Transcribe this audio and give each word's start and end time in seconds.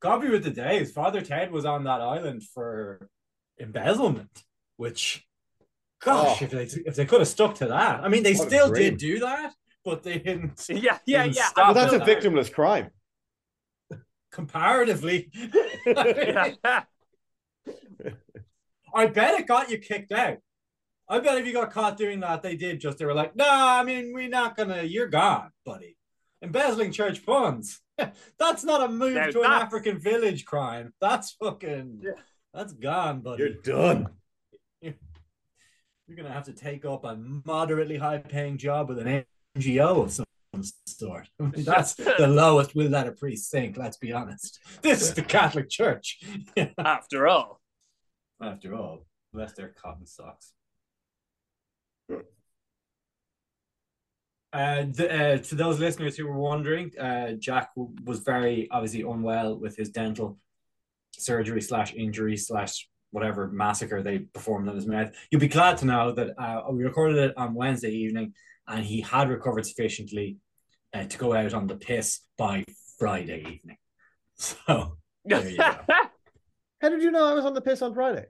copy 0.00 0.28
with 0.28 0.44
the 0.44 0.50
days. 0.50 0.92
Father 0.92 1.20
Ted 1.20 1.50
was 1.52 1.64
on 1.64 1.84
that 1.84 2.00
island 2.00 2.42
for 2.42 3.08
embezzlement, 3.58 4.42
which, 4.76 5.26
gosh, 6.02 6.40
Oh. 6.40 6.44
if 6.44 6.50
they 6.50 6.62
if 6.86 6.96
they 6.96 7.04
could 7.06 7.20
have 7.20 7.28
stuck 7.28 7.54
to 7.56 7.66
that, 7.68 8.02
I 8.02 8.08
mean, 8.08 8.22
they 8.22 8.34
What 8.34 8.48
still 8.48 8.72
did 8.72 8.96
do 8.98 9.20
that, 9.20 9.54
but 9.84 10.02
they 10.02 10.18
didn't. 10.18 10.64
Yeah, 10.68 10.98
yeah, 11.06 11.24
didn't 11.24 11.36
yeah. 11.36 11.44
stop 11.46 11.74
But 11.74 11.80
that's 11.80 11.92
a 11.92 11.96
at 12.00 12.06
that. 12.06 12.22
victimless 12.22 12.52
crime. 12.52 12.90
Comparatively. 14.32 15.30
I 18.94 19.06
bet 19.06 19.40
it 19.40 19.46
got 19.46 19.70
you 19.70 19.78
kicked 19.78 20.12
out. 20.12 20.38
I 21.08 21.18
bet 21.18 21.38
if 21.38 21.46
you 21.46 21.52
got 21.52 21.72
caught 21.72 21.96
doing 21.96 22.20
that, 22.20 22.42
they 22.42 22.54
did 22.56 22.80
just 22.80 22.98
they 22.98 23.04
were 23.04 23.14
like, 23.14 23.34
nah, 23.34 23.78
I 23.80 23.82
mean, 23.84 24.12
we're 24.14 24.28
not 24.28 24.56
gonna, 24.56 24.82
you're 24.84 25.08
gone, 25.08 25.50
buddy. 25.64 25.96
Embezzling 26.42 26.92
church 26.92 27.18
funds. 27.18 27.80
That's 28.38 28.64
not 28.64 28.82
a 28.82 28.88
move 28.92 29.14
Now 29.14 29.26
to 29.30 29.40
an 29.42 29.50
African 29.50 29.98
village 29.98 30.44
crime. 30.44 30.92
That's 31.00 31.32
fucking 31.32 32.00
Yeah. 32.02 32.12
that's 32.54 32.72
gone, 32.72 33.20
buddy. 33.20 33.42
You're 33.42 33.54
done. 33.54 34.08
You're 34.82 36.16
gonna 36.16 36.32
have 36.32 36.46
to 36.46 36.52
take 36.52 36.84
up 36.84 37.04
a 37.04 37.16
moderately 37.46 37.96
high 37.96 38.18
paying 38.18 38.58
job 38.58 38.88
with 38.88 38.98
an 38.98 39.24
NGO 39.56 40.02
of 40.04 40.12
some 40.12 40.26
sort. 40.86 41.28
I 41.38 41.42
mean, 41.44 41.64
that's 41.64 41.94
the 42.18 42.26
lowest 42.26 42.74
we'll 42.74 42.90
let 42.90 43.06
a 43.06 43.12
priest 43.12 43.48
sink, 43.48 43.76
let's 43.76 43.96
be 43.96 44.12
honest. 44.12 44.58
This 44.82 45.02
is 45.02 45.14
the 45.14 45.22
Catholic 45.22 45.68
Church. 45.70 46.20
After 46.78 47.28
all. 47.28 47.60
After 48.42 48.74
all, 48.74 49.06
unless 49.32 49.52
they're 49.52 49.68
cotton 49.68 50.06
socks. 50.06 50.52
Uh, 54.52 54.84
th- 54.96 55.10
uh, 55.10 55.38
to 55.42 55.54
those 55.54 55.78
listeners 55.78 56.16
who 56.16 56.26
were 56.26 56.38
wondering, 56.38 56.90
uh, 56.98 57.32
Jack 57.38 57.70
w- 57.76 57.94
was 58.04 58.18
very 58.20 58.68
obviously 58.70 59.02
unwell 59.02 59.56
with 59.58 59.76
his 59.76 59.90
dental 59.90 60.38
surgery 61.12 61.60
slash 61.60 61.94
injury 61.94 62.36
slash 62.36 62.88
whatever 63.12 63.48
massacre 63.48 64.02
they 64.02 64.18
performed 64.20 64.68
on 64.68 64.74
his 64.74 64.86
mouth. 64.86 65.12
You'll 65.30 65.40
be 65.40 65.48
glad 65.48 65.78
to 65.78 65.86
know 65.86 66.12
that 66.12 66.30
uh, 66.40 66.62
we 66.70 66.82
recorded 66.84 67.18
it 67.18 67.34
on 67.36 67.54
Wednesday 67.54 67.90
evening, 67.90 68.34
and 68.66 68.84
he 68.84 69.00
had 69.00 69.28
recovered 69.28 69.66
sufficiently 69.66 70.38
uh, 70.94 71.04
to 71.04 71.18
go 71.18 71.32
out 71.34 71.54
on 71.54 71.66
the 71.68 71.76
piss 71.76 72.20
by 72.36 72.64
Friday 72.98 73.40
evening. 73.40 73.76
So 74.36 74.96
There 75.26 75.46
you 75.48 75.58
go. 75.58 75.64
How 76.80 76.88
did 76.88 77.02
you 77.02 77.10
know 77.10 77.26
I 77.26 77.34
was 77.34 77.44
on 77.44 77.52
the 77.52 77.60
piss 77.60 77.82
on 77.82 77.92
Friday? 77.94 78.26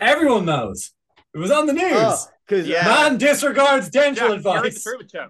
everyone 0.00 0.44
knows 0.44 0.92
it 1.34 1.38
was 1.38 1.50
on 1.50 1.66
the 1.66 1.72
news. 1.72 2.26
because 2.46 2.66
Yeah. 2.68 2.84
Man 2.84 3.16
disregards 3.16 3.88
dental 3.88 4.14
Jack, 4.14 4.26
you're 4.28 4.36
in 4.36 4.42
the 4.42 4.50
advice. 4.52 4.82
Truman 4.82 5.08
Show. 5.08 5.28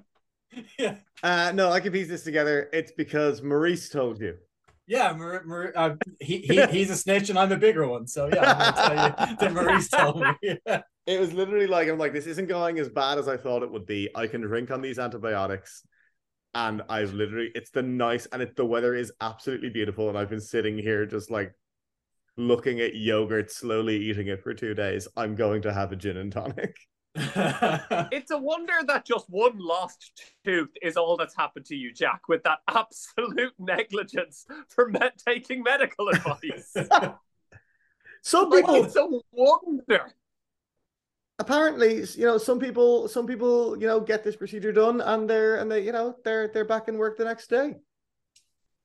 yeah, 0.78 0.96
uh, 1.22 1.52
no, 1.54 1.70
I 1.70 1.80
can 1.80 1.92
piece 1.92 2.08
this 2.08 2.24
together. 2.24 2.68
It's 2.72 2.92
because 2.92 3.42
Maurice 3.42 3.88
told 3.88 4.20
you. 4.20 4.36
yeah. 4.86 5.12
Mar- 5.12 5.42
Mar- 5.44 5.72
uh, 5.76 5.94
he, 6.20 6.38
he 6.38 6.64
he's 6.66 6.90
a 6.90 6.96
snitch, 6.96 7.28
and 7.30 7.38
I'm 7.38 7.52
a 7.52 7.56
bigger 7.56 7.86
one. 7.88 8.06
So 8.06 8.28
yeah, 8.32 8.44
I'm 8.52 8.58
gonna 8.58 8.72
tell 9.16 9.30
you 9.30 9.36
that 9.40 9.52
Maurice 9.52 9.88
told 9.88 10.20
me. 10.20 10.28
Yeah. 10.66 10.82
It 11.06 11.20
was 11.20 11.32
literally 11.32 11.68
like 11.68 11.88
I'm 11.88 11.98
like, 11.98 12.12
this 12.12 12.26
isn't 12.26 12.48
going 12.48 12.78
as 12.80 12.88
bad 12.88 13.18
as 13.18 13.28
I 13.28 13.36
thought 13.36 13.62
it 13.62 13.70
would 13.70 13.86
be. 13.86 14.08
I 14.16 14.26
can 14.26 14.40
drink 14.40 14.70
on 14.72 14.80
these 14.82 14.98
antibiotics. 14.98 15.82
And 16.54 16.82
I've 16.88 17.12
literally 17.12 17.50
it's 17.54 17.70
the 17.70 17.82
nice 17.82 18.26
and 18.26 18.42
it 18.42 18.56
the 18.56 18.64
weather 18.66 18.94
is 18.94 19.12
absolutely 19.20 19.70
beautiful. 19.70 20.08
And 20.08 20.18
I've 20.18 20.30
been 20.30 20.40
sitting 20.40 20.78
here 20.78 21.06
just 21.06 21.30
like 21.30 21.52
looking 22.36 22.80
at 22.80 22.94
yogurt, 22.96 23.50
slowly 23.52 23.96
eating 23.96 24.28
it 24.28 24.42
for 24.42 24.54
two 24.54 24.74
days. 24.74 25.06
I'm 25.16 25.34
going 25.36 25.62
to 25.62 25.72
have 25.72 25.92
a 25.92 25.96
gin 25.96 26.16
and 26.16 26.32
tonic. 26.32 26.76
It's 28.12 28.30
a 28.30 28.38
wonder 28.38 28.74
that 28.86 29.04
just 29.06 29.26
one 29.28 29.58
lost 29.58 30.22
tooth 30.44 30.70
is 30.82 30.96
all 30.96 31.16
that's 31.16 31.34
happened 31.36 31.66
to 31.66 31.76
you, 31.76 31.92
Jack, 31.92 32.28
with 32.28 32.42
that 32.44 32.58
absolute 32.68 33.54
negligence 33.58 34.46
for 34.68 34.88
me- 34.88 35.00
taking 35.26 35.62
medical 35.62 36.08
advice. 36.08 36.74
Some 38.22 38.50
like, 38.50 38.64
people 38.64 38.84
it's 38.84 38.96
a 38.96 39.06
wonder. 39.32 40.12
apparently, 41.38 42.04
you 42.16 42.24
know, 42.26 42.38
some 42.38 42.58
people 42.58 43.06
some 43.08 43.26
people, 43.26 43.78
you 43.80 43.86
know, 43.86 44.00
get 44.00 44.24
this 44.24 44.34
procedure 44.34 44.72
done 44.72 45.00
and 45.00 45.30
they're 45.30 45.56
and 45.56 45.70
they, 45.70 45.80
you 45.84 45.92
know, 45.92 46.16
they're 46.24 46.48
they're 46.48 46.64
back 46.64 46.88
in 46.88 46.98
work 46.98 47.16
the 47.16 47.24
next 47.24 47.48
day. 47.48 47.76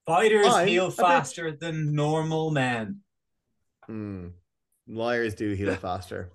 Fighters 0.05 0.47
I'm 0.47 0.67
heal 0.67 0.85
a 0.85 0.89
bit- 0.89 0.97
faster 0.97 1.51
than 1.51 1.93
normal 1.93 2.51
men. 2.51 2.99
Hmm. 3.87 4.27
Liars 4.87 5.33
do 5.35 5.53
heal 5.53 5.75
faster. 5.75 6.31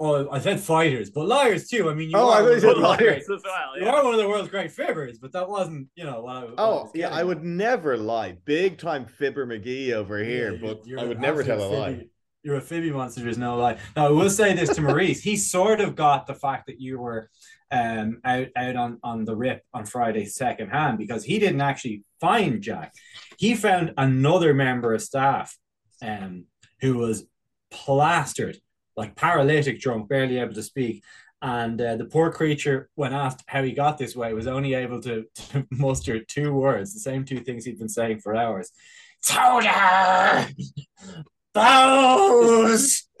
Oh, 0.00 0.28
I 0.28 0.40
said 0.40 0.58
fighters, 0.58 1.10
but 1.10 1.26
liars 1.28 1.68
too. 1.68 1.88
I 1.88 1.94
mean, 1.94 2.10
you 2.10 2.16
Oh, 2.16 2.28
I 2.28 2.40
are 2.40 2.42
thought 2.42 2.44
you 2.44 2.48
one 2.48 2.54
of 2.54 2.60
said 2.62 2.76
the- 2.76 2.80
liars. 3.06 3.22
as 3.30 3.42
well. 3.44 3.78
You 3.80 3.86
are 3.88 4.04
one 4.04 4.14
of 4.14 4.20
the 4.20 4.28
world's 4.28 4.50
great 4.50 4.72
fibbers, 4.72 5.20
but 5.20 5.30
that 5.32 5.48
wasn't, 5.48 5.88
you 5.94 6.04
know, 6.04 6.20
what 6.22 6.36
I. 6.36 6.40
what 6.44 6.50
I 6.58 6.62
Oh, 6.62 6.82
was 6.82 6.90
yeah, 6.94 7.10
I 7.10 7.22
would 7.22 7.44
never 7.44 7.96
lie. 7.96 8.36
Big 8.44 8.76
time 8.78 9.06
Fibber 9.06 9.46
McGee 9.46 9.92
over 9.92 10.18
here, 10.22 10.52
Yeah, 10.54 10.58
but 10.60 10.86
you're 10.86 10.98
I 11.00 11.04
would 11.04 11.20
never 11.20 11.44
tell 11.44 11.60
a 11.60 11.62
absolute 11.64 11.78
lie. 11.80 11.92
Phoebe- 11.94 12.10
You're 12.42 12.56
a 12.56 12.60
Phoebe 12.60 12.90
monster. 12.90 13.22
There's 13.22 13.38
no 13.38 13.56
lie. 13.56 13.78
Now 13.94 14.06
I 14.06 14.10
will 14.10 14.30
say 14.30 14.52
this 14.54 14.74
to 14.74 14.82
Maurice. 14.82 15.22
he 15.22 15.36
sort 15.36 15.80
of 15.80 15.94
got 15.94 16.26
the 16.26 16.34
fact 16.34 16.66
that 16.66 16.80
you 16.80 16.98
were 16.98 17.30
um, 17.70 18.20
out 18.24 18.48
out 18.56 18.74
on 18.76 18.98
on 19.04 19.24
the 19.24 19.34
rip 19.36 19.62
on 19.72 19.86
Friday 19.86 20.26
second 20.26 20.70
hand 20.70 20.98
because 20.98 21.22
he 21.24 21.38
didn't 21.38 21.60
actually 21.60 22.02
find 22.20 22.60
Jack. 22.62 22.92
He 23.38 23.54
found 23.54 23.94
another 23.96 24.54
member 24.54 24.92
of 24.92 25.02
staff 25.02 25.56
um, 26.02 26.46
who 26.80 26.98
was 26.98 27.24
plastered, 27.70 28.58
like 28.96 29.16
paralytic 29.16 29.80
drunk, 29.80 30.08
barely 30.08 30.38
able 30.38 30.54
to 30.54 30.62
speak. 30.62 31.02
And 31.42 31.80
uh, 31.80 31.96
the 31.96 32.06
poor 32.06 32.32
creature, 32.32 32.88
when 32.94 33.12
asked 33.12 33.44
how 33.46 33.62
he 33.62 33.72
got 33.72 33.98
this 33.98 34.16
way, 34.16 34.32
was 34.32 34.46
only 34.46 34.74
able 34.74 35.00
to, 35.02 35.26
to 35.34 35.66
muster 35.70 36.24
two 36.24 36.54
words, 36.54 36.94
the 36.94 37.00
same 37.00 37.24
two 37.24 37.40
things 37.40 37.64
he'd 37.64 37.78
been 37.78 37.88
saying 37.88 38.20
for 38.20 38.34
hours. 38.34 38.70
Soda! 39.20 40.48
Bows! 41.52 43.04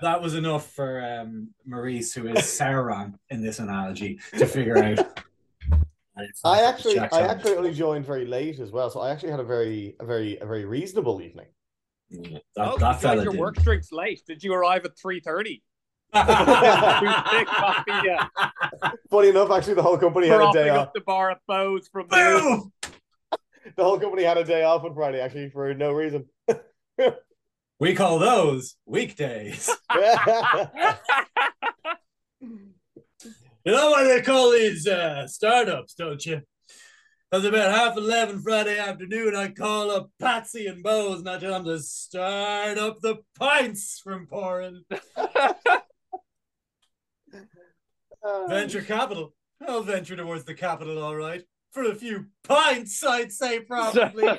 That 0.00 0.22
was 0.22 0.34
enough 0.34 0.70
for 0.70 1.04
um, 1.04 1.48
Maurice, 1.66 2.12
who 2.14 2.28
is 2.28 2.38
Sauron 2.38 3.14
in 3.30 3.42
this 3.42 3.58
analogy, 3.58 4.20
to 4.38 4.46
figure 4.46 4.78
out. 4.78 5.20
I 6.44 6.62
actually, 6.62 7.00
I 7.00 7.22
actually 7.22 7.56
only 7.56 7.74
joined 7.74 8.06
very 8.06 8.24
late 8.24 8.60
as 8.60 8.70
well, 8.70 8.90
so 8.90 9.00
I 9.00 9.10
actually 9.10 9.30
had 9.30 9.40
a 9.40 9.44
very, 9.44 9.96
a 9.98 10.06
very, 10.06 10.38
a 10.38 10.46
very 10.46 10.64
reasonable 10.64 11.20
evening. 11.20 11.46
Yeah, 12.10 12.38
Oh, 12.56 12.78
that, 12.78 12.80
that 12.80 12.94
you 12.94 13.00
fella 13.00 13.16
got 13.16 13.22
your 13.24 13.32
did. 13.32 13.40
work 13.40 13.56
drinks 13.62 13.92
late. 13.92 14.22
Did 14.26 14.42
you 14.42 14.54
arrive 14.54 14.84
at 14.84 14.96
3.30? 14.96 15.60
coffee. 17.46 17.92
Funny 19.10 19.28
enough, 19.28 19.50
actually, 19.50 19.74
the 19.74 19.82
whole 19.82 19.98
company 19.98 20.26
had 20.28 20.40
a 20.40 20.50
day 20.52 20.70
off. 20.70 20.92
the 20.94 21.00
bar 21.02 21.30
at 21.30 21.38
Bose 21.46 21.86
from 21.88 22.08
the 22.08 22.16
Boom! 22.16 22.72
The 23.76 23.84
whole 23.84 24.00
company 24.00 24.22
had 24.22 24.38
a 24.38 24.44
day 24.44 24.62
off 24.64 24.82
on 24.84 24.94
Friday, 24.94 25.20
actually, 25.20 25.50
for 25.50 25.72
no 25.74 25.92
reason. 25.92 26.24
We 27.78 27.94
call 27.94 28.18
those 28.18 28.74
weekdays. 28.86 29.68
You 33.64 33.72
know 33.72 33.90
what 33.90 34.04
they 34.04 34.22
call 34.22 34.52
these 34.52 34.86
uh, 34.86 35.26
startups, 35.28 35.94
don't 35.94 36.24
you? 36.24 36.40
Because 37.30 37.44
about 37.44 37.70
half 37.74 37.96
eleven 37.96 38.40
Friday 38.40 38.78
afternoon, 38.78 39.36
I 39.36 39.48
call 39.48 39.90
up 39.90 40.10
Patsy 40.18 40.66
and 40.66 40.82
Bose 40.82 41.18
and 41.20 41.28
I 41.28 41.38
tell 41.38 41.52
them 41.52 41.64
to 41.66 41.78
start 41.78 42.78
up 42.78 43.00
the 43.00 43.18
pints 43.38 44.00
from 44.02 44.26
pouring. 44.26 44.82
Venture 48.48 48.82
capital. 48.82 49.34
I'll 49.66 49.82
venture 49.82 50.16
towards 50.16 50.44
the 50.44 50.54
capital, 50.54 51.02
all 51.02 51.16
right. 51.16 51.42
For 51.72 51.82
a 51.82 51.94
few 51.94 52.26
pints, 52.44 53.04
I'd 53.04 53.32
say 53.32 53.60
probably. 53.60 54.38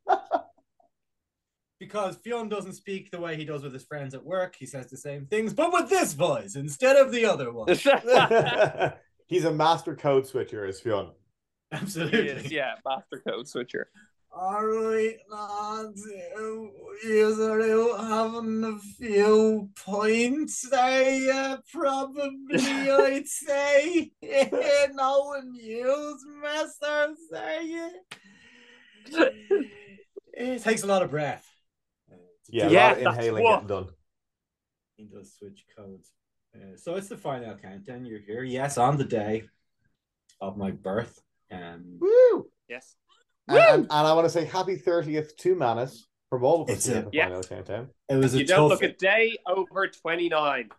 because 1.78 2.16
Fionn 2.16 2.48
doesn't 2.48 2.72
speak 2.74 3.10
the 3.10 3.20
way 3.20 3.36
he 3.36 3.44
does 3.44 3.62
with 3.62 3.72
his 3.72 3.84
friends 3.84 4.14
at 4.14 4.24
work. 4.24 4.56
He 4.58 4.66
says 4.66 4.90
the 4.90 4.96
same 4.96 5.26
things, 5.26 5.52
but 5.52 5.72
with 5.72 5.90
this 5.90 6.14
voice 6.14 6.56
instead 6.56 6.96
of 6.96 7.12
the 7.12 7.26
other 7.26 7.52
one. 7.52 7.68
He's 9.26 9.44
a 9.44 9.52
master 9.52 9.94
code 9.94 10.26
switcher, 10.26 10.66
is 10.66 10.80
Fionn. 10.80 11.10
He 11.74 11.80
Absolutely. 11.82 12.28
is, 12.28 12.52
yeah, 12.52 12.74
master 12.86 13.22
code 13.26 13.48
switcher. 13.48 13.88
All 14.36 14.66
right, 14.66 15.16
lads. 15.30 16.04
You 17.04 17.36
are 17.40 18.06
having 18.08 18.64
a 18.64 18.78
few 18.98 19.70
points 19.84 20.68
there, 20.68 21.32
uh, 21.32 21.56
probably, 21.72 22.58
I'd 22.90 23.28
say. 23.28 24.10
no 24.92 25.20
one 25.24 25.54
use 25.54 26.24
master, 26.42 27.14
say 27.30 27.60
it. 27.62 27.92
It 30.36 30.62
takes 30.62 30.82
a 30.82 30.86
lot 30.86 31.02
of 31.02 31.10
breath. 31.10 31.46
Uh, 32.10 32.16
to 32.16 32.52
Yeah, 32.52 32.68
a 32.68 32.72
lot 32.72 32.92
of 32.92 32.98
inhaling 33.18 33.44
what- 33.44 33.52
getting 33.54 33.68
done. 33.68 33.88
He 34.96 35.04
does 35.04 35.34
switch 35.36 35.64
codes. 35.76 36.10
Uh, 36.54 36.76
so 36.76 36.94
it's 36.94 37.08
the 37.08 37.16
final 37.16 37.56
countdown. 37.56 38.06
You're 38.06 38.20
here, 38.20 38.44
yes, 38.44 38.78
on 38.78 38.96
the 38.96 39.04
day 39.04 39.44
of 40.40 40.56
my 40.56 40.70
birth. 40.70 41.20
Um, 41.50 41.98
Woo! 42.00 42.48
Yes. 42.68 42.96
And, 43.48 43.58
and, 43.58 43.82
and 43.82 43.90
I 43.90 44.12
want 44.14 44.24
to 44.26 44.30
say 44.30 44.44
happy 44.44 44.76
30th 44.76 45.36
to 45.36 45.54
Manus 45.54 46.06
from 46.30 46.44
all 46.44 46.62
of 46.62 46.70
us 46.70 46.76
It's 46.76 46.88
a- 46.88 47.08
Yeah. 47.12 47.28
it 47.28 48.16
was 48.16 48.34
a 48.34 48.38
You 48.38 48.46
don't 48.46 48.70
tough. 48.70 48.80
look 48.80 48.90
a 48.90 48.94
day 48.96 49.36
over 49.46 49.86
29. 49.88 50.70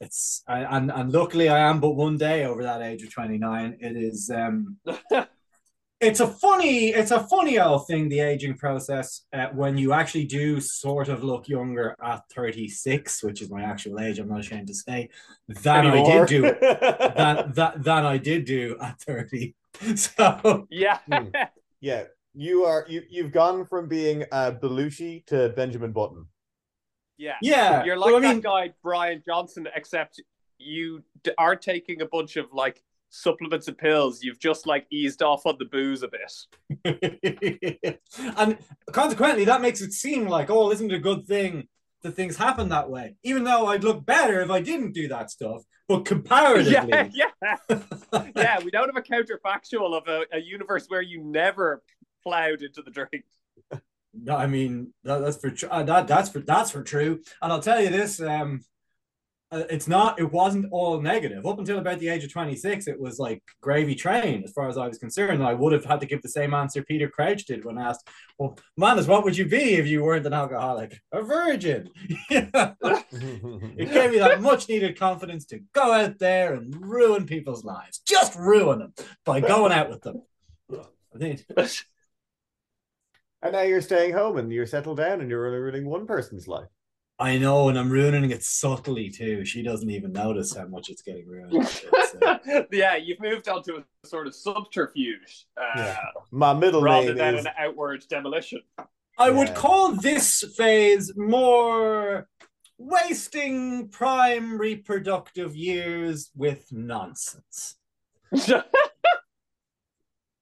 It's 0.00 0.42
I, 0.48 0.60
and 0.76 0.90
and 0.90 1.12
luckily 1.12 1.48
I 1.48 1.58
am 1.70 1.78
but 1.78 1.90
one 1.90 2.16
day 2.18 2.44
over 2.44 2.64
that 2.64 2.82
age 2.82 3.04
of 3.04 3.12
twenty 3.12 3.38
nine. 3.38 3.76
It 3.80 3.96
is 3.96 4.28
um 4.34 4.78
it's 6.00 6.18
a 6.18 6.26
funny 6.26 6.88
it's 6.88 7.12
a 7.12 7.20
funny 7.20 7.58
old 7.60 7.86
thing 7.86 8.08
the 8.08 8.18
aging 8.18 8.56
process 8.58 9.22
uh, 9.32 9.46
when 9.54 9.78
you 9.78 9.92
actually 9.92 10.24
do 10.24 10.60
sort 10.60 11.08
of 11.08 11.22
look 11.22 11.48
younger 11.48 11.96
at 12.02 12.20
36 12.34 13.22
which 13.22 13.40
is 13.40 13.48
my 13.48 13.62
actual 13.62 13.98
age 14.00 14.18
i'm 14.18 14.28
not 14.28 14.40
ashamed 14.40 14.66
to 14.66 14.74
say 14.74 15.08
than 15.48 15.86
i 15.86 16.02
did 16.04 16.26
do 16.28 16.42
that, 16.42 17.52
that, 17.54 17.82
than 17.82 18.04
i 18.04 18.18
did 18.18 18.44
do 18.44 18.76
at 18.82 19.00
30 19.00 19.54
so 19.96 20.66
Yeah. 20.70 20.98
Hmm. 21.10 21.28
yeah, 21.80 22.04
you 22.34 22.64
are 22.64 22.84
you 22.88 23.02
you've 23.08 23.32
gone 23.32 23.66
from 23.66 23.88
being 23.88 24.24
uh, 24.32 24.52
Belushi 24.62 25.24
to 25.26 25.50
Benjamin 25.50 25.92
Button. 25.92 26.26
yeah. 27.18 27.36
yeah 27.42 27.84
You're 27.84 27.96
like 27.98 28.06
well, 28.06 28.16
I 28.16 28.20
that 28.20 28.32
mean, 28.34 28.40
guy 28.40 28.72
Bryan 28.82 29.22
Johnson, 29.26 29.66
except 29.74 30.20
you 30.58 31.02
d- 31.22 31.32
are 31.38 31.56
taking 31.56 32.02
a 32.02 32.06
bunch 32.06 32.36
of 32.36 32.46
like 32.52 32.82
supplements 33.10 33.68
and 33.68 33.78
pills. 33.78 34.22
You've 34.22 34.38
just 34.38 34.66
like 34.66 34.86
eased 34.90 35.22
off 35.22 35.46
on 35.46 35.56
the 35.58 35.64
booze 35.66 36.02
a 36.02 36.08
bit. 36.08 38.00
and 38.36 38.58
consequently, 38.92 39.44
that 39.44 39.60
makes 39.62 39.80
it 39.80 39.92
seem 39.92 40.26
like, 40.28 40.50
oh, 40.50 40.70
isn't 40.72 40.90
it 40.90 40.96
a 40.96 40.98
good 41.00 41.26
thing 41.26 41.68
that 42.06 42.16
things 42.16 42.36
happen 42.36 42.70
that 42.70 42.90
way? 42.90 43.16
Even 43.22 43.44
though 43.44 43.66
I'd 43.66 43.84
look 43.84 44.06
better 44.06 44.40
if 44.40 44.50
I 44.50 44.60
didn't 44.60 44.92
do 44.92 45.08
that 45.08 45.30
stuff. 45.30 45.62
But 45.88 46.04
comparatively, 46.04 46.72
Yeah, 46.88 47.08
yeah, 47.12 47.56
yeah. 48.34 48.58
We 48.64 48.70
don't 48.72 48.92
have 48.92 48.96
a 48.96 49.02
counterfactual 49.02 49.96
of 49.96 50.08
a, 50.08 50.26
a 50.32 50.40
universe 50.40 50.86
where 50.88 51.02
you 51.02 51.22
never 51.22 51.82
plowed 52.24 52.62
into 52.62 52.82
the 52.82 52.90
drink. 52.90 53.24
no, 54.12 54.36
I 54.36 54.46
mean 54.46 54.92
that, 55.04 55.18
that's 55.18 55.36
for 55.36 55.52
uh, 55.70 55.84
that 55.84 56.08
that's 56.08 56.30
for 56.30 56.40
that's 56.40 56.72
for 56.72 56.82
true. 56.82 57.20
And 57.40 57.52
I'll 57.52 57.62
tell 57.62 57.80
you 57.80 57.90
this: 57.90 58.20
um, 58.20 58.62
Uh, 59.52 59.62
it's 59.70 59.86
not. 59.86 60.18
It 60.18 60.32
wasn't 60.32 60.66
all 60.72 61.00
negative 61.00 61.46
up 61.46 61.58
until 61.58 61.78
about 61.78 62.00
the 62.00 62.08
age 62.08 62.24
of 62.24 62.32
twenty 62.32 62.56
six. 62.56 62.88
It 62.88 62.98
was 62.98 63.20
like 63.20 63.42
gravy 63.60 63.94
train, 63.94 64.42
as 64.42 64.52
far 64.52 64.68
as 64.68 64.76
I 64.76 64.88
was 64.88 64.98
concerned. 64.98 65.42
I 65.42 65.54
would 65.54 65.72
have 65.72 65.84
had 65.84 66.00
to 66.00 66.06
give 66.06 66.20
the 66.20 66.28
same 66.28 66.52
answer 66.52 66.82
Peter 66.82 67.08
Crouch 67.08 67.44
did 67.44 67.64
when 67.64 67.78
asked, 67.78 68.08
"Well, 68.38 68.58
Manus, 68.76 69.06
what 69.06 69.22
would 69.22 69.36
you 69.36 69.46
be 69.46 69.74
if 69.74 69.86
you 69.86 70.02
weren't 70.02 70.26
an 70.26 70.32
alcoholic? 70.32 70.98
A 71.12 71.22
virgin." 71.22 71.90
It 73.78 73.92
gave 73.92 74.10
me 74.10 74.18
that 74.18 74.42
much 74.42 74.68
needed 74.68 74.98
confidence 74.98 75.46
to 75.46 75.60
go 75.72 75.92
out 75.92 76.18
there 76.18 76.54
and 76.54 76.74
ruin 76.84 77.24
people's 77.24 77.64
lives. 77.64 78.00
Just 78.06 78.36
ruin 78.36 78.80
them 78.80 78.94
by 79.24 79.40
going 79.40 79.72
out 79.72 79.88
with 79.88 80.02
them. 80.02 80.22
I 80.74 81.18
think 81.18 81.44
and 83.42 83.52
now 83.52 83.62
you're 83.62 83.80
staying 83.80 84.12
home 84.12 84.36
and 84.36 84.52
you're 84.52 84.66
settled 84.66 84.98
down 84.98 85.20
and 85.20 85.30
you're 85.30 85.46
only 85.46 85.58
ruining 85.58 85.86
one 85.86 86.06
person's 86.06 86.48
life. 86.48 86.68
I 87.18 87.38
know, 87.38 87.70
and 87.70 87.78
I'm 87.78 87.88
ruining 87.88 88.30
it 88.30 88.42
subtly 88.42 89.08
too. 89.08 89.44
She 89.44 89.62
doesn't 89.62 89.88
even 89.88 90.12
notice 90.12 90.54
how 90.54 90.66
much 90.66 90.90
it's 90.90 91.00
getting 91.00 91.26
ruined. 91.26 91.54
It's, 91.54 92.14
uh, 92.22 92.62
yeah, 92.70 92.96
you've 92.96 93.20
moved 93.20 93.48
on 93.48 93.62
to 93.64 93.76
a 93.76 94.06
sort 94.06 94.26
of 94.26 94.34
subterfuge 94.34 95.46
uh, 95.56 95.72
Yeah. 95.76 95.96
My 96.30 96.52
middle 96.52 96.82
rather 96.82 97.06
name 97.06 97.16
than 97.16 97.34
is 97.36 97.46
an 97.46 97.52
outward 97.58 98.04
demolition. 98.10 98.60
I 99.18 99.30
would 99.30 99.54
call 99.54 99.92
this 99.92 100.44
phase 100.58 101.16
more 101.16 102.28
wasting 102.76 103.88
prime 103.88 104.58
reproductive 104.58 105.56
years 105.56 106.30
with 106.34 106.66
nonsense. 106.70 107.76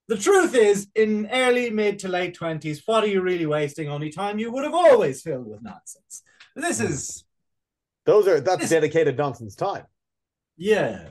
The 0.06 0.18
truth 0.18 0.54
is, 0.54 0.88
in 0.94 1.28
early, 1.32 1.70
mid 1.70 1.98
to 2.00 2.08
late 2.08 2.36
20s, 2.36 2.82
what 2.84 3.04
are 3.04 3.08
you 3.08 3.22
really 3.22 3.46
wasting? 3.46 3.88
Only 3.88 4.10
time 4.10 4.38
you 4.38 4.52
would 4.52 4.64
have 4.64 4.74
always 4.74 5.22
filled 5.22 5.48
with 5.48 5.62
nonsense. 5.62 6.22
This 6.54 6.80
is 6.80 7.24
those 8.06 8.28
are 8.28 8.40
that's 8.40 8.62
This- 8.62 8.70
dedicated 8.70 9.16
nonsense 9.16 9.54
time. 9.54 9.86
Yeah. 10.56 11.08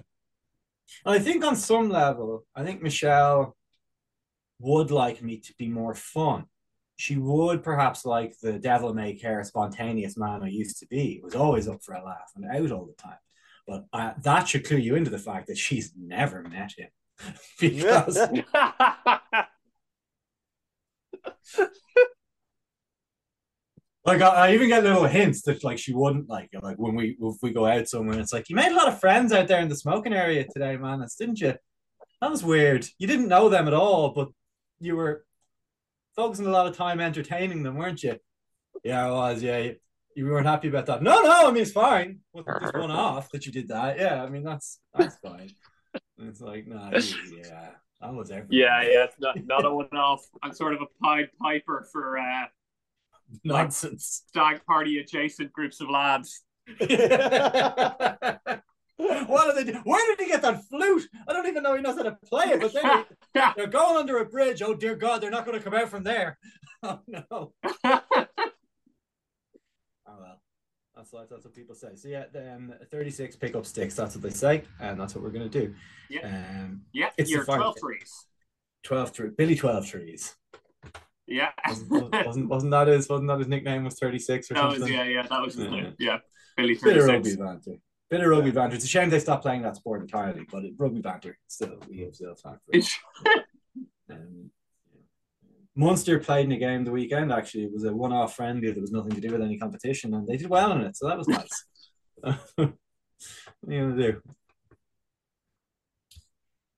I 1.06 1.20
think 1.20 1.44
on 1.44 1.56
some 1.56 1.90
level, 1.90 2.46
I 2.56 2.64
think 2.64 2.82
Michelle 2.82 3.56
would 4.60 4.92
like 4.92 5.22
me 5.22 5.38
to 5.38 5.54
be 5.58 5.68
more 5.68 5.96
fun. 5.96 6.46
She 6.96 7.18
would 7.18 7.64
perhaps 7.64 8.06
like 8.06 8.38
the 8.40 8.60
devil 8.60 8.94
may 8.94 9.16
care 9.16 9.44
spontaneous 9.44 10.16
man 10.16 10.44
I 10.44 10.48
used 10.50 10.80
to 10.80 10.86
be. 10.88 11.20
Was 11.24 11.36
always 11.36 11.68
up 11.68 11.84
for 11.84 11.96
a 11.96 12.04
laugh 12.04 12.32
and 12.36 12.46
out 12.46 12.72
all 12.72 12.86
the 12.86 12.94
time. 12.94 13.18
But 13.68 13.86
uh, 13.92 14.14
that 14.22 14.48
should 14.48 14.66
clue 14.66 14.78
you 14.78 14.96
into 14.96 15.10
the 15.10 15.18
fact 15.18 15.48
that 15.48 15.58
she's 15.58 15.94
never 15.98 16.44
met 16.44 16.74
him. 16.78 16.90
because 17.60 18.18
like 24.06 24.22
I, 24.22 24.28
I 24.50 24.54
even 24.54 24.68
get 24.68 24.84
little 24.84 25.06
hints 25.06 25.42
that 25.44 25.64
like 25.64 25.78
she 25.80 25.94
wouldn't 25.94 26.30
like 26.30 26.50
it. 26.52 26.64
Like 26.64 26.78
when 26.78 26.96
we 26.96 27.18
if 27.20 27.36
we 27.42 27.52
go 27.52 27.66
out 27.66 27.88
somewhere, 27.88 28.20
it's 28.20 28.34
like 28.34 28.50
you 28.50 28.56
made 28.56 28.72
a 28.72 28.76
lot 28.76 28.88
of 28.88 29.00
friends 29.00 29.32
out 29.32 29.48
there 29.48 29.62
in 29.62 29.70
the 29.70 29.76
smoking 29.76 30.14
area 30.14 30.46
today, 30.46 30.78
man. 30.78 31.02
It's, 31.02 31.16
didn't 31.16 31.40
you? 31.40 31.54
That 32.22 32.32
was 32.32 32.44
weird. 32.44 32.88
You 33.00 33.08
didn't 33.08 33.28
know 33.28 33.50
them 33.50 33.68
at 33.68 33.74
all, 33.74 34.12
but 34.12 34.30
you 34.80 34.96
were 34.96 35.26
focusing 36.16 36.46
a 36.46 36.52
lot 36.52 36.68
of 36.68 36.76
time 36.76 37.00
entertaining 37.00 37.64
them, 37.64 37.76
weren't 37.76 38.04
you? 38.04 38.18
Yeah, 38.84 39.08
I 39.08 39.12
was. 39.12 39.42
Yeah, 39.44 39.58
you, 39.60 39.76
you 40.16 40.26
weren't 40.28 40.48
happy 40.48 40.68
about 40.68 40.86
that. 40.88 41.02
No, 41.02 41.22
no. 41.22 41.48
I 41.48 41.52
mean, 41.52 41.64
it's 41.64 41.72
fine. 41.72 42.20
Wasn't 42.34 42.62
just 42.62 42.76
one 42.76 42.92
off 43.08 43.30
that 43.32 43.46
you 43.46 43.52
did 43.52 43.68
that. 43.70 43.98
Yeah, 43.98 44.24
I 44.24 44.30
mean 44.30 44.44
that's 44.44 44.80
that's 44.94 45.16
fine. 45.18 45.50
And 46.18 46.30
it's 46.30 46.42
like 46.42 46.68
no, 46.68 46.90
you- 46.94 47.38
yeah, 47.44 47.70
that 48.02 48.14
was 48.14 48.32
everything. 48.32 48.60
yeah, 48.60 48.82
yeah, 48.82 49.04
it's 49.06 49.16
not, 49.20 49.38
not 49.46 49.66
a 49.66 49.74
one 49.74 49.88
off. 49.94 50.26
I'm 50.42 50.54
sort 50.54 50.74
of 50.74 50.82
a 50.82 50.86
Pied 51.04 51.30
Piper 51.42 51.88
for 51.92 52.18
uh, 52.18 52.46
nonsense. 53.44 54.24
stag 54.28 54.64
party 54.66 55.00
adjacent 55.00 55.52
groups 55.54 55.80
of 55.82 55.90
lads. 55.90 56.44
what 56.78 56.92
are 59.48 59.54
they 59.56 59.64
do? 59.66 59.80
Where 59.84 60.16
did 60.16 60.20
he 60.26 60.32
get 60.32 60.42
that 60.44 60.64
flute? 60.70 61.08
I 61.28 61.34
don't 61.34 61.48
even 61.48 61.64
know 61.64 61.76
he 61.76 61.82
knows 61.82 61.98
how 61.98 62.04
to 62.04 62.18
play 62.26 62.46
it. 62.48 62.62
But 62.62 62.74
then 62.74 62.86
he- 63.34 63.42
they're 63.58 63.68
going 63.68 63.98
under 63.98 64.18
a 64.20 64.26
bridge. 64.26 64.62
Oh 64.62 64.74
dear 64.74 64.96
God, 64.96 65.22
they're 65.22 65.32
not 65.32 65.46
going 65.46 65.58
to 65.58 65.64
come 65.64 65.74
out 65.74 65.90
from 65.90 66.04
there. 66.04 66.38
Oh 66.84 67.00
no. 67.08 67.54
Oh 70.06 70.18
well, 70.20 70.42
that's 70.96 71.12
what 71.14 71.30
that's 71.30 71.46
what 71.46 71.54
people 71.56 71.76
say. 71.76 71.96
So 71.96 72.08
yeah, 72.10 72.26
um, 72.54 72.74
thirty-six 72.92 73.36
pick 73.36 73.56
up 73.56 73.66
sticks. 73.66 73.96
That's 73.96 74.16
what 74.16 74.22
they 74.24 74.30
say, 74.32 74.64
and 74.80 75.00
that's 75.00 75.16
what 75.16 75.24
we're 75.24 75.32
going 75.32 75.50
to 75.50 75.60
do. 75.68 75.74
Yeah. 76.10 76.28
Um, 76.28 76.82
yeah, 76.94 77.10
It's 77.18 77.30
the 77.30 77.36
you're 77.36 77.46
final 77.46 77.74
12 77.74 77.76
thing. 77.76 77.82
threes. 77.82 78.26
twelve 78.84 79.14
tree, 79.14 79.30
Billy 79.38 79.56
Twelvetrees. 79.56 80.34
Yeah. 81.28 81.50
Wasn't, 81.68 81.92
wasn't 82.26 82.50
wasn't 82.50 82.72
that 82.72 82.88
his 82.88 83.08
wasn't 83.10 83.30
that 83.30 83.40
his 83.40 83.48
nickname 83.48 83.84
was 83.86 83.98
thirty-six 84.00 84.52
or 84.52 84.56
that 84.56 84.66
was, 84.66 84.78
something? 84.80 84.94
yeah, 84.94 85.04
yeah, 85.04 85.28
that 85.28 85.42
was 85.42 85.56
his 85.56 85.66
Yeah. 85.66 85.70
name. 85.72 85.94
Yeah. 86.00 86.18
Billy 86.58 86.74
Bit 86.76 86.98
of 86.98 87.06
36. 87.06 87.08
rugby 87.08 87.36
banter. 87.44 87.80
Bit 88.10 88.22
of 88.22 88.30
rugby 88.30 88.52
banter. 88.52 88.76
It's 88.76 88.86
a 88.86 88.88
shame 88.88 89.10
they 89.10 89.20
stopped 89.20 89.42
playing 89.44 89.64
that 89.64 89.76
sport 89.76 90.02
entirely, 90.02 90.46
but 90.52 90.64
it, 90.66 90.74
rugby 90.78 91.02
banter 91.02 91.38
still 91.48 91.78
we 91.90 92.02
have 92.02 92.14
still 92.16 92.36
time 92.36 92.60
for 92.66 92.78
it. 92.78 92.88
Um, 94.12 94.52
Munster 95.76 96.20
played 96.20 96.46
in 96.46 96.52
a 96.52 96.58
game 96.58 96.84
the 96.84 96.92
weekend. 96.92 97.32
Actually, 97.32 97.64
it 97.64 97.74
was 97.74 97.86
a 97.86 97.94
one-off 97.94 98.36
friendly. 98.36 98.70
There 98.72 98.82
was 98.82 98.92
nothing 98.92 99.14
to 99.14 99.22
do 99.22 99.32
with 99.32 99.42
any 99.42 99.58
competition, 99.58 100.14
and 100.14 100.28
they 100.28 100.38
did 100.38 100.50
well 100.50 100.74
in 100.74 100.82
it, 100.82 100.96
so 100.98 101.08
that 101.08 101.18
was 101.18 101.28
nice. 101.28 101.66
what 102.22 102.44
are 102.58 102.74
you 103.74 103.80
gonna 103.90 103.96
do? 103.96 104.22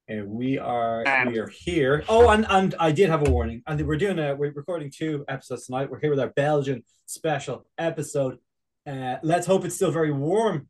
Uh, 0.09 0.23
we 0.25 0.57
are 0.59 1.07
Um, 1.07 1.31
we 1.31 1.39
are 1.39 1.47
here. 1.47 2.03
Oh, 2.07 2.29
and 2.29 2.45
and 2.49 2.75
I 2.79 2.91
did 2.91 3.09
have 3.09 3.27
a 3.27 3.31
warning. 3.31 3.63
And 3.65 3.81
we're 3.87 3.97
doing 3.97 4.19
a 4.19 4.35
we're 4.35 4.51
recording 4.51 4.91
two 4.91 5.25
episodes 5.27 5.65
tonight. 5.65 5.89
We're 5.89 5.99
here 5.99 6.11
with 6.11 6.19
our 6.19 6.29
Belgian 6.29 6.83
special 7.07 7.65
episode. 7.77 8.37
Uh, 8.85 9.15
let's 9.23 9.47
hope 9.47 9.65
it's 9.65 9.75
still 9.75 9.91
very 9.91 10.11
warm 10.11 10.69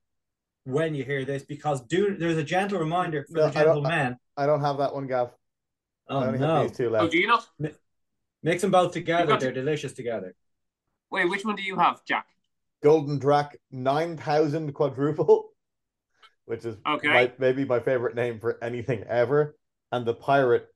when 0.63 0.96
you 0.96 1.04
hear 1.04 1.25
this, 1.25 1.44
because 1.44 1.82
do 1.82 2.15
there's 2.18 2.38
a 2.38 2.44
gentle 2.44 2.80
reminder 2.80 3.25
for 3.30 3.38
No, 3.38 3.42
the 3.42 3.48
I 3.60 3.63
don't- 3.63 3.75
gentleman. 3.84 4.18
I 4.38 4.46
don't 4.46 4.62
have 4.62 4.77
that 4.77 4.94
one, 4.94 5.08
Gav. 5.08 5.32
Oh 6.08 6.24
only 6.24 6.39
no! 6.39 6.48
have 6.62 6.68
these 6.70 6.77
two 6.77 6.88
oh, 6.88 6.92
left. 6.92 7.12
do 7.12 7.18
you 7.18 7.27
not? 7.27 7.46
Mix 8.42 8.62
them 8.62 8.72
both 8.72 8.94
together. 8.94 9.27
got 9.27 9.39
They're 9.42 9.51
to- 9.51 9.60
delicious 9.62 9.92
together. 9.94 10.34
Wait, 11.12 11.30
which 11.30 11.44
one 11.44 11.56
do 11.56 11.63
you 11.63 11.75
have, 11.77 12.04
Jack? 12.06 12.27
Gulden 12.84 13.20
Draak 13.20 13.56
9000 13.72 14.74
quadruple, 14.74 15.50
which 16.45 16.65
is 16.65 16.75
Okay. 16.87 17.07
my, 17.07 17.31
maybe 17.37 17.65
my 17.65 17.79
favorite 17.79 18.15
name 18.15 18.39
for 18.39 18.63
anything 18.63 19.03
ever. 19.03 19.55
And 19.91 20.05
the 20.05 20.13
pirate, 20.13 20.67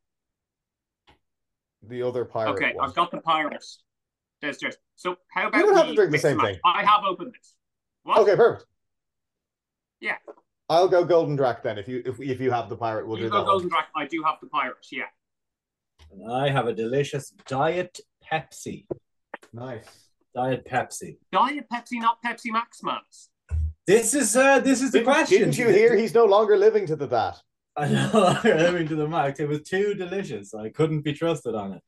the 1.88 2.03
other 2.03 2.25
pirate 2.25 2.51
Okay, 2.51 2.73
one. 2.73 2.88
I've 2.89 2.95
got 2.95 3.11
the 3.11 3.21
pirates. 3.21 3.81
There's 4.41 4.57
just 4.57 4.77
so 4.95 5.17
how 5.31 5.47
about 5.47 5.57
you 5.59 5.65
don't 5.65 5.75
have 5.77 5.88
to 5.88 5.95
drink 5.95 6.11
the 6.11 6.17
same 6.17 6.38
match? 6.38 6.45
thing. 6.53 6.59
I 6.63 6.83
have 6.83 7.03
opened 7.03 7.33
this. 7.33 7.53
What? 8.03 8.19
Okay, 8.19 8.35
perfect. 8.35 8.65
Yeah. 9.99 10.15
I'll 10.69 10.88
go 10.88 11.03
Gulden 11.05 11.38
Draak 11.38 11.61
then. 11.63 11.77
If 11.77 11.88
you 11.89 12.01
if, 12.05 12.21
if 12.21 12.39
you 12.39 12.51
have 12.51 12.69
the 12.69 12.77
pirate, 12.77 13.05
we'll 13.07 13.17
you 13.17 13.25
do 13.25 13.29
go 13.31 13.39
that. 13.39 13.47
Gulden 13.47 13.69
Draak. 13.69 13.85
I 13.95 14.05
do 14.05 14.23
have 14.23 14.35
the 14.41 14.47
pirates. 14.47 14.89
Yeah. 14.91 15.03
And 16.11 16.31
I 16.31 16.49
have 16.49 16.67
a 16.67 16.73
delicious 16.73 17.31
Diet 17.47 17.99
Pepsi. 18.31 18.85
Nice. 19.51 20.05
Diet 20.33 20.65
Pepsi. 20.65 21.17
Diet 21.31 21.65
Pepsi, 21.69 21.99
not 21.99 22.19
Pepsi 22.23 22.51
Max, 22.51 22.81
man. 22.83 22.99
This 23.89 24.13
is 24.13 24.36
uh 24.36 24.60
this 24.60 24.84
is 24.84 24.91
the 24.91 25.00
Didn't, 25.00 25.12
question. 25.12 25.39
didn't 25.39 25.58
you 25.58 25.69
hear? 25.69 25.96
He's 25.96 26.13
no 26.13 26.25
longer 26.25 26.55
living 26.55 26.86
to 26.86 26.96
the 26.96 27.08
that. 27.08 27.41
I 27.75 27.88
know 27.88 28.12
I 28.43 28.69
mean 28.69 28.88
to 28.88 28.96
the 28.96 29.08
max. 29.08 29.39
It 29.39 29.50
was 29.50 29.63
too 29.63 29.96
delicious. 29.96 30.53
I 30.53 30.69
couldn't 30.69 31.01
be 31.01 31.12
trusted 31.12 31.55
on 31.55 31.74
it. 31.74 31.81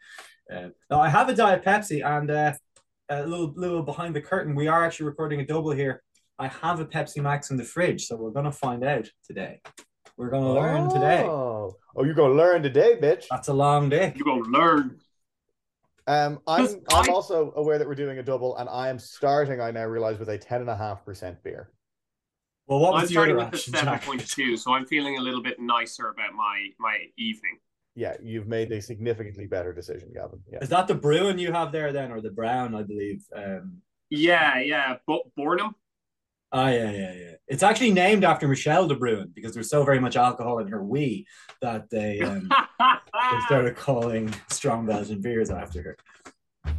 Uh, 0.51 0.70
now 0.89 1.00
I 1.00 1.10
have 1.10 1.29
a 1.29 1.36
Diet 1.36 1.63
Pepsi 1.63 2.03
and 2.03 2.31
uh, 2.31 2.53
a 3.08 3.27
little 3.27 3.53
little 3.55 3.84
behind 3.84 4.15
the 4.15 4.22
curtain. 4.22 4.55
We 4.55 4.67
are 4.67 4.84
actually 4.84 5.05
recording 5.05 5.41
a 5.41 5.46
double 5.46 5.70
here. 5.70 6.01
I 6.39 6.48
have 6.48 6.79
a 6.79 6.86
Pepsi 6.86 7.22
Max 7.22 7.51
in 7.51 7.58
the 7.58 7.63
fridge, 7.63 8.08
so 8.08 8.15
we're 8.15 8.31
gonna 8.31 8.51
find 8.51 8.84
out 8.84 9.08
today. 9.24 9.62
We're 10.17 10.31
gonna 10.31 10.53
learn 10.53 10.89
today. 10.89 11.22
Oh, 11.24 11.75
oh 11.96 12.03
you're 12.03 12.15
gonna 12.15 12.34
learn 12.34 12.63
today, 12.63 12.98
bitch. 13.00 13.25
That's 13.29 13.50
a 13.50 13.53
long 13.53 13.89
day. 13.89 14.13
You 14.15 14.24
go 14.24 14.38
learn. 14.38 14.98
Um, 16.08 16.39
I'm 16.48 16.65
I'm 16.91 17.12
I- 17.12 17.13
also 17.13 17.53
aware 17.55 17.77
that 17.77 17.88
we're 17.88 17.93
doing 17.93 18.17
a 18.17 18.24
double, 18.24 18.58
and 18.58 18.67
I 18.67 18.89
am 18.89 18.98
starting. 18.98 19.62
I 19.62 19.70
now 19.70 19.86
realize 19.86 20.17
with 20.17 20.29
a 20.29 20.38
ten 20.39 20.62
and 20.62 20.70
a 20.72 20.75
half 20.75 21.05
percent 21.05 21.43
beer. 21.43 21.70
Well, 22.72 22.80
what 22.80 22.94
I'm 22.94 23.01
was 23.01 23.10
the 23.10 23.16
starting 23.16 23.36
other 23.36 23.44
with 23.44 23.51
the 23.51 23.58
action, 23.58 23.74
seven 23.74 23.94
Jack? 23.96 24.04
point 24.06 24.25
two, 24.25 24.56
so 24.56 24.74
I'm 24.74 24.86
feeling 24.86 25.18
a 25.18 25.22
little 25.22 25.44
bit 25.44 25.60
nicer 25.60 26.08
about 26.08 26.34
my 26.34 26.70
my 26.80 27.00
evening. 27.18 27.60
Yeah, 27.96 28.16
you've 28.24 28.48
made 28.48 28.72
a 28.72 28.82
significantly 28.82 29.46
better 29.46 29.74
decision, 29.74 30.10
Gavin. 30.13 30.40
Yeah. 30.50 30.60
Is 30.62 30.70
that 30.70 30.88
the 30.88 30.96
Bruin 30.96 31.38
you 31.38 31.51
have 31.51 31.74
there 31.74 31.92
then, 31.92 32.13
or 32.13 32.22
the 32.22 32.30
Brown? 32.30 32.74
I 32.74 32.84
believe. 32.84 33.25
Um, 33.36 33.82
Yeah, 34.10 34.60
yeah. 34.60 34.96
But 35.06 35.24
Bornem. 35.38 35.74
Ah, 36.54 36.70
yeah, 36.70 36.92
yeah, 36.92 37.13
yeah. 37.13 37.34
It's 37.46 37.62
actually 37.62 37.92
named 37.92 38.24
after 38.24 38.48
Michelle 38.48 38.88
de 38.88 38.96
Bruin 38.96 39.34
because 39.36 39.54
there's 39.54 39.70
so 39.70 39.84
very 39.84 40.00
much 40.00 40.16
alcohol 40.16 40.60
in 40.60 40.70
her 40.70 40.82
wee 40.82 41.28
that 41.62 41.90
they 41.90 42.22
um, 42.22 42.50
they 42.80 43.40
started 43.48 43.75
calling 43.75 44.34
strong 44.50 44.86
Belgian 44.86 45.20
beers 45.20 45.50
after 45.50 45.82
her. 45.84 46.74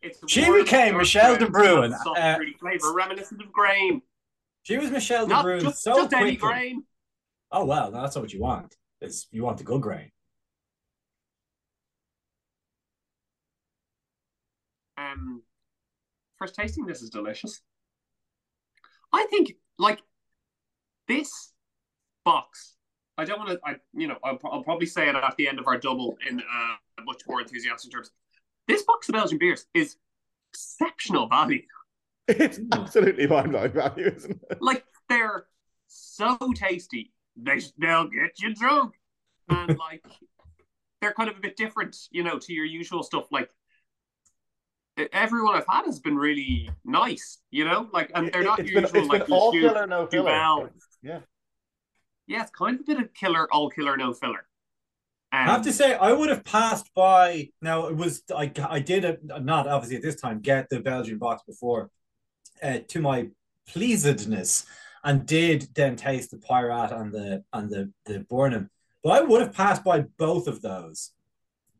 It's 0.00 0.20
She 0.28 0.48
became 0.48 0.96
Michelle 0.96 1.36
de 1.36 1.50
Bruin, 1.50 1.90
with 1.90 2.00
Soft, 2.04 2.20
uh, 2.20 2.38
flavor 2.60 2.92
reminiscent 2.94 3.42
of 3.42 3.50
grain. 3.50 4.00
She 4.62 4.76
was 4.76 4.90
Michelle 4.90 5.26
de 5.26 5.32
Not 5.32 5.42
Bruin 5.42 5.60
just, 5.60 5.82
so 5.82 5.94
just 5.94 6.12
any 6.12 6.36
grain. 6.36 6.84
Oh 7.50 7.64
well, 7.64 7.90
that's 7.90 8.14
not 8.14 8.22
what 8.22 8.32
you 8.32 8.40
want. 8.40 8.76
Is 9.00 9.26
you 9.30 9.44
want 9.44 9.58
the 9.58 9.64
good 9.64 9.80
grain. 9.80 10.10
Um, 14.98 15.42
first 16.38 16.54
tasting, 16.54 16.84
this 16.84 17.02
is 17.02 17.10
delicious. 17.10 17.60
I 19.12 19.26
think 19.30 19.54
like 19.78 20.00
this 21.06 21.52
box. 22.24 22.74
I 23.16 23.24
don't 23.24 23.38
want 23.38 23.50
to. 23.50 23.60
I 23.64 23.76
you 23.94 24.06
know 24.06 24.16
I'll, 24.22 24.38
I'll 24.44 24.62
probably 24.62 24.86
say 24.86 25.08
it 25.08 25.16
at 25.16 25.34
the 25.36 25.48
end 25.48 25.58
of 25.58 25.66
our 25.66 25.78
double 25.78 26.16
in 26.28 26.40
uh, 26.40 27.02
much 27.04 27.22
more 27.26 27.40
enthusiastic 27.40 27.92
terms. 27.92 28.10
This 28.66 28.82
box 28.82 29.08
of 29.08 29.14
Belgian 29.14 29.38
beers 29.38 29.64
is 29.74 29.96
exceptional 30.52 31.26
value. 31.28 31.62
It's 32.28 32.58
Hmm. 32.58 32.68
absolutely 32.72 33.26
mind 33.26 33.52
blowing 33.52 33.72
value, 33.72 34.12
isn't 34.14 34.40
it? 34.50 34.58
Like 34.60 34.84
they're 35.08 35.46
so 35.86 36.36
tasty. 36.54 37.12
They 37.36 37.60
they'll 37.78 38.08
get 38.08 38.40
you 38.40 38.54
drunk, 38.54 38.94
and 39.48 39.76
like 39.78 40.04
they're 41.00 41.12
kind 41.14 41.30
of 41.30 41.36
a 41.36 41.40
bit 41.40 41.56
different, 41.56 41.96
you 42.10 42.24
know, 42.24 42.38
to 42.38 42.52
your 42.52 42.64
usual 42.64 43.02
stuff. 43.02 43.26
Like 43.30 43.50
everyone 45.12 45.54
I've 45.54 45.66
had 45.68 45.84
has 45.86 46.00
been 46.00 46.16
really 46.16 46.68
nice, 46.84 47.38
you 47.50 47.64
know, 47.64 47.88
like 47.92 48.10
and 48.14 48.32
they're 48.32 48.42
not 48.42 48.58
It's 48.58 48.70
your 48.70 48.82
been, 48.82 48.90
usual 48.90 49.00
it's 49.00 49.08
been 49.08 49.20
like 49.20 49.30
all 49.30 49.46
Le 49.48 49.52
Choux, 49.52 49.68
filler, 49.68 49.86
no 49.86 50.06
filler. 50.06 50.70
Yeah. 51.02 51.20
Yeah, 52.26 52.42
it's 52.42 52.50
kind 52.50 52.74
of 52.74 52.80
a 52.80 52.84
bit 52.84 52.98
of 53.00 53.14
killer, 53.14 53.48
all 53.52 53.70
killer, 53.70 53.96
no 53.96 54.12
filler. 54.12 54.44
Um, 55.30 55.40
I 55.40 55.44
have 55.44 55.62
to 55.62 55.72
say, 55.72 55.94
I 55.94 56.12
would 56.12 56.30
have 56.30 56.44
passed 56.44 56.90
by. 56.94 57.50
Now 57.62 57.86
it 57.86 57.96
was 57.96 58.22
I 58.34 58.50
I 58.68 58.80
did 58.80 59.04
it 59.04 59.20
not 59.24 59.66
obviously 59.68 59.96
at 59.96 60.02
this 60.02 60.16
time 60.20 60.40
get 60.40 60.68
the 60.70 60.80
Belgian 60.80 61.18
box 61.18 61.42
before, 61.46 61.90
uh, 62.62 62.78
to 62.88 63.00
my 63.00 63.28
pleasedness, 63.70 64.66
and 65.04 65.26
did 65.26 65.68
then 65.74 65.96
taste 65.96 66.30
the 66.30 66.38
Pirate 66.38 66.92
and 66.92 67.12
the 67.12 67.44
and 67.52 67.70
the 67.70 67.92
the 68.06 68.20
Bornem. 68.20 68.68
But 69.02 69.10
I 69.10 69.20
would 69.22 69.40
have 69.40 69.52
passed 69.54 69.84
by 69.84 70.00
both 70.18 70.48
of 70.48 70.60
those. 70.60 71.12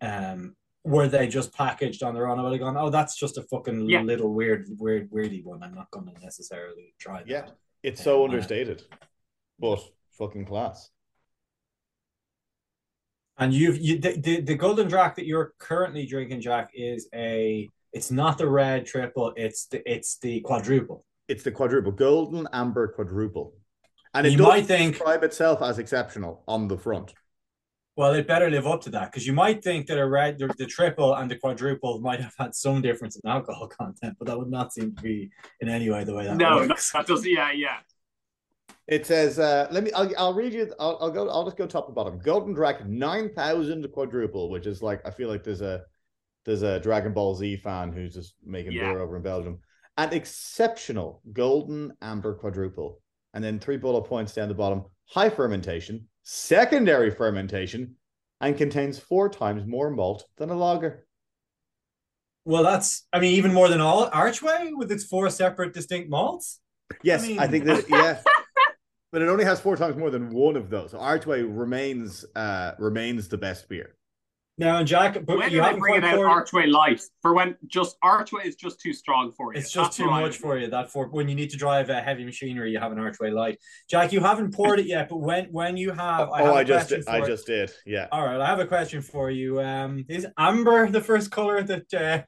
Um, 0.01 0.55
were 0.85 1.09
they 1.09 1.27
just 1.27 1.53
packaged 1.53 2.03
on 2.03 2.15
their 2.15 2.29
own? 2.29 2.39
I 2.39 2.43
would 2.43 2.53
have 2.53 2.61
gone, 2.61 2.77
oh, 2.77 2.89
that's 2.89 3.17
just 3.17 3.37
a 3.37 3.43
fucking 3.43 3.91
Yeah. 3.91 4.03
little 4.03 4.33
weird, 4.33 4.69
weird, 4.79 5.11
weirdy 5.11 5.45
one. 5.45 5.63
I'm 5.63 5.75
not 5.75 5.91
going 5.91 6.07
to 6.07 6.21
necessarily 6.23 6.95
try 6.99 7.19
that. 7.19 7.29
Yeah. 7.29 7.47
It's 7.83 8.03
so 8.03 8.21
Yeah. 8.21 8.25
understated, 8.27 8.85
but 9.59 9.81
fucking 10.13 10.47
class. 10.47 10.91
And 13.37 13.53
you've 13.53 13.79
you 13.79 13.99
the, 13.99 14.13
the, 14.19 14.41
the 14.41 14.55
golden 14.55 14.89
drac 14.89 15.17
that 15.17 15.27
you're 15.27 15.53
currently 15.59 16.07
drinking, 16.07 16.41
Jack, 16.41 16.71
is 16.75 17.09
a 17.15 17.69
it's 17.93 18.11
not 18.11 18.39
the 18.39 18.49
red 18.49 18.87
triple, 18.87 19.33
it's 19.37 19.67
the 19.67 19.83
it's 19.91 20.19
the 20.19 20.41
quadruple. 20.41 21.05
It's 21.29 21.43
the 21.43 21.51
quadruple, 21.53 21.93
golden 21.93 22.49
amber 22.53 22.89
quadruple, 22.89 23.55
and 24.15 24.27
it 24.27 24.33
You 24.33 24.39
does 24.39 24.47
might 24.47 24.67
think- 24.67 24.95
describe 24.95 25.23
itself 25.25 25.63
as 25.63 25.79
exceptional 25.79 26.43
on 26.49 26.69
the 26.69 26.79
front. 26.79 27.15
Well, 27.97 28.15
it 28.15 28.29
better 28.29 28.49
live 28.49 28.65
up 28.67 28.81
to 28.83 28.91
that 28.91 29.11
because 29.11 29.27
you 29.27 29.33
might 29.33 29.63
think 29.65 29.89
that 29.89 29.99
a 29.99 30.07
red 30.07 30.39
the, 30.39 30.47
the 30.57 30.67
triple 30.67 31.15
and 31.15 31.29
the 31.29 31.35
quadruple 31.37 31.99
might 32.01 32.21
have 32.21 32.33
had 32.39 32.55
some 32.55 32.81
difference 32.81 33.17
in 33.17 33.29
alcohol 33.29 33.67
content, 33.81 34.15
but 34.19 34.29
that 34.29 34.39
would 34.39 34.51
not 34.51 34.73
seem 34.73 34.95
to 34.95 35.03
be 35.03 35.31
in 35.61 35.69
any 35.69 35.91
way 35.91 36.05
the 36.05 36.15
way 36.15 36.25
that 36.25 36.37
no, 36.37 36.61
that, 36.61 36.69
works. 36.69 36.93
that 36.93 37.07
does. 37.09 37.27
Yeah, 37.27 37.51
yeah. 37.51 37.79
It 38.87 39.05
says, 39.05 39.39
uh, 39.39 39.67
"Let 39.71 39.83
me. 39.85 39.91
I'll, 39.93 40.11
I'll 40.17 40.33
read 40.33 40.55
you. 40.55 40.73
I'll, 40.79 40.97
I'll 41.01 41.11
go. 41.11 41.29
I'll 41.29 41.45
just 41.45 41.57
go 41.59 41.67
top 41.67 41.89
to 41.89 41.93
bottom. 41.93 42.21
Gulden 42.21 42.55
Draak 42.55 42.87
nine 42.87 43.29
thousand 43.35 43.87
quadruple, 43.93 44.49
which 44.49 44.67
is 44.67 44.81
like 44.81 45.05
I 45.07 45.11
feel 45.11 45.29
like 45.29 45.43
there's 45.45 45.61
a 45.61 45.83
there's 46.45 46.63
a 46.63 46.81
Dragon 46.81 47.13
Ball 47.13 47.35
Z 47.35 47.57
fan 47.59 47.93
who's 47.93 48.15
just 48.15 48.35
making 48.45 48.73
Yeah. 48.73 48.91
beer 48.93 49.01
over 49.01 49.17
in 49.17 49.23
Belgium. 49.23 49.59
An 49.97 50.13
exceptional 50.13 51.23
golden 51.33 51.93
amber 52.01 52.35
quadruple, 52.35 53.01
and 53.35 53.43
then 53.43 53.59
three 53.59 53.77
bullet 53.77 54.03
points 54.05 54.33
down 54.35 54.49
the 54.49 54.55
bottom. 54.55 54.85
High 55.07 55.31
fermentation, 55.31 56.09
secondary 56.23 57.11
fermentation, 57.11 57.97
and 58.41 58.57
contains 58.57 58.99
four 58.99 59.29
times 59.29 59.67
more 59.67 59.91
malt 59.91 60.25
than 60.37 60.51
a 60.51 60.55
lager. 60.55 61.05
Well, 62.45 62.63
that's 62.63 63.07
I 63.13 63.21
mean 63.21 63.35
even 63.35 63.53
more 63.53 63.69
than 63.69 63.81
all 63.81 64.09
Archway 64.13 64.71
with 64.75 64.91
its 64.93 65.05
four 65.05 65.29
separate 65.31 65.75
distinct 65.75 66.09
malts. 66.09 66.61
Yes, 67.03 67.25
I, 67.25 67.27
mean- 67.29 67.51
think 67.51 67.65
that 67.65 67.85
yeah. 67.91 68.23
But 69.11 69.23
it 69.23 69.29
only 69.29 69.45
has 69.45 69.59
four 69.61 69.75
times 69.77 69.97
more 69.97 70.11
than 70.11 70.31
one 70.31 70.55
of 70.57 70.71
those. 70.71 70.91
So 70.93 70.99
Archway 70.99 71.43
remains 71.43 72.25
uh 72.37 72.73
remains 72.79 73.29
the 73.29 73.39
best 73.39 73.69
beer. 73.69 73.97
Now, 74.61 74.79
and 74.79 74.89
Jack, 74.89 75.15
but 75.25 75.39
When 75.39 75.39
you 75.39 75.45
are 75.45 75.63
they 75.63 75.67
haven't 75.67 75.81
bringing 75.81 76.03
out 76.05 76.17
poured- 76.17 76.29
Archway 76.29 76.67
Light 76.67 77.01
for 77.23 77.33
when 77.33 77.57
just 77.69 77.97
Archway 78.03 78.45
is 78.45 78.57
just 78.57 78.81
too 78.81 78.93
strong 78.93 79.31
for 79.31 79.55
you? 79.55 79.61
It's 79.61 79.71
just 79.71 79.91
That's 79.91 79.97
too 79.99 80.07
much 80.11 80.37
for 80.37 80.59
you. 80.59 80.67
That 80.69 80.91
for 80.91 81.07
when 81.09 81.29
you 81.29 81.37
need 81.37 81.51
to 81.51 81.57
drive 81.57 81.91
a 81.91 82.01
heavy 82.01 82.25
machinery, 82.25 82.73
you 82.73 82.81
have 82.81 82.91
an 82.91 82.99
archway 82.99 83.31
light. 83.31 83.59
Jack, 83.89 84.13
you 84.13 84.19
haven't 84.21 84.53
poured 84.53 84.81
it 84.81 84.87
yet, 84.87 85.09
but 85.09 85.19
when 85.19 85.45
when 85.53 85.77
you 85.77 85.91
have, 85.93 86.29
I 86.31 86.39
have 86.43 86.47
oh, 86.49 86.51
a 86.51 86.55
I 86.57 86.65
just 86.65 86.89
did, 86.89 87.07
I 87.07 87.21
for- 87.21 87.27
just 87.27 87.47
did. 87.47 87.71
Yeah. 87.87 88.09
All 88.11 88.27
right, 88.27 88.41
I 88.41 88.47
have 88.47 88.59
a 88.59 88.67
question 88.67 89.01
for 89.01 89.31
you. 89.31 89.61
Um, 89.61 90.05
is 90.09 90.27
amber 90.37 90.91
the 90.91 91.01
first 91.01 91.31
color 91.31 91.63
that 91.63 91.95
uh, 91.95 92.23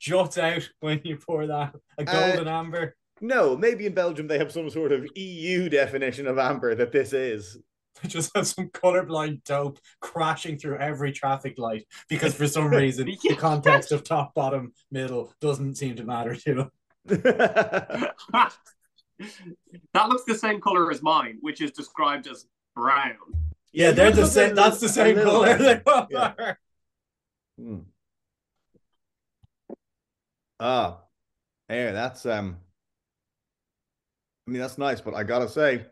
juts 0.00 0.38
out 0.38 0.68
when 0.80 1.00
you 1.04 1.16
pour 1.16 1.46
that? 1.46 1.74
A 1.98 2.02
Uh, 2.02 2.30
golden 2.32 2.48
amber? 2.48 2.96
No, 3.20 3.56
maybe 3.56 3.86
in 3.86 3.94
Belgium 3.94 4.26
they 4.26 4.38
have 4.38 4.50
some 4.50 4.68
sort 4.68 4.90
of 4.90 5.06
EU 5.14 5.68
definition 5.68 6.26
of 6.26 6.38
amber 6.38 6.74
that 6.74 6.90
this 6.90 7.12
is. 7.12 7.56
Just 8.06 8.34
have 8.34 8.46
some 8.46 8.68
colorblind 8.68 9.44
dope 9.44 9.78
crashing 10.00 10.58
through 10.58 10.78
every 10.78 11.12
traffic 11.12 11.58
light 11.58 11.86
because 12.08 12.34
for 12.34 12.46
some 12.46 12.68
reason 12.68 13.06
the 13.22 13.36
context 13.36 13.92
of 13.92 14.02
top, 14.04 14.34
bottom, 14.34 14.72
middle 14.90 15.32
doesn't 15.40 15.76
seem 15.76 15.96
to 15.96 16.04
matter 16.04 16.34
to 16.34 16.54
them. 16.54 16.70
that 17.06 18.08
looks 20.08 20.24
the 20.24 20.34
same 20.34 20.60
color 20.60 20.90
as 20.90 21.02
mine, 21.02 21.38
which 21.40 21.60
is 21.60 21.70
described 21.70 22.26
as 22.26 22.46
brown. 22.74 23.16
Yeah, 23.72 23.92
they're 23.92 24.10
the 24.10 24.26
same. 24.26 24.54
That's 24.54 24.80
the 24.80 24.88
same 24.88 25.16
color. 25.16 25.56
They 25.56 25.74
bit. 25.74 25.84
both 25.84 26.08
Yeah. 26.10 26.54
Hmm. 27.58 27.78
Ah, 30.60 31.00
yeah, 31.68 31.92
that's 31.92 32.26
um. 32.26 32.58
I 34.46 34.50
mean, 34.50 34.60
that's 34.60 34.78
nice, 34.78 35.00
but 35.00 35.14
I 35.14 35.22
gotta 35.22 35.48
say, 35.48 35.86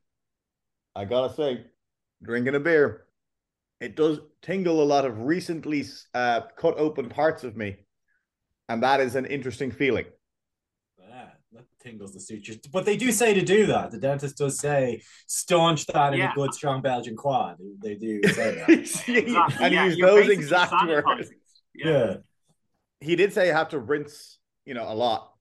I 0.95 1.05
gotta 1.05 1.33
say, 1.33 1.65
drinking 2.23 2.55
a 2.55 2.61
beer, 2.61 3.07
it 3.81 3.97
does 3.97 4.21
tingle 4.43 4.83
a 4.83 4.85
lot 4.85 5.05
of 5.05 5.23
recently 5.23 5.85
uh, 6.15 6.43
cut 6.57 6.77
open 6.77 7.09
parts 7.09 7.45
of 7.45 7.57
me, 7.57 7.77
and 8.69 8.83
that 8.83 9.01
is 9.01 9.17
an 9.17 9.27
interesting 9.27 9.71
feeling. 9.71 10.05
Yeah, 10.99 11.29
that 11.53 11.65
tingles 11.83 12.13
the 12.13 12.21
sutures. 12.21 12.59
But 12.73 12.85
they 12.85 12.97
do 12.97 13.11
say 13.11 13.33
to 13.35 13.43
do 13.43 13.67
that. 13.67 13.91
The 13.91 13.99
dentist 13.99 14.37
does 14.37 14.59
say 14.59 15.03
staunch 15.27 15.87
that 15.87 16.13
in 16.15 16.21
a 16.21 16.33
good, 16.35 16.53
strong 16.53 16.83
Belgian 16.83 17.17
quad. 17.17 17.57
They 17.83 17.95
do 17.95 18.21
say 18.35 18.57
that. 18.57 18.69
Exactly, 19.09 19.65
and 19.65 19.75
yeah, 19.75 19.85
use 19.87 19.99
those 19.99 20.29
exact 20.29 20.73
sanitizing 20.73 21.07
words. 21.07 21.31
it. 21.31 21.37
yeah. 21.75 22.17
He 23.01 23.17
did 23.17 23.33
say 23.33 23.47
you 23.47 23.55
have 23.55 23.71
to 23.71 23.79
rinse, 23.79 24.39
you 24.67 24.75
know, 24.75 24.85
a 24.87 24.93
lot. 24.93 25.33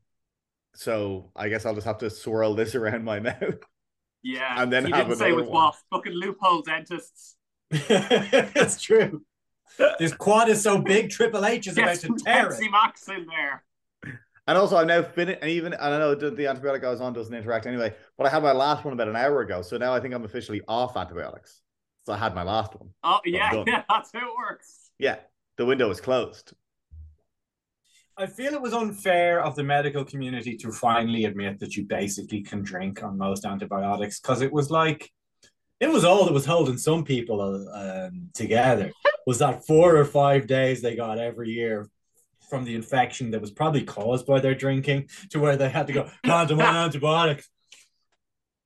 So 0.75 1.31
I 1.35 1.49
guess 1.49 1.65
I'll 1.65 1.75
just 1.75 1.87
have 1.87 1.97
to 1.97 2.09
swirl 2.09 2.55
this 2.55 2.73
around 2.75 3.03
my 3.03 3.19
mouth. 3.19 3.59
Yeah. 4.23 4.61
And 4.61 4.71
then 4.71 4.85
he 4.85 4.91
have 4.91 5.07
didn't 5.07 5.19
say 5.19 5.27
another 5.27 5.41
with 5.43 5.49
one. 5.49 5.63
what? 5.65 5.75
Fucking 5.91 6.13
loophole 6.13 6.61
dentists. 6.61 7.35
That's 7.87 8.81
true. 8.81 9.23
This 9.99 10.13
quad 10.13 10.49
is 10.49 10.61
so 10.61 10.79
big, 10.81 11.09
Triple 11.09 11.45
H 11.45 11.67
is 11.67 11.77
about 11.77 11.85
Get 11.87 11.95
to 12.01 12.07
some 12.07 12.17
tear 12.17 12.49
Pepsi 12.49 12.65
it. 12.65 12.71
Max 12.71 13.07
in 13.07 13.25
there. 13.27 13.63
And 14.47 14.57
also, 14.57 14.77
I'm 14.77 14.87
now 14.87 15.03
finished. 15.03 15.39
And 15.41 15.51
even 15.51 15.75
I 15.75 15.89
don't 15.89 15.99
know 15.99 16.15
the, 16.15 16.31
the 16.31 16.45
antibiotic 16.45 16.83
I 16.83 16.89
was 16.89 17.01
on 17.01 17.13
doesn't 17.13 17.33
interact 17.33 17.67
anyway. 17.67 17.93
But 18.17 18.27
I 18.27 18.29
had 18.31 18.41
my 18.41 18.51
last 18.51 18.83
one 18.83 18.93
about 18.93 19.07
an 19.07 19.15
hour 19.15 19.41
ago, 19.41 19.61
so 19.61 19.77
now 19.77 19.93
I 19.93 19.99
think 19.99 20.13
I'm 20.13 20.25
officially 20.25 20.61
off 20.67 20.97
antibiotics. 20.97 21.61
So 22.05 22.13
I 22.13 22.17
had 22.17 22.33
my 22.33 22.43
last 22.43 22.75
one. 22.75 22.89
Oh 23.03 23.19
yeah, 23.25 23.63
yeah, 23.67 23.83
that's 23.87 24.09
how 24.11 24.19
it 24.19 24.35
works. 24.35 24.89
Yeah, 24.97 25.17
the 25.57 25.65
window 25.65 25.89
is 25.91 26.01
closed. 26.01 26.53
I 28.19 28.25
feel 28.25 28.53
it 28.53 28.61
was 28.61 28.73
unfair 28.73 29.41
of 29.41 29.55
the 29.55 29.63
medical 29.63 30.03
community 30.03 30.57
to 30.57 30.73
finally 30.73 31.23
admit 31.23 31.57
that 31.59 31.77
you 31.77 31.85
basically 31.85 32.41
can 32.41 32.61
drink 32.61 33.01
on 33.01 33.17
most 33.17 33.45
antibiotics 33.45 34.19
because 34.19 34.41
it 34.41 34.51
was 34.51 34.69
like 34.69 35.09
It 35.79 35.87
was 35.87 36.03
all 36.03 36.25
that 36.25 36.33
was 36.33 36.45
holding 36.45 36.77
some 36.77 37.05
people 37.05 37.39
um, 37.73 38.29
together 38.33 38.91
was 39.25 39.39
that 39.39 39.65
four 39.65 39.95
or 39.95 40.03
five 40.03 40.47
days 40.47 40.81
they 40.81 40.97
got 40.97 41.17
every 41.17 41.51
year 41.51 41.89
from 42.49 42.65
the 42.65 42.75
infection 42.75 43.31
that 43.31 43.39
was 43.39 43.51
probably 43.51 43.83
caused 43.83 44.25
by 44.27 44.41
their 44.41 44.55
drinking 44.55 45.07
to 45.29 45.39
where 45.39 45.55
they 45.55 45.69
had 45.69 45.87
to 45.87 45.93
go 45.93 46.09
can't 46.25 46.51
on 46.51 46.59
antibiotics. 46.59 47.47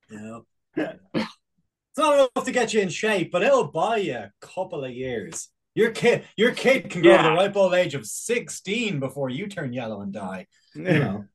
You 0.10 0.46
it's 0.76 2.00
not 2.00 2.16
enough 2.16 2.46
to 2.46 2.52
get 2.52 2.74
you 2.74 2.82
in 2.82 2.90
shape, 2.90 3.32
but 3.32 3.44
it'll 3.44 3.68
buy 3.68 3.98
you 3.98 4.16
a 4.16 4.32
couple 4.42 4.84
of 4.84 4.92
years. 4.92 5.50
Your 5.76 5.92
kid, 5.92 6.26
your 6.38 6.52
kid 6.52 6.90
can 6.92 7.02
go 7.02 7.10
Yeah. 7.10 7.24
to 7.24 7.30
the 7.30 7.36
ripe 7.36 7.56
old 7.56 7.74
age 7.74 7.96
of 7.96 8.06
sixteen 8.06 9.00
before 9.00 9.30
you 9.30 9.48
turn 9.48 9.74
yellow 9.74 10.02
and 10.02 10.14
die. 10.14 10.48
You 10.76 10.82
know, 10.84 11.26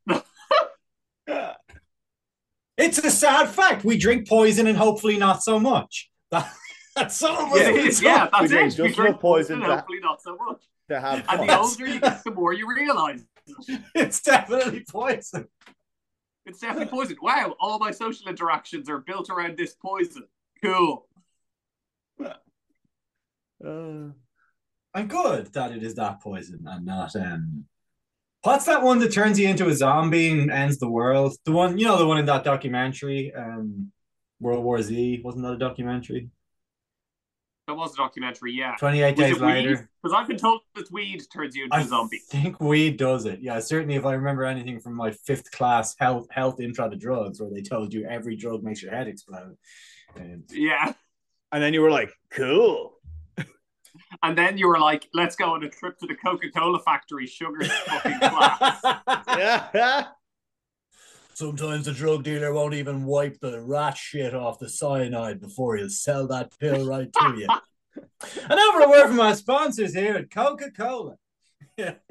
it's 2.76 2.98
a 2.98 3.10
sad 3.10 3.48
fact. 3.48 3.84
We 3.84 3.98
drink 3.98 4.28
poison 4.28 4.66
and 4.66 4.76
hopefully 4.78 5.16
not 5.18 5.42
so 5.42 5.58
much. 5.58 6.10
That, 6.30 6.52
that's 6.96 7.16
some 7.16 7.36
of 7.36 7.52
us. 7.52 7.58
Yeah, 7.60 7.70
it's 7.74 8.02
yeah, 8.02 8.28
that's 8.30 8.42
We 8.42 8.48
drink 8.48 8.66
it. 8.72 8.76
just 8.76 8.78
We 8.78 8.92
drink 8.94 9.08
enough 9.10 9.20
poison 9.20 9.56
poison, 9.58 9.68
to- 9.70 9.76
hopefully 9.76 10.00
not 10.00 10.22
so 10.22 10.36
much. 10.36 10.62
to 10.88 11.00
have 11.00 11.24
And 11.28 11.48
the 11.48 11.58
older 11.58 11.86
you 11.86 12.00
get, 12.00 12.22
the 12.24 12.30
more 12.30 12.52
you 12.52 12.68
realise. 12.68 13.22
it's 13.94 14.20
definitely 14.20 14.84
poison. 14.88 15.48
It's 16.46 16.60
definitely 16.60 16.86
poison. 16.86 17.16
Wow, 17.20 17.56
all 17.60 17.78
my 17.78 17.90
social 17.90 18.28
interactions 18.28 18.88
are 18.88 18.98
built 18.98 19.30
around 19.30 19.56
this 19.58 19.74
poison. 19.74 20.24
Cool. 20.62 21.06
Uh, 23.64 24.10
I'm 24.94 25.06
good 25.06 25.52
that 25.52 25.72
it 25.72 25.82
is 25.82 25.94
that 25.96 26.20
poison 26.20 26.64
and 26.66 26.86
not 26.86 27.14
um. 27.16 27.64
What's 28.42 28.66
that 28.66 28.82
one 28.82 29.00
that 29.00 29.12
turns 29.12 29.38
you 29.38 29.48
into 29.48 29.68
a 29.68 29.74
zombie 29.74 30.30
and 30.30 30.50
ends 30.50 30.78
the 30.78 30.88
world? 30.88 31.36
The 31.44 31.50
one, 31.52 31.76
you 31.76 31.86
know, 31.86 31.98
the 31.98 32.06
one 32.06 32.18
in 32.18 32.26
that 32.26 32.44
documentary, 32.44 33.32
um, 33.34 33.90
World 34.40 34.64
War 34.64 34.80
Z. 34.80 35.20
Wasn't 35.24 35.42
that 35.44 35.54
a 35.54 35.58
documentary? 35.58 36.30
That 37.66 37.74
was 37.76 37.92
a 37.94 37.96
documentary, 37.96 38.52
yeah. 38.52 38.76
Twenty 38.78 39.02
eight 39.02 39.16
days 39.16 39.38
later. 39.40 39.90
Because 40.02 40.16
I've 40.16 40.28
been 40.28 40.38
told 40.38 40.60
that 40.74 40.90
weed 40.90 41.22
turns 41.30 41.54
you 41.54 41.64
into 41.64 41.76
I 41.76 41.80
a 41.80 41.84
zombie. 41.84 42.20
I 42.32 42.36
think 42.42 42.60
weed 42.60 42.96
does 42.96 43.26
it. 43.26 43.40
Yeah, 43.42 43.58
certainly. 43.60 43.96
If 43.96 44.06
I 44.06 44.14
remember 44.14 44.44
anything 44.44 44.80
from 44.80 44.94
my 44.94 45.10
fifth 45.10 45.50
class 45.50 45.94
health 45.98 46.28
health 46.30 46.60
intro 46.60 46.88
to 46.88 46.96
drugs, 46.96 47.40
where 47.40 47.50
they 47.50 47.60
told 47.60 47.92
you 47.92 48.06
every 48.06 48.36
drug 48.36 48.62
makes 48.62 48.82
your 48.82 48.92
head 48.92 49.08
explode. 49.08 49.56
Um, 50.16 50.44
Yeah. 50.50 50.94
and 51.52 51.62
then 51.62 51.74
you 51.74 51.82
were 51.82 51.90
like, 51.90 52.10
cool. 52.30 52.97
And 54.22 54.36
then 54.36 54.58
you 54.58 54.68
were 54.68 54.78
like, 54.78 55.08
let's 55.12 55.36
go 55.36 55.52
on 55.52 55.64
a 55.64 55.68
trip 55.68 55.98
to 55.98 56.06
the 56.06 56.14
Coca 56.14 56.50
Cola 56.50 56.78
factory, 56.80 57.26
sugar 57.26 57.64
fucking 57.64 58.18
class. 58.18 58.80
Yeah. 59.28 60.06
Sometimes 61.34 61.84
the 61.84 61.92
drug 61.92 62.24
dealer 62.24 62.52
won't 62.52 62.74
even 62.74 63.04
wipe 63.04 63.38
the 63.40 63.60
rat 63.60 63.96
shit 63.96 64.34
off 64.34 64.58
the 64.58 64.68
cyanide 64.68 65.40
before 65.40 65.76
he'll 65.76 65.88
sell 65.88 66.26
that 66.26 66.50
pill 66.58 66.84
right 66.84 67.12
to 67.12 67.34
you. 67.38 67.46
and 68.50 68.60
for 68.72 68.82
a 68.82 68.88
word 68.88 69.08
from 69.08 69.20
our 69.20 69.36
sponsors 69.36 69.94
here 69.94 70.14
at 70.14 70.32
Coca 70.32 70.72
Cola. 70.72 71.14
and 71.78 72.02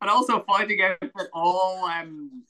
also 0.00 0.42
finding 0.48 0.82
out 0.82 0.98
that 1.00 1.28
all 1.32 1.84
um 1.84 2.42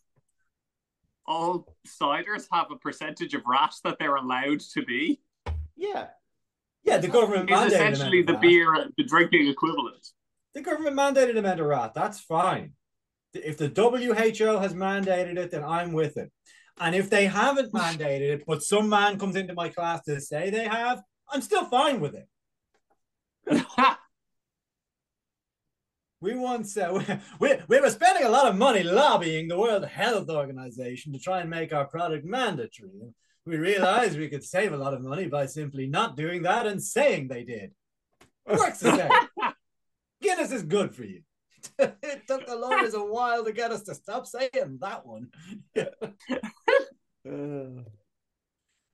all 1.27 1.77
ciders 1.87 2.47
have 2.51 2.71
a 2.71 2.77
percentage 2.77 3.35
of 3.35 3.43
rats 3.47 3.81
that 3.85 3.99
they're 3.99 4.17
allowed 4.17 4.61
to 4.61 4.83
be 4.83 5.21
yeah. 5.77 6.07
yeah, 6.85 6.99
the 6.99 7.09
government 7.09 7.51
is 7.51 7.57
mandated 7.57 7.67
essentially 7.67 8.23
the 8.23 8.35
of 8.35 8.37
rat. 8.37 8.43
beer 8.43 8.91
the 8.97 9.05
drinking 9.05 9.49
equivalent. 9.49 10.07
The 10.55 10.63
government 10.63 10.97
mandated 10.97 11.39
amount 11.39 11.61
of 11.61 11.67
rat. 11.67 11.93
That's 11.95 12.21
fine. 12.21 12.73
If 13.35 13.59
the 13.59 13.69
WHO 13.69 14.59
has 14.59 14.73
mandated 14.73 15.37
it, 15.37 15.51
then 15.51 15.63
I'm 15.63 15.93
with 15.93 16.17
it. 16.17 16.33
And 16.79 16.95
if 16.95 17.11
they 17.11 17.27
haven't 17.27 17.73
mandated 17.75 18.33
it, 18.33 18.45
but 18.47 18.63
some 18.63 18.89
man 18.89 19.19
comes 19.19 19.37
into 19.37 19.55
my 19.55 19.69
class 19.69 20.05
to 20.05 20.21
say 20.21 20.51
they 20.51 20.65
have, 20.65 21.03
I'm 21.31 21.43
still 21.43 21.65
fine 21.67 22.01
with 22.01 22.15
it. 22.15 22.27
We 26.21 26.35
once 26.35 26.77
uh, 26.77 27.21
we, 27.41 27.55
we 27.69 27.81
were 27.81 27.91
spending 27.91 28.25
a 28.25 28.31
lot 28.31 28.47
of 28.47 28.57
money 28.57 28.83
lobbying 28.83 29.49
the 29.49 29.59
World 29.59 29.85
Health 29.85 30.29
Organization 30.29 31.13
to 31.13 31.19
try 31.19 31.41
and 31.41 31.51
make 31.51 31.73
our 31.73 31.85
product 31.85 32.25
mandatory. 32.25 33.15
We 33.47 33.57
realized 33.57 34.19
we 34.19 34.29
could 34.29 34.45
save 34.45 34.73
a 34.73 34.77
lot 34.77 34.93
of 34.93 35.03
money 35.03 35.29
by 35.29 35.47
simply 35.47 35.87
not 35.87 36.17
doing 36.17 36.43
that 36.43 36.67
and 36.67 36.83
saying 36.83 37.29
they 37.29 37.45
did. 37.45 37.71
Works 38.47 38.81
the 38.81 38.97
same. 38.97 39.53
Guinness 40.21 40.51
is 40.51 40.65
good 40.65 40.95
for 40.95 41.05
you. 41.05 41.23
it 41.79 42.27
took 42.27 42.47
the 42.47 42.57
lawyers 42.57 42.95
a 42.95 43.05
while 43.05 43.45
to 43.45 43.53
get 43.53 43.71
us 43.71 43.83
to 43.85 43.95
stop 43.95 44.27
saying 44.27 44.79
that 44.81 45.07
one. 45.07 45.29
Uh, 45.77 45.85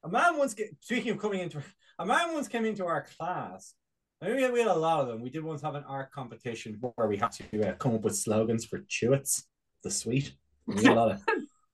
A 0.05 0.09
man 0.09 0.37
once 0.37 0.55
get, 0.55 0.71
speaking 0.81 1.12
of 1.12 1.19
coming 1.19 1.41
into 1.41 1.62
a 1.99 2.05
man 2.05 2.33
once 2.33 2.49
came 2.49 2.65
into 2.65 2.85
our 2.85 3.07
class. 3.17 3.75
I 4.21 4.27
mean, 4.27 4.37
we 4.37 4.43
had, 4.43 4.53
we 4.53 4.59
had 4.59 4.69
a 4.69 4.75
lot 4.75 5.01
of 5.01 5.09
them. 5.09 5.23
We 5.23 5.31
did 5.31 5.45
once 5.45 5.62
have 5.62 5.75
an 5.75 5.85
art 5.87 6.11
competition 6.11 6.79
where 6.81 7.09
we 7.09 7.17
had 7.17 7.33
to 7.33 7.69
uh, 7.69 7.75
come 7.75 7.95
up 7.95 8.03
with 8.03 8.17
slogans 8.17 8.65
for 8.65 8.81
Chewits, 8.81 9.45
the 9.85 9.91
sweet. 9.91 10.35
We 10.67 10.83
got 10.83 10.97
a 10.97 11.01
lot 11.01 11.11
of, 11.12 11.23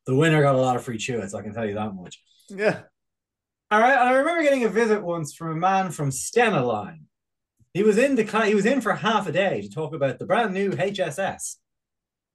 the 0.07 0.15
winner 0.15 0.43
got 0.43 0.55
a 0.55 0.61
lot 0.61 0.77
of 0.77 0.85
free 0.85 0.99
Chewits. 0.99 1.35
I 1.35 1.43
can 1.43 1.55
tell 1.55 1.67
you 1.67 1.75
that 1.75 1.95
much. 1.95 2.23
Yeah. 2.49 2.83
All 3.71 3.81
right, 3.81 3.99
I 3.99 4.13
remember 4.15 4.43
getting 4.43 4.65
a 4.65 4.69
visit 4.69 5.03
once 5.03 5.35
from 5.35 5.51
a 5.51 5.57
man 5.57 5.91
from 5.91 6.11
Stena 6.11 6.67
Line. 6.67 7.05
He 7.75 7.83
was 7.83 7.99
in 7.99 8.15
the 8.15 8.25
cla- 8.25 8.47
he 8.47 8.55
was 8.55 8.65
in 8.65 8.81
for 8.81 8.95
half 8.95 9.27
a 9.27 9.33
day 9.33 9.61
to 9.61 9.71
talk 9.71 9.95
about 9.95 10.19
the 10.19 10.25
brand 10.25 10.55
new 10.55 10.71
HSS 10.71 11.57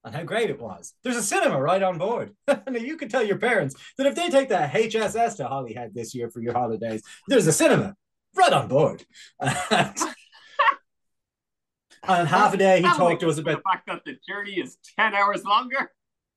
and 0.03 0.13
how 0.13 0.23
great 0.23 0.49
it 0.49 0.61
was. 0.61 0.93
There's 1.03 1.15
a 1.15 1.23
cinema 1.23 1.59
right 1.59 1.81
on 1.81 1.97
board. 1.97 2.35
now 2.47 2.61
you 2.67 2.97
can 2.97 3.09
tell 3.09 3.23
your 3.23 3.37
parents 3.37 3.75
that 3.97 4.05
if 4.05 4.15
they 4.15 4.29
take 4.29 4.49
the 4.49 4.55
HSS 4.55 5.37
to 5.37 5.47
Holyhead 5.47 5.95
this 5.95 6.13
year 6.13 6.29
for 6.29 6.39
your 6.39 6.53
holidays, 6.53 7.01
there's 7.27 7.47
a 7.47 7.53
cinema 7.53 7.95
right 8.35 8.53
on 8.53 8.67
board. 8.67 9.03
and, 9.39 9.53
and 12.07 12.27
half 12.27 12.53
a 12.53 12.57
day 12.57 12.77
he 12.77 12.83
talked 12.83 13.21
to 13.21 13.29
us 13.29 13.37
about 13.37 13.57
the 13.57 13.63
fact 13.63 13.87
that 13.87 14.03
the 14.05 14.17
journey 14.27 14.59
is 14.59 14.77
ten 14.99 15.15
hours 15.15 15.43
longer. 15.43 15.91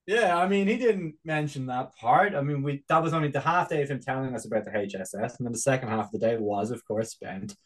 Yeah, 0.07 0.39
I 0.39 0.47
mean, 0.47 0.69
he 0.69 0.77
didn't 0.77 1.17
mention 1.25 1.67
that 1.67 1.97
part. 1.97 2.35
I 2.35 2.41
mean, 2.41 2.63
we 2.63 2.85
that 2.89 3.03
was 3.03 3.13
only 3.13 3.29
the 3.29 3.41
half 3.41 3.69
day 3.69 3.83
of 3.83 3.91
him 3.91 4.01
telling 4.01 4.35
us 4.35 4.47
about 4.47 4.65
the 4.65 4.71
HSS, 4.71 5.39
and 5.39 5.47
then 5.47 5.53
the 5.53 5.59
second 5.59 5.89
half 5.89 6.07
of 6.07 6.13
the 6.13 6.19
day 6.19 6.37
was, 6.37 6.71
of 6.71 6.87
course, 6.87 7.11
spent 7.11 7.57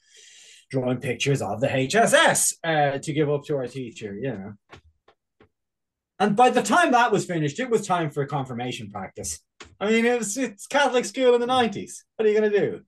drawing 0.71 1.01
pictures 1.01 1.43
of 1.43 1.61
the 1.61 1.67
HSS 1.67 2.55
uh, 2.65 2.99
to 2.99 3.13
give 3.13 3.29
up 3.29 3.45
to 3.45 3.57
our 3.57 3.67
teacher. 3.67 4.15
You 4.15 4.33
know, 4.33 4.53
and 6.19 6.35
by 6.35 6.49
the 6.49 6.63
time 6.63 6.93
that 6.93 7.13
was 7.13 7.27
finished, 7.27 7.61
it 7.61 7.69
was 7.69 7.87
time 7.87 8.11
for 8.11 8.25
confirmation 8.25 8.91
practice. 8.91 9.41
I 9.79 9.91
mean, 9.91 10.07
it 10.07 10.19
was 10.19 10.39
it's 10.39 10.67
Catholic 10.67 11.05
school 11.05 11.35
in 11.35 11.41
the 11.41 11.47
nineties. 11.47 12.05
What 12.17 12.27
are 12.27 12.31
you 12.31 12.41
gonna 12.41 12.51
do? 12.51 12.81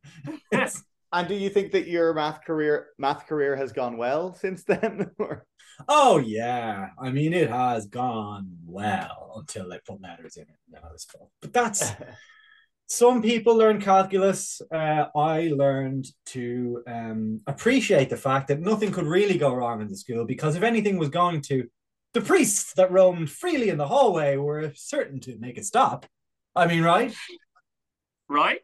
It's- 1.12 1.20
And 1.20 1.28
do 1.28 1.34
you 1.34 1.50
think 1.50 1.72
that 1.72 1.86
your 1.88 2.14
math 2.14 2.44
career 2.44 2.88
math 2.98 3.26
career 3.26 3.56
has 3.56 3.72
gone 3.72 3.96
well 3.96 4.34
since 4.42 4.64
then? 4.64 5.10
Or- 5.18 5.46
oh 5.88 6.18
yeah, 6.18 6.88
I 6.98 7.10
mean, 7.10 7.32
it 7.32 7.50
has 7.50 7.86
gone 7.86 8.56
well 8.64 9.34
until 9.36 9.68
they 9.68 9.78
put 9.86 10.00
letters 10.00 10.36
in 10.36 10.42
it. 10.44 10.58
No, 10.68 10.78
it's 10.94 11.04
cool. 11.04 11.30
But 11.40 11.52
that's 11.52 11.92
some 12.86 13.22
people 13.22 13.56
learn 13.56 13.80
calculus. 13.80 14.60
Uh, 14.72 15.06
I 15.16 15.48
learned 15.54 16.06
to 16.26 16.82
um, 16.86 17.40
appreciate 17.46 18.10
the 18.10 18.16
fact 18.16 18.48
that 18.48 18.60
nothing 18.60 18.92
could 18.92 19.06
really 19.06 19.38
go 19.38 19.54
wrong 19.54 19.80
in 19.80 19.88
the 19.88 19.96
school 19.96 20.24
because 20.24 20.56
if 20.56 20.62
anything 20.62 20.98
was 20.98 21.08
going 21.08 21.40
to, 21.42 21.68
the 22.12 22.20
priests 22.20 22.74
that 22.74 22.92
roamed 22.92 23.30
freely 23.30 23.70
in 23.70 23.78
the 23.78 23.86
hallway 23.88 24.36
were 24.36 24.72
certain 24.74 25.20
to 25.20 25.38
make 25.38 25.56
it 25.56 25.64
stop. 25.64 26.04
I 26.54 26.66
mean, 26.66 26.82
right? 26.82 27.14
Right? 28.28 28.60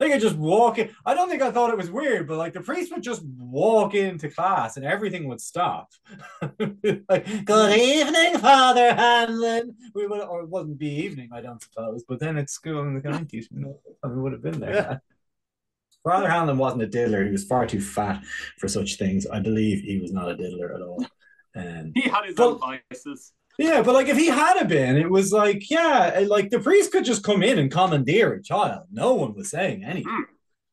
They 0.00 0.08
could 0.10 0.22
just 0.22 0.36
walk 0.36 0.78
in. 0.78 0.90
I 1.04 1.14
don't 1.14 1.28
think 1.28 1.42
I 1.42 1.50
thought 1.50 1.70
it 1.70 1.76
was 1.76 1.90
weird, 1.90 2.26
but 2.26 2.38
like 2.38 2.54
the 2.54 2.62
priest 2.62 2.90
would 2.90 3.02
just 3.02 3.22
walk 3.22 3.94
into 3.94 4.30
class 4.30 4.78
and 4.78 4.84
everything 4.84 5.28
would 5.28 5.42
stop. 5.42 5.90
like, 6.58 7.44
good 7.44 7.78
evening, 7.78 8.38
Father 8.38 8.94
Hanlon. 8.94 9.76
We 9.94 10.06
would, 10.06 10.22
or 10.22 10.40
it 10.40 10.48
wouldn't 10.48 10.78
be 10.78 10.88
evening, 10.88 11.28
I 11.32 11.42
don't 11.42 11.62
suppose. 11.62 12.02
But 12.08 12.18
then 12.18 12.38
at 12.38 12.48
school 12.48 12.80
in 12.80 12.94
the 12.98 13.08
nineties, 13.08 13.48
you 13.52 13.60
know, 13.60 13.78
we 14.02 14.20
would 14.22 14.32
have 14.32 14.42
been 14.42 14.58
there. 14.58 14.74
Yeah. 14.74 14.96
Father 16.02 16.30
Hanlon 16.30 16.56
wasn't 16.56 16.82
a 16.82 16.86
diddler. 16.86 17.26
He 17.26 17.30
was 17.30 17.44
far 17.44 17.66
too 17.66 17.82
fat 17.82 18.24
for 18.58 18.68
such 18.68 18.96
things. 18.96 19.26
I 19.26 19.38
believe 19.40 19.80
he 19.82 19.98
was 19.98 20.12
not 20.12 20.30
a 20.30 20.36
diddler 20.36 20.74
at 20.74 20.82
all. 20.82 21.04
Um, 21.56 21.90
He 21.96 22.02
had 22.02 22.26
his 22.26 22.36
Well- 22.38 22.60
own 22.62 22.78
vices. 22.92 23.32
Yeah, 23.60 23.82
but 23.82 23.94
like 23.94 24.08
if 24.08 24.16
he 24.16 24.26
had 24.28 24.56
a 24.60 24.64
been, 24.64 24.96
it 24.96 25.10
was 25.10 25.32
like, 25.32 25.70
yeah, 25.70 26.24
like 26.26 26.50
the 26.50 26.60
priest 26.60 26.92
could 26.92 27.04
just 27.04 27.22
come 27.22 27.42
in 27.42 27.58
and 27.58 27.70
commandeer 27.70 28.32
a 28.34 28.42
child. 28.42 28.86
No 28.90 29.14
one 29.14 29.34
was 29.34 29.50
saying 29.50 29.84
anything. 29.84 30.04
Hmm. 30.12 30.22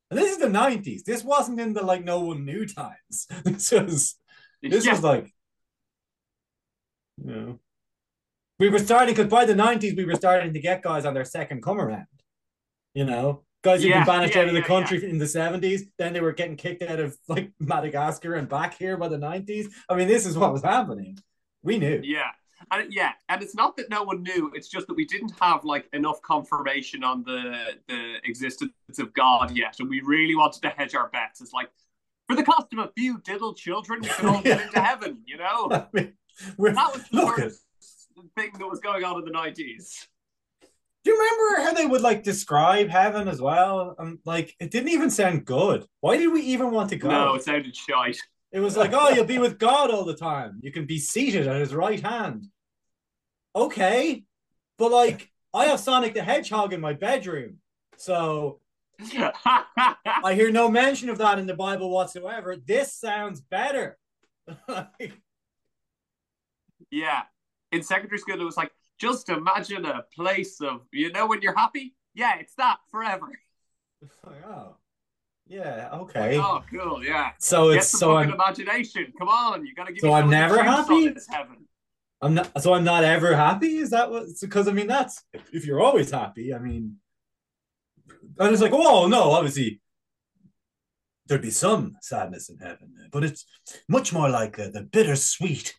And 0.09 0.17
this 0.19 0.31
is 0.31 0.37
the 0.37 0.47
90s. 0.47 1.03
This 1.03 1.23
wasn't 1.23 1.59
in 1.59 1.73
the 1.73 1.83
like 1.83 2.03
no 2.03 2.21
one 2.21 2.45
knew 2.45 2.65
times. 2.65 3.27
This 3.43 3.71
was 3.71 4.15
this 4.63 4.85
Yeah. 4.85 4.91
was 4.93 5.03
like 5.03 5.33
you 7.17 7.31
know. 7.31 7.59
We 8.59 8.69
were 8.69 8.79
starting 8.79 9.13
because 9.13 9.29
by 9.29 9.45
the 9.45 9.53
90s 9.53 9.95
we 9.95 10.05
were 10.05 10.15
starting 10.15 10.53
to 10.53 10.59
get 10.59 10.81
guys 10.81 11.05
on 11.05 11.13
their 11.13 11.25
second 11.25 11.61
come 11.61 11.79
around. 11.79 12.07
You 12.95 13.05
know, 13.05 13.43
guys 13.63 13.81
who'd 13.81 13.91
Yeah, 13.91 13.99
been 13.99 14.07
banished 14.07 14.35
yeah, 14.35 14.41
out 14.43 14.47
of 14.47 14.55
the 14.55 14.61
country 14.63 15.07
in 15.07 15.17
the 15.19 15.25
70s, 15.25 15.81
then 15.99 16.13
they 16.13 16.21
were 16.21 16.31
getting 16.31 16.55
kicked 16.55 16.81
out 16.81 16.99
of 16.99 17.15
like 17.27 17.51
Madagascar 17.59 18.33
and 18.35 18.49
back 18.49 18.75
here 18.77 18.97
by 18.97 19.09
the 19.09 19.17
90s. 19.17 19.67
I 19.89 19.95
mean, 19.95 20.07
this 20.07 20.25
is 20.25 20.37
what 20.37 20.53
was 20.53 20.63
happening. 20.63 21.19
We 21.61 21.77
knew. 21.77 21.99
Yeah. 22.03 22.31
And 22.71 22.91
yeah, 22.91 23.11
and 23.29 23.41
it's 23.41 23.55
not 23.55 23.77
that 23.77 23.89
no 23.89 24.03
one 24.03 24.23
knew; 24.23 24.51
it's 24.53 24.67
just 24.67 24.87
that 24.87 24.95
we 24.95 25.05
didn't 25.05 25.33
have 25.39 25.63
like 25.63 25.87
enough 25.93 26.21
confirmation 26.21 27.03
on 27.03 27.23
the 27.23 27.75
the 27.87 28.15
existence 28.23 28.71
of 28.99 29.13
God 29.13 29.55
yet, 29.55 29.79
and 29.79 29.89
we 29.89 30.01
really 30.01 30.35
wanted 30.35 30.61
to 30.63 30.69
hedge 30.69 30.95
our 30.95 31.09
bets. 31.09 31.41
It's 31.41 31.53
like 31.53 31.69
for 32.27 32.35
the 32.35 32.43
cost 32.43 32.73
of 32.73 32.79
a 32.79 32.91
few 32.97 33.19
diddle 33.19 33.53
children, 33.53 34.01
we 34.01 34.09
can 34.09 34.25
all 34.27 34.41
get 34.41 34.61
into 34.61 34.81
heaven. 34.81 35.21
You 35.25 35.37
know, 35.37 35.69
I 35.71 35.85
mean, 35.93 36.13
we're, 36.57 36.73
that 36.73 36.93
was 36.93 37.03
the 37.09 37.43
at. 37.45 37.51
thing 38.35 38.51
that 38.59 38.67
was 38.67 38.79
going 38.79 39.03
on 39.03 39.19
in 39.19 39.25
the 39.25 39.31
nineties. 39.31 40.07
Do 41.03 41.11
you 41.11 41.19
remember 41.19 41.61
how 41.61 41.73
they 41.73 41.85
would 41.85 42.01
like 42.01 42.23
describe 42.23 42.89
heaven 42.89 43.29
as 43.29 43.39
well? 43.39 43.95
And 43.97 44.19
like, 44.25 44.55
it 44.59 44.71
didn't 44.71 44.89
even 44.89 45.09
sound 45.09 45.45
good. 45.45 45.85
Why 46.01 46.17
did 46.17 46.27
we 46.33 46.41
even 46.41 46.71
want 46.71 46.89
to 46.89 46.97
go? 46.97 47.07
No, 47.07 47.35
it 47.35 47.43
sounded 47.43 47.75
shite. 47.75 48.19
It 48.57 48.61
was 48.61 48.75
like, 48.75 48.91
oh, 48.91 49.09
you'll 49.09 49.23
be 49.23 49.37
with 49.37 49.59
God 49.59 49.91
all 49.91 50.03
the 50.03 50.15
time. 50.15 50.57
You 50.63 50.71
can 50.71 50.87
be 50.87 50.97
seated 50.97 51.47
at 51.47 51.61
his 51.61 51.75
right 51.75 51.99
hand. 51.99 52.47
Okay. 53.55 54.23
But 54.79 54.91
like, 54.91 55.29
I 55.53 55.65
have 55.65 55.79
Sonic 55.79 56.15
the 56.15 56.23
Hedgehog 56.23 56.73
in 56.73 56.81
my 56.81 56.93
bedroom. 56.93 57.57
So 57.97 58.59
I 58.99 60.33
hear 60.33 60.49
no 60.49 60.71
mention 60.71 61.09
of 61.09 61.19
that 61.19 61.37
in 61.37 61.45
the 61.45 61.53
Bible 61.53 61.91
whatsoever. 61.91 62.55
This 62.55 62.95
sounds 62.95 63.41
better. 63.41 63.99
yeah, 66.89 67.21
in 67.71 67.83
secondary 67.83 68.17
school, 68.17 68.41
it 68.41 68.43
was 68.43 68.57
like 68.57 68.71
just 68.99 69.29
imagine 69.29 69.85
a 69.85 70.03
place 70.15 70.61
of 70.61 70.81
you 70.91 71.11
know 71.11 71.27
when 71.27 71.43
you're 71.43 71.55
happy. 71.55 71.95
Yeah, 72.15 72.39
it's 72.39 72.55
that 72.55 72.77
forever. 72.89 73.27
oh. 74.25 74.77
Yeah, 75.49 75.89
okay. 75.93 76.37
Oh, 76.37 76.61
cool. 76.69 77.03
Yeah. 77.03 77.31
So 77.39 77.69
Get 77.69 77.79
it's 77.79 77.91
the 77.91 77.97
so 77.97 78.17
I'm 78.17 78.31
imagination. 78.31 79.13
Come 79.17 79.29
on, 79.29 79.65
you 79.65 79.73
gotta 79.73 79.93
give. 79.93 80.01
So 80.01 80.13
I'm 80.13 80.23
some 80.23 80.25
of 80.25 80.29
the 80.31 80.37
never 80.37 80.63
happy? 80.63 81.15
heaven. 81.29 81.67
I'm 82.21 82.33
not 82.33 82.61
so 82.61 82.73
I'm 82.73 82.83
not 82.83 83.03
ever 83.03 83.35
happy. 83.35 83.77
Is 83.77 83.91
that 83.91 84.09
what? 84.11 84.25
Because 84.41 84.67
I 84.67 84.71
mean, 84.73 84.87
that's 84.87 85.23
if 85.53 85.65
you're 85.65 85.81
always 85.81 86.11
happy. 86.11 86.53
I 86.53 86.59
mean, 86.59 86.97
and 88.39 88.53
it's 88.53 88.61
like, 88.61 88.73
oh 88.73 89.07
no, 89.07 89.31
obviously 89.31 89.81
there'd 91.27 91.41
be 91.41 91.51
some 91.51 91.95
sadness 92.01 92.49
in 92.49 92.57
heaven, 92.57 92.93
but 93.11 93.23
it's 93.23 93.45
much 93.87 94.13
more 94.13 94.29
like 94.29 94.57
uh, 94.59 94.69
the 94.69 94.81
bittersweet 94.81 95.75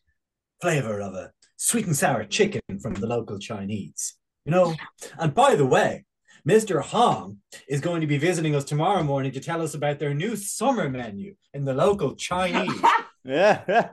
flavor 0.61 1.01
of 1.01 1.15
a 1.15 1.33
sweet 1.57 1.87
and 1.87 1.97
sour 1.97 2.25
chicken 2.25 2.63
from 2.81 2.95
the 2.95 3.07
local 3.07 3.39
Chinese. 3.39 4.15
You 4.45 4.53
know. 4.53 4.75
And 5.19 5.35
by 5.35 5.57
the 5.57 5.67
way, 5.67 6.05
Mr. 6.47 6.83
Hong 6.83 7.39
is 7.69 7.81
going 7.81 8.01
to 8.01 8.07
be 8.07 8.19
visiting 8.19 8.55
us 8.55 8.65
tomorrow 8.65 9.03
morning 9.03 9.33
to 9.33 9.41
tell 9.41 9.63
us 9.63 9.75
about 9.75 9.99
their 9.99 10.15
new 10.15 10.37
summer 10.37 10.89
menu 10.89 11.35
in 11.55 11.65
the 11.65 11.75
local 11.75 12.15
Chinese. 12.15 12.81
Yeah. 13.25 13.91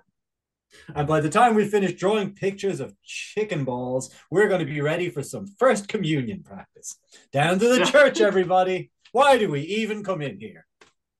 And 0.95 1.08
by 1.08 1.19
the 1.19 1.29
time 1.29 1.55
we 1.55 1.67
finish 1.67 1.93
drawing 1.93 2.34
pictures 2.34 2.79
of 2.79 2.95
chicken 3.03 3.65
balls, 3.65 4.13
we're 4.29 4.47
going 4.47 4.60
to 4.60 4.65
be 4.65 4.79
ready 4.79 5.10
for 5.10 5.23
some 5.23 5.47
first 5.60 5.89
communion 5.89 6.41
practice. 6.41 6.97
Down 7.34 7.60
to 7.60 7.67
the 7.67 7.86
church, 7.86 8.21
everybody. 8.21 8.91
Why 9.12 9.38
do 9.38 9.49
we 9.49 9.62
even 9.62 10.03
come 10.03 10.21
in 10.21 10.39
here? 10.39 10.65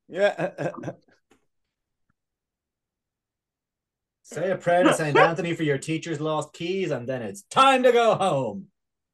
Yeah. 0.08 0.72
Say 4.24 4.50
a 4.50 4.58
prayer 4.58 4.84
to 4.84 4.94
St. 4.94 5.16
Anthony 5.30 5.54
for 5.54 5.64
your 5.64 5.78
teacher's 5.78 6.20
lost 6.20 6.52
keys, 6.54 6.92
and 6.92 7.08
then 7.08 7.22
it's 7.22 7.44
time 7.44 7.84
to 7.84 7.92
go 7.92 8.16
home. 8.16 8.68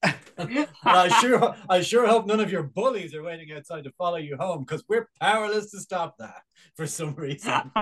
I 0.03 1.19
sure, 1.21 1.55
I 1.69 1.81
sure 1.81 2.07
hope 2.07 2.25
none 2.25 2.39
of 2.39 2.51
your 2.51 2.63
bullies 2.63 3.13
are 3.13 3.23
waiting 3.23 3.51
outside 3.51 3.83
to 3.83 3.91
follow 3.91 4.17
you 4.17 4.37
home 4.37 4.61
because 4.61 4.83
we're 4.87 5.09
powerless 5.19 5.71
to 5.71 5.79
stop 5.79 6.17
that 6.17 6.41
for 6.75 6.87
some 6.87 7.13
reason. 7.15 7.71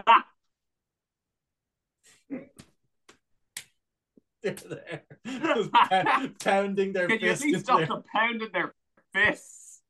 They're 4.42 4.54
there, 4.54 5.02
pounding 6.42 6.94
their 6.94 7.08
Can 7.08 7.20
you 7.20 7.30
at 7.30 7.40
fist. 7.40 7.44
least 7.44 7.66
stop 7.66 7.88
them 7.88 8.04
pounding 8.14 8.50
their 8.54 8.74
fists? 9.14 9.82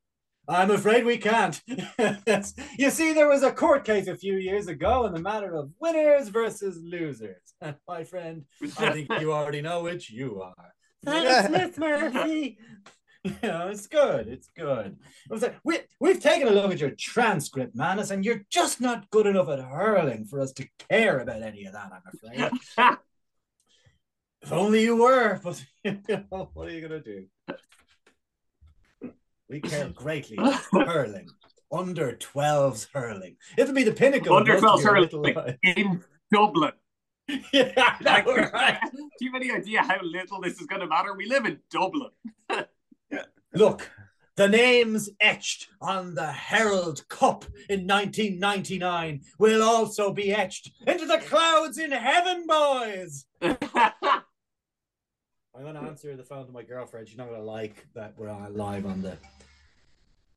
I'm 0.47 0.71
afraid 0.71 1.05
we 1.05 1.17
can't. 1.17 1.61
you 1.67 2.89
see, 2.89 3.13
there 3.13 3.27
was 3.27 3.43
a 3.43 3.51
court 3.51 3.85
case 3.85 4.07
a 4.07 4.17
few 4.17 4.37
years 4.37 4.67
ago 4.67 5.05
in 5.05 5.13
the 5.13 5.21
matter 5.21 5.53
of 5.53 5.69
winners 5.79 6.29
versus 6.29 6.79
losers. 6.83 7.53
My 7.87 8.03
friend, 8.03 8.45
I 8.79 8.91
think 8.91 9.09
you 9.19 9.31
already 9.31 9.61
know 9.61 9.83
which 9.83 10.09
you 10.09 10.41
are. 10.41 10.73
Thanks, 11.03 11.49
Miss 11.49 11.77
Murphy. 11.77 12.57
You 13.25 13.35
know, 13.43 13.67
it's 13.67 13.85
good. 13.87 14.29
It's 14.29 14.47
good. 14.55 14.95
It 15.25 15.31
was 15.31 15.41
like, 15.41 15.57
we, 15.65 15.79
we've 15.99 16.21
taken 16.21 16.47
a 16.47 16.51
look 16.51 16.71
at 16.71 16.79
your 16.79 16.91
transcript, 16.91 17.75
Manus, 17.75 18.11
and 18.11 18.23
you're 18.23 18.45
just 18.49 18.79
not 18.79 19.09
good 19.09 19.27
enough 19.27 19.49
at 19.49 19.59
hurling 19.59 20.23
for 20.23 20.39
us 20.39 20.53
to 20.53 20.65
care 20.89 21.19
about 21.19 21.41
any 21.41 21.65
of 21.65 21.73
that, 21.73 21.91
I'm 21.91 22.01
afraid. 22.13 22.51
if 24.41 24.51
only 24.53 24.83
you 24.83 24.95
were, 24.95 25.37
but 25.43 25.61
you 25.83 25.99
know, 26.07 26.49
what 26.53 26.69
are 26.69 26.71
you 26.71 26.87
going 26.87 27.03
to 27.03 27.25
do? 29.01 29.11
We 29.49 29.59
care 29.59 29.89
greatly 29.89 30.37
about 30.37 30.61
hurling. 30.71 31.27
Under 31.73 32.13
12s 32.13 32.87
hurling. 32.93 33.35
It'll 33.57 33.75
be 33.75 33.83
the 33.83 33.91
pinnacle. 33.91 34.37
of 34.37 34.43
Under 34.43 34.61
most 34.61 34.81
12s 34.81 34.83
hurling. 34.85 35.01
little 35.01 35.21
life. 35.21 35.57
in 35.63 36.03
Dublin. 36.31 36.71
yeah, 37.53 37.95
Like, 38.01 38.25
know, 38.25 38.35
right? 38.35 38.79
do 38.91 39.25
you 39.25 39.31
have 39.31 39.41
any 39.41 39.51
idea 39.51 39.81
how 39.81 40.01
little 40.01 40.41
this 40.41 40.59
is 40.59 40.67
going 40.67 40.81
to 40.81 40.87
matter? 40.87 41.13
We 41.13 41.27
live 41.27 41.45
in 41.45 41.59
Dublin. 41.69 42.09
Look, 43.53 43.89
the 44.35 44.47
names 44.47 45.09
etched 45.19 45.69
on 45.81 46.15
the 46.15 46.31
Herald 46.31 47.07
Cup 47.09 47.45
in 47.69 47.85
1999 47.87 49.21
will 49.37 49.63
also 49.63 50.11
be 50.11 50.33
etched 50.33 50.71
into 50.87 51.05
the 51.05 51.19
clouds 51.19 51.77
in 51.77 51.91
heaven, 51.91 52.45
boys. 52.47 53.25
I'm 53.41 53.57
going 55.65 55.75
to 55.75 55.81
answer 55.81 56.15
the 56.15 56.23
phone 56.23 56.45
to 56.45 56.51
my 56.51 56.63
girlfriend. 56.63 57.09
She's 57.09 57.17
not 57.17 57.27
going 57.27 57.39
to 57.39 57.45
like 57.45 57.85
that 57.95 58.13
we're 58.17 58.29
on 58.29 58.55
live 58.55 58.85
on 58.85 59.01
the. 59.01 59.17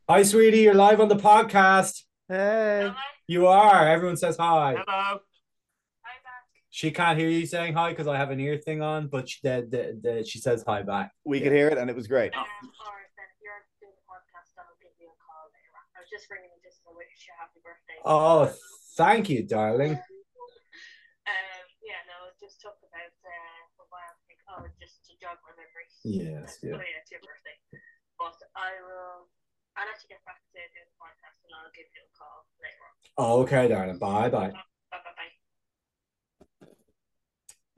Hi, 0.09 0.25
sweetie. 0.25 0.59
You're 0.59 0.75
live 0.75 1.01
on 1.01 1.09
the 1.09 1.17
podcast. 1.17 2.03
Hey. 2.29 2.91
You 3.29 3.47
are. 3.47 3.87
Everyone 3.87 4.17
says 4.17 4.37
hi. 4.37 4.83
Hello. 4.85 5.21
She 6.73 6.89
can't 6.91 7.21
hear 7.21 7.29
you 7.29 7.45
saying 7.45 7.77
hi 7.77 7.93
because 7.93 8.09
I 8.09 8.17
have 8.17 8.33
an 8.33 8.41
ear 8.41 8.57
thing 8.57 8.81
on, 8.81 9.13
but 9.13 9.29
she, 9.29 9.37
the, 9.45 9.61
the, 9.69 9.83
the, 10.01 10.15
she 10.25 10.41
says 10.41 10.65
hi 10.67 10.81
back. 10.81 11.13
We 11.21 11.37
could 11.45 11.53
hear 11.53 11.69
it 11.69 11.77
and 11.77 11.93
it 11.93 11.95
was 11.95 12.09
great. 12.09 12.33
Oh. 12.33 12.41
Um, 12.41 12.49
or 12.89 12.97
if 13.05 13.13
you're 13.45 13.61
doing 13.77 13.93
the 13.93 14.09
podcast, 14.09 14.57
I'll 14.57 14.73
give 14.81 14.97
you 14.97 15.13
a 15.13 15.19
call 15.21 15.53
later. 15.53 15.69
I 15.93 16.01
was 16.01 16.09
just 16.09 16.33
ringing 16.33 16.49
just 16.65 16.81
to 16.89 16.97
wish 16.97 17.29
you 17.29 17.37
happy 17.37 17.61
birthday. 17.61 18.01
Oh, 18.09 18.49
thank 18.97 19.29
you, 19.29 19.45
darling. 19.45 20.01
Um, 21.23 21.67
yeah, 21.87 22.03
no, 22.11 22.35
just 22.43 22.59
talk 22.59 22.75
about 22.83 23.15
uh, 23.23 23.63
a 23.79 23.87
while. 23.95 24.17
Think, 24.27 24.43
oh, 24.51 24.67
just 24.83 25.07
to 25.07 25.15
jog 25.23 25.39
my 25.47 25.55
memory. 25.55 25.87
Yes, 26.03 26.59
Oh 26.59 26.67
yeah. 26.67 26.83
yeah, 26.83 26.99
it's 26.99 27.15
your 27.15 27.23
birthday. 27.23 27.55
But 28.19 28.35
I 28.59 28.75
will. 28.83 29.31
I'll 29.79 29.87
let 29.87 30.03
you 30.03 30.11
get 30.11 30.19
back 30.27 30.43
to 30.43 30.51
doing 30.51 30.67
the 30.83 30.99
podcast, 30.99 31.39
and 31.47 31.55
I'll 31.55 31.71
give 31.71 31.87
you 31.95 32.03
a 32.03 32.11
call 32.11 32.51
later 32.59 32.83
on. 32.83 32.93
Oh, 33.23 33.47
okay, 33.47 33.71
darling. 33.71 34.03
Bye 34.03 34.35
bye. 34.35 34.51
Bye 34.51 34.99
bye 34.99 35.15
bye. 35.15 35.31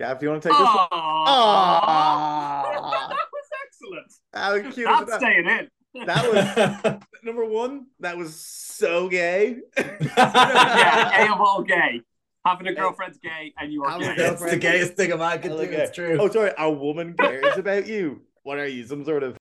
Gav, 0.01 0.17
if 0.17 0.23
you 0.23 0.29
want 0.31 0.43
to 0.43 0.49
take 0.49 0.59
this 0.59 0.67
one? 0.67 0.89
Aw. 0.91 1.25
Aw. 1.87 3.09
that 3.09 3.17
was 3.33 3.49
excellent. 3.67 4.13
How 4.33 4.59
cute 4.73 4.79
is 4.79 4.85
That's 4.85 5.11
that? 5.11 5.21
staying 5.21 5.49
in. 5.49 5.69
That 6.07 6.33
was 6.85 7.01
number 7.23 7.45
one. 7.45 7.87
That 8.01 8.17
was 8.17 8.35
so 8.35 9.09
gay. 9.09 9.59
yeah, 9.79 11.29
A 11.29 11.33
of 11.33 11.41
all 11.41 11.63
gay. 11.67 12.01
Having 12.45 12.67
a 12.67 12.75
girlfriend's 12.75 13.19
gay 13.19 13.55
and 13.59 13.73
you 13.73 13.85
are 13.85 13.91
Having 13.93 14.17
gay. 14.17 14.27
It's 14.27 14.43
the 14.43 14.57
gayest 14.57 14.95
thing 14.95 15.13
I 15.13 15.39
can 15.39 15.53
do. 15.53 15.59
Okay. 15.59 15.77
It's 15.77 15.95
true. 15.95 16.19
Oh, 16.21 16.29
sorry. 16.29 16.53
A 16.59 16.71
woman 16.71 17.15
cares 17.19 17.57
about 17.57 17.87
you. 17.87 18.23
What 18.43 18.59
are 18.59 18.67
you? 18.67 18.85
Some 18.85 19.05
sort 19.05 19.23
of. 19.23 19.37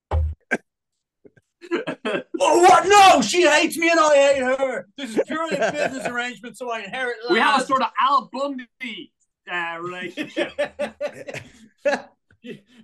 Oh, 2.40 2.60
what? 2.60 2.86
No, 2.86 3.20
she 3.20 3.46
hates 3.48 3.76
me 3.76 3.90
and 3.90 3.98
I 3.98 4.14
hate 4.16 4.42
her. 4.42 4.86
This 4.96 5.16
is 5.16 5.22
purely 5.26 5.56
a 5.56 5.72
business 5.72 6.06
arrangement, 6.06 6.56
so 6.56 6.70
I 6.70 6.80
inherit. 6.80 7.16
we 7.30 7.38
have 7.40 7.62
a 7.62 7.64
sort 7.66 7.82
of 7.82 7.88
Al 8.00 8.30
Bundy 8.32 9.12
uh, 9.50 9.78
relationship. 9.80 10.52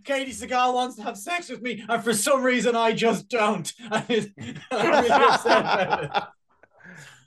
Katey 0.05 0.31
Sagal 0.31 0.73
wants 0.75 0.97
to 0.97 1.03
have 1.03 1.19
sex 1.19 1.49
with 1.51 1.61
me, 1.61 1.85
and 1.89 2.03
for 2.03 2.15
some 2.15 2.43
reason 2.43 2.75
I 2.75 2.93
just 2.93 3.29
don't. 3.29 3.71
I'm 3.91 4.05
really 4.09 5.11
upset 5.11 5.59
about 5.61 6.05
it. 6.05 6.11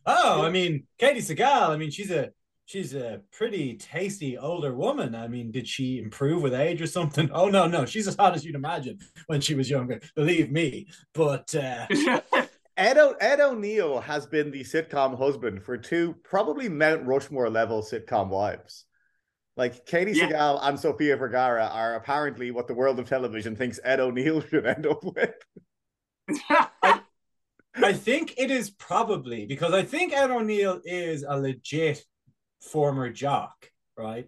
Oh, 0.06 0.42
I 0.42 0.50
mean, 0.50 0.86
Katey 1.00 1.18
Sagal. 1.18 1.70
I 1.70 1.78
mean, 1.78 1.92
she's 1.92 2.12
a 2.12 2.32
she's 2.66 2.94
a 2.94 3.22
pretty 3.32 3.76
tasty 3.76 4.38
older 4.38 4.74
woman. 4.74 5.16
I 5.16 5.28
mean, 5.28 5.52
did 5.52 5.68
she 5.68 6.00
improve 6.00 6.42
with 6.42 6.54
age 6.54 6.82
or 6.82 6.88
something? 6.88 7.30
Oh 7.32 7.50
no, 7.50 7.68
no, 7.68 7.86
she's 7.86 8.08
as 8.08 8.16
hot 8.16 8.36
as 8.36 8.44
you'd 8.44 8.56
imagine 8.56 9.00
when 9.28 9.42
she 9.42 9.56
was 9.56 9.70
younger. 9.70 10.02
Believe 10.16 10.52
me. 10.52 10.88
But 11.14 11.54
uh, 11.56 11.86
Ed, 12.78 12.98
o- 12.98 13.16
Ed 13.20 13.40
O'Neill 13.40 14.02
has 14.02 14.26
been 14.26 14.50
the 14.50 14.64
sitcom 14.64 15.18
husband 15.18 15.64
for 15.64 15.78
two 15.78 16.16
probably 16.24 16.68
Mount 16.68 17.06
Rushmore 17.06 17.50
level 17.50 17.84
sitcom 17.84 18.30
wives. 18.30 18.86
Like 19.56 19.86
Katey 19.86 20.16
Yeah. 20.16 20.30
Sagal 20.30 20.60
and 20.64 20.80
Sofia 20.80 21.16
Vergara 21.16 21.68
are 21.72 21.96
apparently 21.96 22.52
what 22.52 22.68
the 22.68 22.74
world 22.74 23.00
of 23.00 23.08
television 23.08 23.56
thinks 23.56 23.80
Ed 23.84 24.00
O'Neill 24.00 24.42
should 24.42 24.66
end 24.66 24.86
up 24.88 25.04
with. 25.04 25.36
I 27.76 27.94
think 27.94 28.36
it 28.38 28.52
is 28.52 28.70
probably 28.70 29.46
because 29.46 29.74
I 29.74 29.84
think 29.84 30.14
Ed 30.14 30.30
O'Neill 30.32 30.82
is 30.86 31.24
a 31.28 31.38
legit 31.38 32.04
former 32.62 33.10
jock, 33.10 33.70
right? 33.98 34.28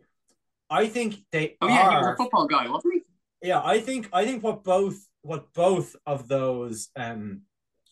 I 0.70 0.88
think 0.88 1.18
they 1.32 1.58
Oh 1.62 1.68
yeah, 1.68 1.90
he 1.92 1.96
was 1.98 2.06
are 2.06 2.14
a 2.14 2.18
football 2.18 2.48
guy, 2.48 2.68
wasn't 2.68 2.96
he? 2.96 3.48
yeah, 3.50 3.62
I 3.64 3.80
think 3.80 4.10
I 4.12 4.26
think 4.26 4.44
what 4.44 4.64
both 4.64 4.98
what 5.22 5.54
both 5.54 5.96
of 6.06 6.28
those 6.28 6.90
um 6.96 7.42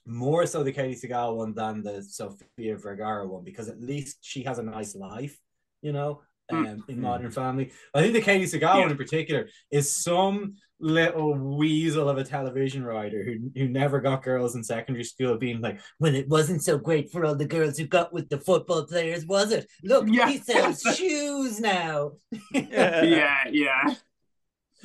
more 0.06 0.46
so 0.46 0.64
the 0.64 0.74
Katey 0.74 1.00
Sagal 1.00 1.36
one 1.38 1.54
than 1.54 1.84
the 1.84 2.04
Sofia 2.04 2.78
Vergara 2.78 3.28
one 3.28 3.44
because 3.44 3.70
at 3.70 3.80
least 3.80 4.18
she 4.22 4.44
has 4.44 4.58
a 4.60 4.64
nice 4.64 4.96
life, 4.96 5.40
you 5.82 5.94
know, 5.94 6.22
um, 6.52 6.66
Mm. 6.66 6.90
in 6.90 6.96
Mm. 6.98 7.02
Modern 7.02 7.32
Family. 7.32 7.72
I 7.94 8.02
think 8.02 8.14
the 8.14 8.22
Katey 8.22 8.44
Sagal 8.44 8.62
Yeah. 8.62 8.80
one 8.82 8.92
in 8.92 8.98
particular 8.98 9.48
is 9.72 9.96
some 9.96 10.56
little 10.80 11.34
weasel 11.58 12.10
of 12.10 12.18
a 12.18 12.24
television 12.26 12.84
writer 12.84 13.24
who 13.24 13.50
who 13.56 13.70
never 13.70 14.02
got 14.02 14.22
girls 14.24 14.56
in 14.56 14.64
secondary 14.64 15.06
school 15.06 15.38
being 15.38 15.62
like, 15.62 15.80
well, 16.00 16.14
it 16.14 16.28
wasn't 16.28 16.62
so 16.62 16.78
great 16.78 17.10
for 17.12 17.26
all 17.26 17.36
the 17.36 17.46
girls 17.46 17.78
who 17.78 17.86
got 17.88 18.12
with 18.12 18.28
the 18.30 18.38
football 18.40 18.86
players, 18.86 19.26
was 19.26 19.52
it? 19.54 19.66
Look, 19.84 20.06
Yeah. 20.10 20.28
he 20.30 20.38
sells 20.40 20.82
shoes 20.82 21.60
now. 21.62 22.14
Yeah, 22.52 23.48
yeah. 23.52 23.96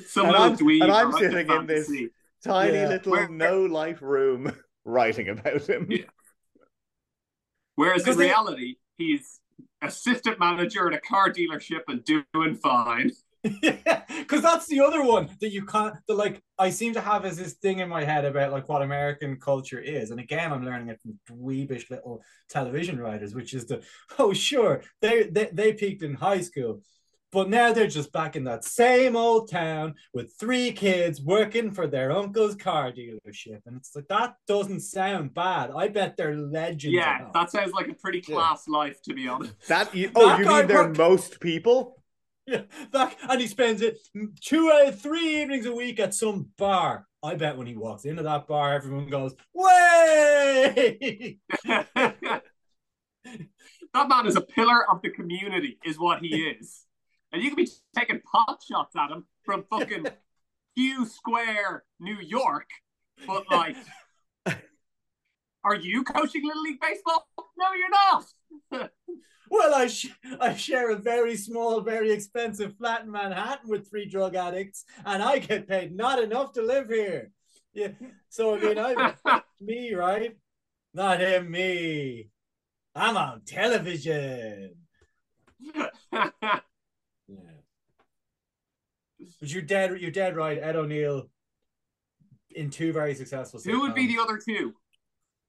Some 0.07 0.27
And 0.27 0.33
little 0.33 0.47
I'm- 0.47 0.57
dweeb 0.57 0.83
and 0.85 0.92
I'm 0.92 1.12
sitting 1.12 1.51
in 1.51 1.66
this- 1.66 1.90
Tiny 2.44 2.75
Yeah. 2.75 2.88
little 2.88 3.11
Where- 3.12 3.29
no 3.29 3.64
life 3.64 4.01
room 4.01 4.53
writing 4.85 5.29
about 5.29 5.68
him. 5.68 5.88
Yeah. 5.90 6.05
Whereas 7.75 8.07
in 8.07 8.16
reality, 8.16 8.77
he's 8.97 9.40
assistant 9.83 10.38
manager 10.38 10.88
at 10.88 10.95
a 10.95 11.01
car 11.01 11.31
dealership 11.31 11.83
and 11.88 12.05
doing 12.05 12.55
fine. 12.55 13.11
Yeah, 13.62 14.03
because 14.09 14.43
that's 14.43 14.67
the 14.67 14.81
other 14.81 15.03
one 15.03 15.31
that 15.41 15.51
you 15.51 15.64
can't. 15.64 15.95
The 16.07 16.14
like, 16.14 16.43
I 16.59 16.71
seem 16.71 16.93
to 16.95 17.01
have 17.01 17.25
as 17.25 17.37
this 17.37 17.55
thing 17.55 17.79
in 17.79 17.88
my 17.88 18.05
head 18.05 18.25
about 18.25 18.53
like 18.53 18.69
what 18.69 18.83
American 18.83 19.37
culture 19.37 19.79
is, 19.79 20.11
and 20.11 20.21
again, 20.21 20.53
I'm 20.53 20.64
learning 20.64 20.88
it 20.88 21.01
from 21.01 21.19
dweebish 21.31 21.91
little 21.91 22.23
television 22.49 22.99
writers, 22.99 23.35
which 23.35 23.55
is 23.55 23.67
the 23.67 23.83
oh 24.19 24.33
sure 24.33 24.83
they 25.01 25.25
they 25.25 25.51
they 25.53 25.73
peaked 25.73 26.03
in 26.03 26.14
high 26.14 26.41
school, 26.41 26.81
but 27.31 27.51
now 27.51 27.73
they're 27.73 27.87
just 27.87 28.11
back 28.12 28.37
in 28.37 28.45
that 28.45 28.64
same 28.64 29.17
old 29.17 29.51
town 29.51 29.95
with 30.14 30.33
three 30.38 30.73
kids 30.73 31.21
working 31.21 31.71
for 31.71 31.87
their 31.87 32.11
uncle's 32.11 32.55
car 32.57 32.91
dealership, 32.93 33.61
and 33.67 33.77
it's 33.77 33.95
like 33.95 34.09
that 34.09 34.35
doesn't 34.47 34.81
sound 34.81 35.35
bad. 35.35 35.71
I 35.77 35.88
bet 35.88 36.17
they're 36.17 36.37
legends. 36.37 36.95
Yeah, 36.95 37.21
enough. 37.21 37.33
that 37.35 37.51
sounds 37.51 37.73
like 37.73 37.88
a 37.88 37.95
pretty 37.95 38.23
Yeah. 38.27 38.35
class 38.37 38.67
life, 38.69 39.03
to 39.03 39.14
be 39.14 39.29
honest. 39.29 39.55
That 39.69 39.95
you, 39.95 40.11
oh, 40.14 40.29
That 40.29 40.38
you 40.41 40.47
mean 40.47 40.67
they're 40.67 40.85
work- 40.88 40.97
most 40.97 41.41
people? 41.41 41.95
Yeah, 42.49 42.62
that 42.93 43.14
and 43.29 43.43
he 43.43 43.47
spends 43.47 43.83
it 43.83 43.99
two 44.41 44.73
out 44.73 44.88
of 44.88 44.99
three 44.99 45.43
evenings 45.43 45.67
a 45.67 45.75
week 45.75 46.01
at 46.01 46.14
some 46.14 46.49
bar. 46.57 47.07
I 47.23 47.35
bet 47.35 47.59
when 47.59 47.67
he 47.67 47.77
walks 47.77 48.07
into 48.07 48.23
that 48.23 48.47
bar, 48.47 48.73
everyone 48.73 49.11
goes, 49.11 49.35
"Way!" 49.53 51.38
that 51.67 52.43
man 53.95 54.27
is 54.27 54.37
a 54.37 54.41
pillar 54.41 54.91
of 54.91 55.03
the 55.03 55.11
community, 55.11 55.79
is 55.85 55.99
what 55.99 56.21
he 56.21 56.29
is. 56.29 56.87
And 57.33 57.43
you 57.43 57.51
can 57.51 57.57
be 57.57 57.71
taking 57.97 58.21
pot 58.21 58.62
shots 58.67 58.97
at 58.97 59.11
him 59.11 59.27
from 59.45 59.64
fucking 59.71 60.07
Q 60.77 61.07
Square, 61.07 61.85
New 62.01 62.19
York, 62.21 62.69
but 63.27 63.45
like, 63.51 63.77
are 65.64 65.75
you 65.75 66.05
coaching 66.05 66.47
Little 66.47 66.62
League 66.62 66.81
Baseball? 66.81 67.29
No, 67.59 67.67
you're 67.75 68.81
not. 68.81 68.91
Well, 69.51 69.75
I 69.75 69.87
sh- 69.87 70.14
I 70.41 70.55
share 70.55 70.91
a 70.91 70.97
very 70.97 71.37
small, 71.37 71.81
very 71.81 72.11
expensive 72.11 72.77
flat 72.77 73.05
in 73.05 73.11
Manhattan 73.11 73.71
with 73.71 73.88
three 73.88 74.07
drug 74.07 74.35
addicts, 74.35 74.85
and 75.07 75.23
I 75.23 75.38
get 75.38 75.67
paid 75.67 75.97
not 75.97 76.23
enough 76.23 76.53
to 76.53 76.62
live 76.62 76.88
here. 76.88 77.31
Yeah, 77.73 77.93
so 78.29 78.57
I 78.57 78.61
mean, 78.61 78.79
I 78.79 79.41
me 79.61 79.95
right, 79.95 80.37
not 80.93 81.21
him, 81.21 81.51
me. 81.51 82.29
I'm 82.95 83.17
on 83.17 83.43
television. 83.47 84.75
Yeah. 87.29 89.27
But 89.41 89.53
you're 89.53 89.62
dead. 89.62 90.01
You're 90.01 90.11
dead 90.11 90.37
right. 90.37 90.59
Ed 90.59 90.77
O'Neill 90.77 91.29
in 92.55 92.71
two 92.71 92.93
very 92.93 93.14
successful. 93.14 93.61
Who 93.64 93.81
would 93.83 93.95
be 93.95 94.07
the 94.07 94.21
other 94.21 94.38
two? 94.38 94.75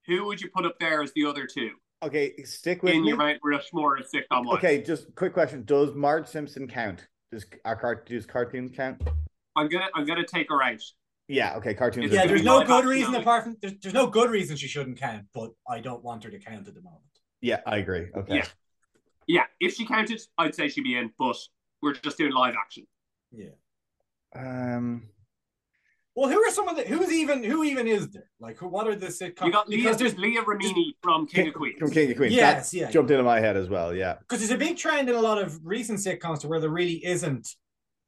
Who 0.08 0.26
would 0.26 0.42
you 0.42 0.50
put 0.54 0.65
up 0.65 0.80
there 0.80 1.02
as 1.04 1.12
the 1.13 1.26
other 1.26 1.46
two 1.46 1.72
Okay, 2.02 2.34
stick 2.44 2.82
with 2.82 2.94
in 2.94 3.02
me. 3.02 3.10
your 3.10 3.18
Mount 3.18 3.39
Rushmore 3.44 3.98
of 3.98 4.06
sitcom 4.06 4.46
wise? 4.46 4.58
Okay, 4.58 4.82
just 4.82 5.13
quick 5.15 5.34
question: 5.34 5.63
Does 5.65 5.94
Marge 5.94 6.28
Simpson 6.28 6.68
count? 6.68 7.08
Does 7.32 7.44
uh, 7.44 7.58
our 7.65 7.76
cart 7.76 8.08
does 8.08 8.26
cartoons 8.26 8.72
count? 8.76 9.02
I'm 9.56 9.68
gonna 9.68 9.88
I'm 9.94 10.06
gonna 10.06 10.26
take 10.26 10.50
her 10.50 10.63
out. 10.63 10.82
Yeah. 11.28 11.56
Okay, 11.58 11.74
cartoons. 11.74 12.12
Yeah, 12.12 12.26
there's 12.26 12.44
no 12.44 12.63
good 12.63 12.86
reason 12.86 13.10
only. 13.10 13.20
apart 13.22 13.44
from 13.44 13.58
there's, 13.62 13.74
there's 13.82 13.94
no 13.94 14.08
good 14.08 14.32
reason 14.32 14.56
she 14.56 14.68
shouldn't 14.68 14.98
count, 14.98 15.26
but 15.34 15.52
I 15.68 15.80
don't 15.80 16.04
want 16.04 16.24
her 16.24 16.30
to 16.30 16.39
count 16.39 16.68
at 16.68 16.74
the 16.74 16.82
moment. 16.82 17.04
Yeah, 17.42 17.60
I 17.65 17.78
agree. 17.78 18.08
Okay. 18.15 18.38
Yeah. 18.38 18.46
Yeah, 19.28 19.44
if 19.60 19.76
she 19.76 19.86
counted, 19.86 20.20
I'd 20.39 20.56
say 20.56 20.70
she'd 20.70 20.84
be 20.84 20.98
in, 20.98 21.12
but 21.20 21.38
we're 21.82 21.94
just 21.94 22.18
doing 22.18 22.32
live 22.34 22.56
action. 22.60 22.86
Yeah. 23.32 23.50
Um. 24.36 25.04
Well, 26.15 26.30
who 26.30 26.42
are 26.44 26.52
some 26.52 26.68
of 26.68 26.76
the 26.76 26.84
who's 26.84 27.12
even 27.13 27.44
who 27.44 27.63
even 27.63 27.88
is 27.88 28.10
there? 28.10 28.30
Like, 28.42 28.58
who, 28.58 28.68
what 28.68 28.88
are 28.88 28.96
the 28.96 29.08
sitcoms? 29.08 29.46
You 29.46 29.52
got 29.52 29.70
Leah, 29.70 29.84
because 29.84 29.98
there's 29.98 30.18
Leah 30.18 30.42
Remini 30.44 30.92
from 31.02 31.26
King 31.28 31.48
of 31.48 31.54
Queens. 31.54 31.76
From 31.80 31.92
King 31.92 32.12
of 32.12 32.18
Queens. 32.18 32.34
yes, 32.34 32.72
That 32.72 32.78
yeah, 32.78 32.92
jumped 32.92 33.12
into 33.12 33.24
my 33.24 33.39
head 33.39 33.56
as 33.56 33.70
well. 33.70 33.94
Yeah. 33.94 34.15
because 34.20 34.39
there's 34.39 34.52
a 34.52 34.58
big 34.58 34.76
trend 34.76 35.08
in 35.10 35.15
a 35.15 35.22
lot 35.22 35.38
of 35.42 35.60
recent 35.65 36.00
sitcoms 36.00 36.39
to 36.42 36.48
where 36.50 36.60
there 36.60 36.70
really 36.70 37.04
isn't 37.06 37.48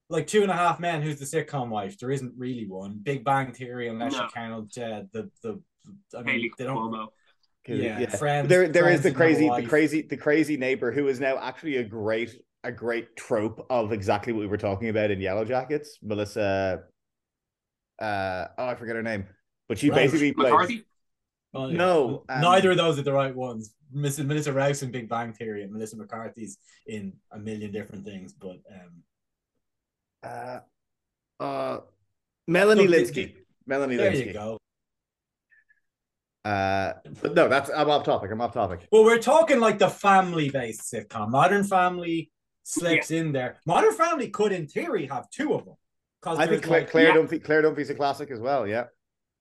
like 0.09 0.27
Two 0.27 0.41
and 0.41 0.51
a 0.51 0.55
Half 0.55 0.79
Men. 0.81 1.01
Who's 1.01 1.19
the 1.19 1.25
sitcom 1.25 1.69
wife? 1.69 1.97
There 1.99 2.11
isn't 2.11 2.33
really 2.37 2.67
one. 2.67 2.99
Big 3.01 3.23
Bang 3.23 3.53
Theory, 3.53 3.87
unless 3.87 4.13
No. 4.13 4.23
you 4.23 4.29
count 4.33 4.77
uh, 4.77 5.03
the 5.13 5.29
the. 5.41 5.61
I 6.17 6.21
mean, 6.23 6.35
Kaley 6.39 6.49
they 6.57 6.63
don't. 6.65 6.91
Cuoco. 6.91 7.07
Yeah, 7.67 8.05
Friends. 8.09 8.49
there 8.49 8.67
there 8.67 8.89
is 8.89 9.01
Friends 9.01 9.03
the 9.03 9.11
crazy 9.11 9.47
the 9.47 9.67
crazy 9.67 10.01
the 10.01 10.17
crazy 10.17 10.57
neighbor 10.57 10.91
who 10.91 11.07
is 11.07 11.19
now 11.19 11.37
actually 11.37 11.77
a 11.77 11.83
great 11.83 12.35
a 12.63 12.71
great 12.71 13.15
trope 13.15 13.65
of 13.69 13.91
exactly 13.91 14.33
what 14.33 14.41
we 14.41 14.47
were 14.47 14.57
talking 14.57 14.89
about 14.89 15.11
in 15.11 15.19
Yellow 15.19 15.45
Jackets. 15.45 15.97
Melissa 16.01 16.83
uh 17.99 18.47
oh 18.57 18.67
I 18.67 18.75
forget 18.75 18.95
her 18.95 19.03
name. 19.03 19.25
But 19.67 19.79
she 19.79 19.89
Rauch. 19.89 19.95
basically 19.95 20.33
plays 20.33 20.51
McCarthy? 20.51 20.85
Oh, 21.53 21.67
yeah. 21.67 21.77
No, 21.77 22.23
um, 22.29 22.41
neither 22.41 22.71
of 22.71 22.77
those 22.77 22.97
are 22.97 23.03
the 23.03 23.13
right 23.13 23.35
ones. 23.35 23.73
Miss 23.91 24.17
Melissa 24.19 24.53
Rauch 24.53 24.81
in 24.83 24.91
Big 24.91 25.09
Bang 25.09 25.33
Theory 25.33 25.63
and 25.63 25.71
Melissa 25.71 25.97
McCarthy's 25.97 26.57
in 26.87 27.13
a 27.31 27.37
million 27.37 27.71
different 27.71 28.05
things, 28.05 28.33
but 28.33 28.57
um, 28.71 29.03
uh 30.23 30.59
uh 31.43 31.79
Melanie 32.47 32.87
Look, 32.87 33.01
Lynskey. 33.01 33.33
Melanie 33.65 33.97
there 33.97 34.13
you 34.13 34.33
go. 34.33 34.57
Uh 36.45 36.93
but 37.21 37.35
no, 37.35 37.47
that's 37.47 37.69
I'm 37.69 37.89
off 37.89 38.03
topic. 38.03 38.31
I'm 38.31 38.41
off 38.41 38.53
topic. 38.53 38.87
Well, 38.91 39.03
we're 39.03 39.19
talking 39.19 39.59
like 39.59 39.77
the 39.77 39.89
family-based 39.89 40.81
sitcom. 40.81 41.29
Modern 41.29 41.63
Family 41.63 42.31
slips 42.63 43.11
in 43.11 43.31
there. 43.31 43.59
Modern 43.65 43.93
Family 43.93 44.29
could, 44.29 44.51
in 44.51 44.67
theory, 44.67 45.07
have 45.07 45.29
two 45.29 45.53
of 45.53 45.65
them. 45.65 45.75
Because 46.21 46.39
I 46.39 46.47
think 46.47 46.63
Claire, 46.63 46.81
like- 46.81 46.91
Claire 46.91 47.07
yeah. 47.09 47.15
Dunphy 47.15 47.43
Claire 47.43 47.63
Dunphy's 47.63 47.89
a 47.89 47.95
classic 47.95 48.29
as 48.31 48.39
well, 48.39 48.67
yeah. 48.67 48.85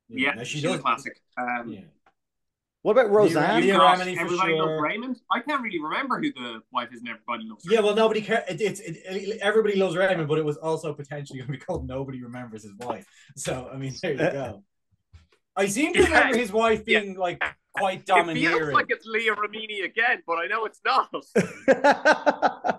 Yeah, 0.09 0.33
no, 0.35 0.45
she 0.45 0.61
she's 0.61 0.71
a 0.71 0.79
classic. 0.79 1.21
Um, 1.39 1.69
Yeah. 1.73 1.81
What 2.83 2.93
about 2.93 3.11
Roseanne? 3.11 3.61
Leah 3.61 3.75
You've 3.75 3.83
Remini 3.83 4.15
for 4.15 4.21
Everybody 4.23 4.53
sure. 4.57 4.67
Loves 4.67 4.83
Raymond. 4.83 5.21
I 5.31 5.41
can't 5.41 5.63
really 5.63 5.79
remember 5.83 6.19
who 6.19 6.33
the 6.33 6.63
wife 6.73 6.89
is, 6.95 7.01
and 7.01 7.11
everybody 7.11 7.45
loves. 7.47 7.63
Yeah, 7.69 7.81
well, 7.81 7.95
nobody 7.95 8.23
cares. 8.23 8.45
It, 8.49 8.63
it's 8.63 8.81
it, 8.81 8.97
it- 9.05 9.39
everybody 9.43 9.77
loves 9.77 9.95
Raymond, 9.97 10.27
but 10.27 10.39
it 10.39 10.45
was 10.47 10.57
also 10.57 10.95
potentially 10.95 11.41
going 11.41 11.49
to 11.49 11.53
be 11.53 11.59
called 11.59 11.87
Nobody 11.87 12.23
Remembers 12.23 12.63
His 12.63 12.73
Wife. 12.81 13.05
So, 13.37 13.69
I 13.71 13.77
mean, 13.77 13.93
there 14.01 14.13
you 14.13 14.19
go. 14.19 14.65
I 15.55 15.67
seem 15.67 15.93
to 15.93 16.03
remember 16.05 16.39
his 16.39 16.51
wife 16.53 16.87
being 16.87 17.19
like 17.19 17.43
quite 17.77 17.99
It 18.01 18.07
domineering. 18.07 18.59
feels 18.61 18.73
like 18.73 18.87
it's 18.89 19.05
Leah 19.05 19.35
Remini 19.35 19.85
again, 19.85 20.23
but 20.27 20.37
I 20.39 20.47
know 20.47 20.65
it's 20.65 20.81
not. 20.83 21.11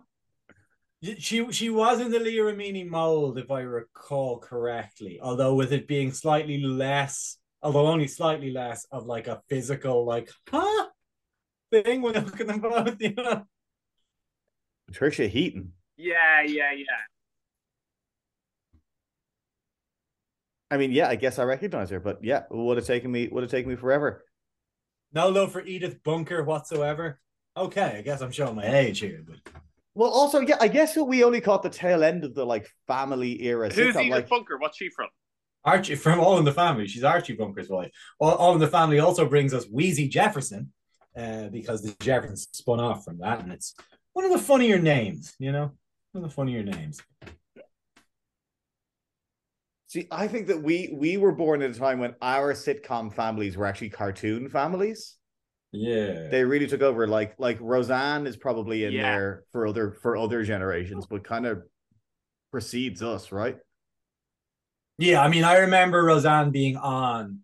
She 1.04 1.52
she 1.52 1.70
was 1.70 2.00
in 2.00 2.12
the 2.12 2.20
Leah 2.20 2.44
Remini 2.44 2.88
mold, 2.88 3.40
if 3.40 3.50
I 3.50 3.62
recall 3.62 4.38
correctly. 4.38 5.20
Although 5.22 5.56
with 5.56 5.74
it 5.74 5.88
being 5.88 6.12
slightly 6.12 6.62
less, 6.62 7.38
although 7.64 7.88
only 7.88 8.08
slightly 8.08 8.52
less 8.52 8.86
of 8.92 9.08
like 9.08 9.28
a 9.28 9.42
physical, 9.50 10.06
like 10.06 10.30
huh 10.48 10.90
thing 11.72 12.02
when 12.02 12.18
I 12.18 12.20
look 12.20 12.40
at 12.40 12.48
them 12.48 12.60
both. 12.60 13.02
You 13.02 13.14
know? 13.16 13.46
Patricia 14.88 15.28
Heaton. 15.28 15.74
yeah, 15.98 16.42
yeah, 16.44 16.72
yeah. 16.74 16.86
I 20.70 20.78
mean, 20.78 20.92
yeah, 20.92 21.10
I 21.10 21.16
guess 21.16 21.40
I 21.40 21.44
recognize 21.44 21.90
her, 21.90 22.00
but 22.00 22.24
yeah, 22.24 22.44
would 22.52 22.78
have 22.78 22.86
taken 22.86 23.12
me 23.12 23.28
would 23.28 23.44
have 23.44 23.52
taken 23.52 23.70
me 23.70 23.76
forever. 23.76 24.24
No 25.14 25.30
love 25.30 25.52
for 25.52 25.62
Edith 25.66 26.04
Bunker 26.04 26.44
whatsoever. 26.44 27.20
Okay, 27.58 27.98
I 27.98 28.02
guess 28.02 28.22
I'm 28.22 28.32
showing 28.32 28.56
my 28.56 28.66
age 28.66 29.00
here, 29.00 29.24
but 29.28 29.54
Well, 29.94 30.10
also, 30.10 30.40
yeah, 30.40 30.58
I 30.62 30.68
guess 30.68 30.96
we 30.96 31.24
only 31.24 31.42
caught 31.42 31.64
the 31.64 31.70
tail 31.70 32.04
end 32.04 32.24
of 32.24 32.34
the 32.34 32.46
like 32.46 32.70
family 32.88 33.44
era 33.44 33.70
Who's 33.70 33.96
sitcom. 33.96 34.06
Edith 34.06 34.12
Like, 34.12 34.30
Bunker? 34.30 34.58
What's 34.58 34.78
she 34.78 34.90
from? 34.90 35.10
Archie 35.64 35.96
from 35.96 36.20
All 36.20 36.38
in 36.38 36.46
the 36.46 36.54
Family. 36.54 36.88
She's 36.88 37.04
Archie 37.04 37.34
Bunker's 37.34 37.70
wife. 37.70 37.92
All, 38.20 38.32
All 38.32 38.54
in 38.54 38.60
the 38.60 38.68
Family 38.68 39.00
also 39.00 39.28
brings 39.28 39.54
us 39.54 39.66
Weezy 39.66 40.10
Jefferson, 40.10 40.72
uh, 41.16 41.50
because 41.50 41.82
the 41.82 41.96
Jeffersons 42.00 42.48
spun 42.52 42.80
off 42.80 43.04
from 43.04 43.20
that, 43.20 43.42
and 43.42 43.52
it's 43.52 43.76
one 44.14 44.26
of 44.26 44.32
the 44.32 44.40
funnier 44.40 44.80
names. 44.80 45.36
You 45.40 45.52
know, 45.52 45.72
one 46.14 46.24
of 46.24 46.30
the 46.30 46.34
funnier 46.34 46.64
names. 46.64 47.02
see, 49.88 50.08
I 50.10 50.28
think 50.28 50.48
that 50.48 50.64
we 50.64 50.90
we 50.94 51.18
were 51.18 51.34
born 51.34 51.62
at 51.62 51.72
a 51.72 51.74
time 51.74 52.00
when 52.00 52.16
our 52.22 52.54
sitcom 52.54 53.14
families 53.14 53.58
were 53.58 53.66
actually 53.66 53.90
cartoon 53.90 54.50
families. 54.50 55.18
Yeah. 55.72 56.28
They 56.30 56.44
really 56.44 56.68
took 56.68 56.82
over. 56.82 57.08
Like 57.08 57.36
like 57.38 57.58
Roseanne 57.62 58.28
is 58.28 58.36
probably 58.36 58.86
in 58.86 58.94
Yeah. 58.94 59.02
there 59.04 59.44
for 59.52 59.68
other 59.68 59.92
for 60.02 60.18
other 60.18 60.44
generations, 60.44 61.06
but 61.06 61.24
kind 61.24 61.46
of 61.46 61.64
precedes 62.52 63.02
us, 63.02 63.32
right? 63.32 63.58
Yeah, 64.98 65.22
I 65.22 65.30
mean, 65.30 65.44
I 65.44 65.60
remember 65.60 66.04
Roseanne 66.04 66.52
being 66.52 66.78
on 66.78 67.40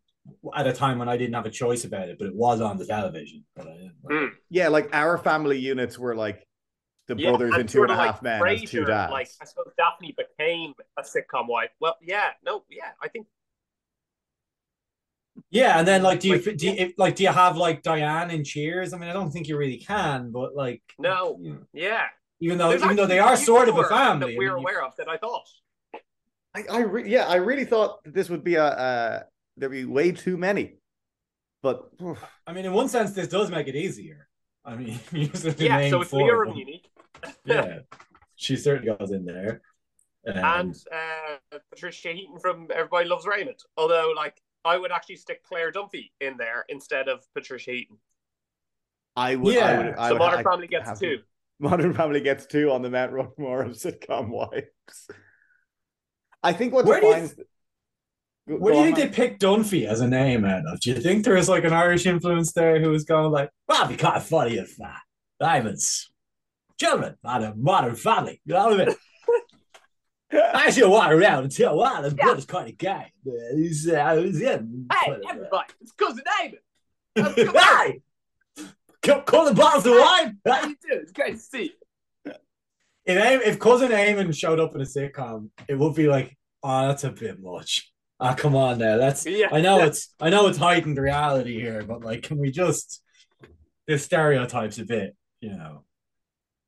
at 0.53 0.67
a 0.67 0.73
time 0.73 0.99
when 0.99 1.07
I 1.07 1.15
didn't 1.15 1.33
have 1.35 1.45
a 1.45 1.49
choice 1.49 1.85
about 1.85 2.09
it, 2.09 2.17
but 2.19 2.27
it 2.27 2.35
was 2.35 2.59
on 2.59 2.77
the 2.77 2.85
television. 2.85 3.45
But 3.55 3.67
I 3.67 3.73
didn't. 3.77 4.03
Mm. 4.03 4.29
Yeah, 4.49 4.67
like 4.67 4.89
our 4.93 5.17
family 5.17 5.57
units 5.57 5.97
were 5.97 6.15
like 6.15 6.45
the 7.07 7.15
Yeah, 7.15 7.29
brothers 7.29 7.53
and 7.53 7.61
in 7.61 7.67
Two 7.67 7.83
and 7.83 7.89
sort 7.89 7.89
a 7.89 7.93
of 7.93 7.99
Half 7.99 8.21
Men 8.21 8.45
as 8.45 8.69
two 8.69 8.83
dads. 8.83 9.11
Like 9.11 9.29
I 9.41 9.45
suppose 9.45 9.71
Daphne 9.77 10.15
became 10.17 10.73
a 10.97 11.01
sitcom 11.01 11.47
wife. 11.47 11.69
Well, 11.79 11.95
yeah, 12.01 12.31
no, 12.45 12.63
yeah, 12.69 12.91
I 13.01 13.07
think 13.07 13.27
Yeah, 15.49 15.79
and 15.79 15.87
then 15.87 16.03
like, 16.03 16.19
do 16.19 16.27
you 16.29 16.35
Like, 16.41 16.57
do 16.57 16.65
you, 16.67 16.73
if- 16.73 16.93
like 16.97 17.15
do 17.15 17.23
you 17.23 17.29
have 17.31 17.55
like 17.57 17.81
Diane 17.81 18.31
in 18.31 18.43
Cheers? 18.43 18.93
I 18.93 18.97
mean, 18.97 19.09
I 19.09 19.13
don't 19.13 19.31
think 19.31 19.47
you 19.47 19.57
really 19.57 19.77
can, 19.77 20.31
but 20.31 20.55
like, 20.55 20.81
No. 20.99 21.37
you 21.41 21.53
know, 21.53 21.59
yeah. 21.73 22.07
even 22.41 22.57
though 22.57 22.69
There's 22.69 22.83
even 22.83 22.95
though 22.97 23.05
they 23.07 23.19
are 23.19 23.37
sort 23.37 23.69
of 23.69 23.75
a 23.75 23.77
more 23.81 23.89
family, 23.89 24.33
that 24.33 24.37
we're 24.37 24.55
mean, 24.55 24.63
aware 24.63 24.83
of 24.83 24.95
that 24.97 25.07
I 25.07 25.17
thought. 25.17 25.47
I, 26.53 26.63
I 26.69 26.79
re- 26.81 27.09
yeah, 27.09 27.27
I 27.27 27.35
really 27.35 27.65
thought 27.65 28.03
that 28.03 28.13
this 28.13 28.29
would 28.29 28.43
be 28.43 28.55
a 28.55 28.65
uh, 28.65 29.23
there'd 29.57 29.71
be 29.71 29.85
way 29.85 30.11
too 30.11 30.37
many, 30.37 30.77
but 31.61 31.89
oof, 32.01 32.21
I 32.45 32.53
mean, 32.53 32.65
in 32.65 32.73
one 32.73 32.89
sense, 32.89 33.11
this 33.13 33.27
does 33.27 33.49
make 33.49 33.67
it 33.67 33.75
easier. 33.75 34.27
I 34.65 34.75
mean, 34.75 34.99
using 35.13 35.53
the 35.53 35.63
Yeah, 35.63 35.77
name 35.77 35.91
so 35.91 36.01
it's 36.01 36.09
for 36.09 36.17
Leah 36.17 36.45
them. 36.45 36.55
Remini 36.55 36.81
Yeah, 37.45 37.79
she 38.35 38.55
certainly 38.57 38.95
goes 38.97 39.11
in 39.11 39.23
there. 39.25 39.61
Um, 40.27 40.35
and 40.37 40.75
uh, 40.91 41.57
Patricia 41.71 42.09
Heaton 42.11 42.37
from 42.39 42.67
Everybody 42.73 43.07
Loves 43.07 43.25
Raymond. 43.25 43.59
Although, 43.77 44.11
like, 44.15 44.41
I 44.65 44.77
would 44.77 44.91
actually 44.91 45.15
stick 45.17 45.43
Claire 45.43 45.71
Dunphy 45.71 46.11
in 46.19 46.37
there 46.37 46.65
instead 46.69 47.07
of 47.07 47.23
Patricia 47.33 47.71
Heaton. 47.71 47.97
I 49.15 49.35
would. 49.35 49.55
I 49.57 49.57
Yeah. 49.57 49.77
would, 49.77 49.95
I 49.95 50.07
so 50.09 50.13
would 50.15 50.19
Modern 50.19 50.39
I 50.39 50.43
Family 50.43 50.67
gets 50.67 50.89
have 50.89 50.99
two. 50.99 51.19
Modern 51.59 51.93
Family 51.93 52.21
gets 52.21 52.45
two 52.45 52.71
on 52.71 52.81
the 52.81 52.89
Mount 52.89 53.11
Rushmore 53.11 53.63
of 53.63 53.71
sitcom 53.73 54.29
wives. 54.29 55.09
I 56.43 56.53
think 56.53 56.73
what 56.73 56.85
Where 56.85 56.99
do 57.01 57.07
you 57.07 57.13
defines. 57.13 57.33
Go- 57.33 57.43
Where 58.57 58.73
go 58.73 58.79
do 58.81 58.85
you 58.87 58.91
on, 58.91 58.95
think 58.95 59.11
they 59.11 59.15
picked 59.15 59.41
Dunphy 59.41 59.85
as 59.87 60.01
a 60.01 60.07
name 60.07 60.45
out 60.45 60.63
of? 60.71 60.79
Do 60.81 60.91
you 60.91 61.01
think 61.01 61.25
there 61.25 61.33
was 61.35 61.49
like 61.49 61.63
an 61.63 61.73
Irish 61.73 62.05
influence 62.05 62.53
there 62.53 62.79
who 62.79 62.89
was 62.89 63.03
going 63.03 63.31
like, 63.31 63.49
well, 63.67 63.85
it'd 63.85 63.97
be 63.97 64.01
kind 64.01 64.15
of 64.17 64.25
funny 64.25 64.55
if 64.57 64.79
uh, 64.79 64.87
Diamonds, 65.39 66.11
children, 66.79 67.15
had 67.25 67.43
a 67.43 67.55
modern 67.55 67.95
family, 67.95 68.41
you 68.45 68.53
know 68.53 68.67
what 68.69 68.81
I 68.81 68.85
mean? 68.85 68.95
I 70.53 70.69
should 70.71 70.89
walk 70.89 71.11
around 71.11 71.43
and 71.43 71.51
tell, 71.51 71.77
wow, 71.77 72.01
this 72.01 72.13
brother's 72.13 72.45
kind 72.45 72.69
of 72.69 72.77
guy. 72.77 73.11
He's, 73.55 73.87
uh, 73.87 74.15
he's 74.15 74.41
in. 74.41 74.87
Hey, 74.91 75.17
everybody, 75.29 75.73
it's 75.81 75.91
cousin 75.93 76.23
David. 76.39 76.59
How's 77.15 77.37
it 77.37 77.53
going? 77.53 77.57
Hey! 77.57 78.01
Couple 79.01 79.23
couple 79.23 79.53
bottles 79.53 79.85
of 79.85 79.93
wine. 79.93 80.37
How 80.45 80.67
you 80.67 80.75
doing? 80.81 81.01
It's 81.01 81.11
great 81.11 81.35
to 81.35 81.39
see 81.39 81.63
you. 82.25 82.33
If, 83.05 83.47
if 83.47 83.59
cousin 83.59 83.91
Eamon 83.91 84.35
showed 84.37 84.59
up 84.59 84.75
in 84.75 84.81
a 84.81 84.83
sitcom, 84.83 85.49
it 85.69 85.75
would 85.75 85.95
be 85.95 86.07
like, 86.07 86.37
oh, 86.61 86.87
that's 86.87 87.05
a 87.05 87.11
bit 87.11 87.39
much. 87.39 87.89
Ah, 88.19 88.33
come 88.33 88.55
on 88.55 88.79
now. 88.79 88.97
That's 88.97 89.25
Yeah. 89.25 89.47
I 89.51 89.61
know 89.61 89.79
it's 89.83 90.13
I 90.19 90.29
know 90.29 90.47
it's 90.47 90.57
heightened 90.57 90.97
reality 90.97 91.59
here, 91.59 91.83
but 91.83 92.03
like, 92.03 92.23
can 92.23 92.37
we 92.37 92.51
just 92.51 93.01
the 93.85 93.97
stereotypes 93.97 94.79
a 94.79 94.85
bit, 94.85 95.15
you 95.39 95.51
know? 95.55 95.83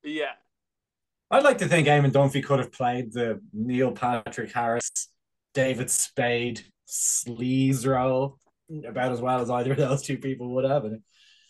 Yeah. 0.03 0.31
I'd 1.31 1.43
like 1.43 1.59
to 1.59 1.67
think 1.67 1.87
Eamon 1.87 2.11
Dunphy 2.11 2.43
could 2.43 2.59
have 2.59 2.71
played 2.71 3.13
the 3.13 3.39
Neil 3.53 3.91
Patrick 3.91 4.51
Harris, 4.51 4.89
David 5.53 5.89
Spade 5.89 6.61
sleaze 6.87 7.85
role 7.85 8.39
about 8.87 9.11
as 9.11 9.21
well 9.21 9.39
as 9.39 9.49
either 9.49 9.71
of 9.71 9.77
those 9.77 10.01
two 10.01 10.17
people 10.17 10.55
would 10.55 10.65
have. 10.65 10.85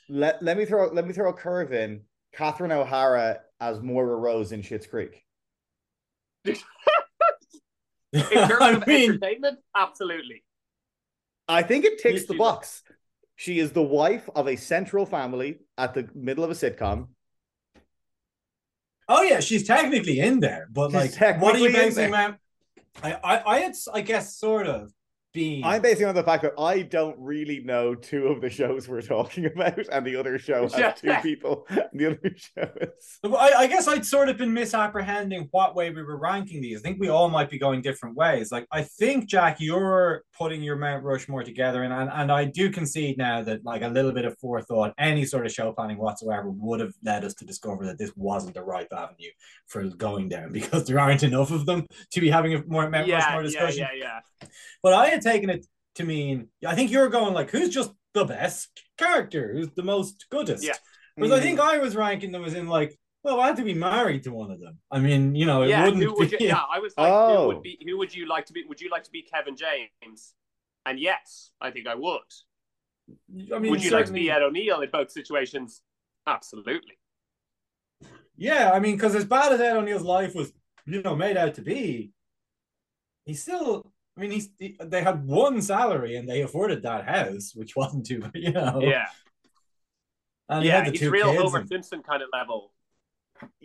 Let, 0.09 0.41
let 0.41 0.57
me 0.57 0.65
throw 0.65 0.87
let 0.91 1.07
me 1.07 1.13
throw 1.13 1.29
a 1.29 1.33
curve 1.33 1.71
in. 1.71 2.01
Catherine 2.33 2.71
O'Hara 2.71 3.39
as 3.59 3.81
Moira 3.81 4.15
Rose 4.15 4.51
in 4.51 4.61
Schitt's 4.61 4.87
Creek. 4.87 5.23
In 6.45 6.55
terms 8.13 8.53
I 8.61 8.71
of 8.71 8.87
mean, 8.87 9.11
entertainment, 9.11 9.59
absolutely. 9.75 10.43
I 11.47 11.63
think 11.63 11.85
it 11.85 11.99
ticks 11.99 12.25
the 12.25 12.35
box. 12.35 12.83
She 13.35 13.59
is 13.59 13.71
the 13.71 13.81
wife 13.81 14.29
of 14.35 14.47
a 14.47 14.55
central 14.55 15.05
family 15.05 15.59
at 15.77 15.93
the 15.93 16.07
middle 16.13 16.43
of 16.43 16.51
a 16.51 16.53
sitcom. 16.53 17.07
Oh 19.09 19.23
yeah, 19.23 19.39
she's 19.39 19.65
technically 19.65 20.19
in 20.19 20.39
there, 20.39 20.67
but 20.71 20.91
She's 20.91 21.19
like, 21.19 21.41
what 21.41 21.55
are 21.55 21.59
you 21.59 21.73
basing 21.73 22.11
there. 22.11 22.39
I, 23.01 23.13
I, 23.13 23.55
I 23.55 23.59
had, 23.59 23.73
I 23.91 24.01
guess, 24.01 24.37
sort 24.37 24.67
of 24.67 24.93
been. 25.33 25.63
I'm 25.63 25.81
basing 25.81 26.05
on 26.07 26.15
the 26.15 26.23
fact 26.23 26.43
that 26.43 26.53
I 26.57 26.81
don't 26.81 27.15
really 27.19 27.59
know 27.61 27.95
two 27.95 28.27
of 28.27 28.41
the 28.41 28.49
shows 28.49 28.87
we're 28.87 29.01
talking 29.01 29.45
about, 29.53 29.77
and 29.91 30.05
the 30.05 30.15
other 30.15 30.37
show 30.39 30.63
has 30.63 30.77
Yeah. 30.77 30.91
two 30.91 31.13
people. 31.21 31.67
And 31.69 31.87
the 31.93 32.05
other 32.07 32.19
show 32.35 32.69
is 32.81 33.19
I, 33.23 33.53
I 33.57 33.67
guess 33.67 33.87
I'd 33.87 34.05
sort 34.05 34.29
of 34.29 34.37
been 34.37 34.53
misapprehending 34.53 35.47
what 35.51 35.75
way 35.75 35.89
we 35.89 36.01
were 36.03 36.17
ranking 36.17 36.61
these. 36.61 36.79
I 36.79 36.81
think 36.81 36.99
we 36.99 37.09
all 37.09 37.29
might 37.29 37.49
be 37.49 37.59
going 37.59 37.81
different 37.81 38.15
ways. 38.15 38.51
Like 38.51 38.65
I 38.71 38.83
think 38.83 39.27
Jack, 39.27 39.57
you're 39.59 40.23
putting 40.37 40.61
your 40.63 40.75
Mount 40.77 41.03
Rushmore 41.03 41.43
together, 41.43 41.83
and 41.83 41.93
and, 41.93 42.09
and 42.13 42.31
I 42.31 42.45
do 42.45 42.69
concede 42.69 43.17
now 43.17 43.41
that 43.43 43.63
like 43.63 43.81
a 43.81 43.87
little 43.87 44.11
bit 44.11 44.25
of 44.25 44.37
forethought, 44.39 44.93
any 44.97 45.25
sort 45.25 45.45
of 45.45 45.51
show 45.51 45.71
planning 45.71 45.97
whatsoever, 45.97 46.49
would 46.49 46.79
have 46.79 46.93
led 47.03 47.23
us 47.23 47.33
to 47.35 47.45
discover 47.45 47.85
that 47.85 47.97
this 47.97 48.11
wasn't 48.15 48.53
the 48.55 48.63
right 48.63 48.87
avenue 48.91 49.29
for 49.67 49.83
going 49.83 50.29
down 50.29 50.51
because 50.59 50.85
there 50.85 50.99
aren't 50.99 51.23
enough 51.23 51.51
of 51.51 51.65
them 51.65 51.85
to 52.11 52.19
be 52.21 52.29
having 52.29 52.53
a 52.55 52.63
more 52.65 52.89
Mount 52.89 53.07
Yeah, 53.07 53.17
Rushmore 53.17 53.41
yeah, 53.41 53.47
discussion. 53.47 53.87
yeah, 53.97 54.19
yeah. 54.41 54.47
But 54.81 54.93
I 54.93 55.09
had 55.23 55.31
taken 55.31 55.49
it 55.49 55.65
to 55.95 56.03
mean 56.03 56.47
I 56.65 56.75
think 56.75 56.91
you're 56.91 57.09
going 57.09 57.33
like 57.33 57.51
who's 57.51 57.69
just 57.69 57.91
the 58.13 58.25
best 58.25 58.83
character, 58.97 59.53
who's 59.53 59.69
the 59.75 59.83
most 59.83 60.25
goodest. 60.29 60.63
Yeah. 60.63 60.73
Whereas 61.15 61.33
I 61.33 61.41
think 61.41 61.59
mm-hmm. 61.59 61.69
I 61.69 61.77
was 61.79 61.95
ranking 61.95 62.31
them 62.31 62.45
as 62.45 62.53
in 62.53 62.67
like, 62.67 62.97
well, 63.23 63.39
I 63.39 63.47
had 63.47 63.57
to 63.57 63.63
be 63.63 63.73
married 63.73 64.23
to 64.23 64.31
one 64.31 64.51
of 64.51 64.59
them. 64.59 64.77
I 64.89 64.99
mean, 64.99 65.35
you 65.35 65.45
know, 65.45 65.63
it 65.63 65.69
yeah, 65.69 65.83
wouldn't 65.83 66.01
who 66.01 66.15
would 66.17 66.31
you, 66.31 66.37
yeah, 66.39 66.61
I 66.71 66.79
was 66.79 66.93
like, 66.97 67.11
Oh. 67.11 67.41
who 67.41 67.47
would 67.47 67.57
oh. 67.57 67.61
be 67.61 67.77
who 67.85 67.97
would 67.97 68.15
you 68.15 68.27
like 68.27 68.45
to 68.45 68.53
be? 68.53 68.63
Would 68.67 68.79
you 68.79 68.89
like 68.89 69.03
to 69.03 69.11
be 69.11 69.21
Kevin 69.21 69.55
James? 69.55 70.33
And 70.85 70.99
yes, 70.99 71.51
I 71.59 71.71
think 71.71 71.87
I 71.87 71.95
would. 71.95 72.21
I 73.53 73.59
mean, 73.59 73.71
would 73.71 73.83
you 73.83 73.91
like 73.91 74.05
to 74.05 74.13
be 74.13 74.27
certainly- 74.27 74.31
Ed 74.31 74.41
O'Neill 74.43 74.81
in 74.81 74.89
both 74.89 75.11
situations? 75.11 75.81
Absolutely. 76.25 76.97
Yeah, 78.37 78.71
I 78.71 78.79
mean, 78.79 78.95
because 78.95 79.15
as 79.15 79.25
bad 79.25 79.51
as 79.51 79.59
Ed 79.59 79.75
O'Neill's 79.75 80.01
life 80.01 80.33
was, 80.33 80.53
you 80.85 81.01
know, 81.01 81.15
made 81.15 81.35
out 81.35 81.55
to 81.55 81.61
be, 81.61 82.11
he 83.25 83.33
still. 83.33 83.91
I 84.19 84.21
mean, 84.21 84.31
he's 84.31 84.49
he, 84.59 84.75
they 84.83 85.01
had 85.01 85.25
one 85.25 85.61
salary 85.61 86.17
and 86.17 86.27
they 86.27 86.41
afforded 86.41 86.83
that 86.83 87.07
house, 87.07 87.53
which 87.55 87.73
wasn't 87.73 88.05
too, 88.05 88.21
you 88.35 88.51
know. 88.51 88.81
Yeah, 88.83 89.05
and 90.49 90.63
he 90.63 90.67
yeah, 90.67 90.83
had 90.83 90.93
the 90.93 90.99
he's 90.99 91.07
real 91.07 91.31
kids 91.31 91.41
Homer 91.41 91.59
and- 91.59 91.69
Simpson 91.69 92.03
kind 92.03 92.21
of 92.21 92.27
level 92.33 92.73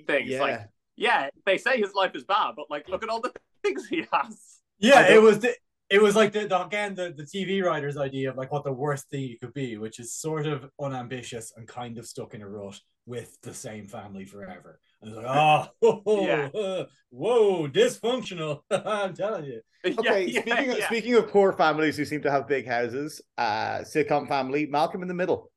things. 0.06 0.30
Yeah. 0.30 0.40
Like, 0.40 0.68
yeah, 0.94 1.28
they 1.44 1.58
say 1.58 1.78
his 1.78 1.92
life 1.92 2.12
is 2.14 2.22
bad, 2.22 2.52
but 2.56 2.70
like, 2.70 2.88
look 2.88 3.02
at 3.02 3.08
all 3.08 3.20
the 3.20 3.32
things 3.64 3.88
he 3.88 4.06
has. 4.12 4.60
Yeah, 4.78 5.08
it 5.08 5.20
was 5.20 5.40
the 5.40 5.56
it 5.90 6.00
was 6.00 6.14
like 6.14 6.32
the, 6.32 6.46
the 6.46 6.64
again 6.64 6.94
the, 6.94 7.12
the 7.16 7.24
TV 7.24 7.64
writer's 7.64 7.96
idea 7.96 8.30
of 8.30 8.36
like 8.36 8.52
what 8.52 8.62
the 8.62 8.72
worst 8.72 9.08
thing 9.10 9.22
you 9.22 9.38
could 9.38 9.54
be, 9.54 9.76
which 9.76 9.98
is 9.98 10.14
sort 10.14 10.46
of 10.46 10.70
unambitious 10.80 11.52
and 11.56 11.66
kind 11.66 11.98
of 11.98 12.06
stuck 12.06 12.34
in 12.34 12.42
a 12.42 12.48
rut 12.48 12.80
with 13.06 13.36
the 13.42 13.52
same 13.52 13.88
family 13.88 14.24
forever. 14.24 14.78
And 15.04 15.16
like, 15.16 15.26
oh, 15.28 15.68
whoa, 15.80 16.26
Yeah. 16.26 16.82
whoa, 17.10 17.68
dysfunctional. 17.68 18.60
I'm 18.70 19.14
telling 19.14 19.44
you. 19.44 19.60
Okay, 19.98 20.24
yeah, 20.24 20.40
speaking 20.40 20.70
of, 20.70 20.82
speaking 20.84 21.14
of 21.16 21.28
poor 21.28 21.52
families 21.52 21.98
who 21.98 22.06
seem 22.06 22.22
to 22.22 22.30
have 22.30 22.48
big 22.48 22.66
houses, 22.66 23.20
uh, 23.36 23.80
sitcom 23.80 24.26
family, 24.26 24.64
Malcolm 24.64 25.02
in 25.02 25.08
the 25.08 25.14
Middle. 25.14 25.50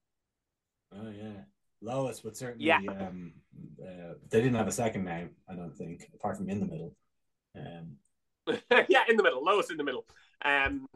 Oh 0.94 1.10
yeah, 1.10 1.44
Lois 1.82 2.26
would 2.26 2.36
certainly. 2.36 2.66
Yeah. 2.66 2.80
Um, 2.90 3.32
uh, 3.82 4.16
they 4.30 4.42
didn't 4.42 4.56
have 4.56 4.68
a 4.68 4.72
second 4.74 5.06
name, 5.06 5.30
I 5.50 5.56
don't 5.56 5.74
think, 5.74 6.10
apart 6.14 6.36
from 6.36 6.50
in 6.50 6.60
the 6.60 6.66
middle. 6.66 6.94
Um, 7.56 7.96
yeah, 8.90 9.04
in 9.08 9.16
the 9.16 9.24
middle, 9.24 9.42
Lois 9.46 9.72
in 9.72 9.78
the 9.78 9.86
middle. 9.86 10.06
Um, 10.44 10.90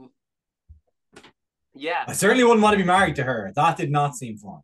yeah, 1.74 2.04
I 2.06 2.12
certainly 2.12 2.44
wouldn't 2.44 2.62
want 2.62 2.74
to 2.74 2.78
be 2.78 2.84
married 2.84 3.16
to 3.16 3.24
her. 3.24 3.54
That 3.56 3.78
did 3.78 3.92
not 3.92 4.18
seem 4.18 4.38
fun. 4.38 4.60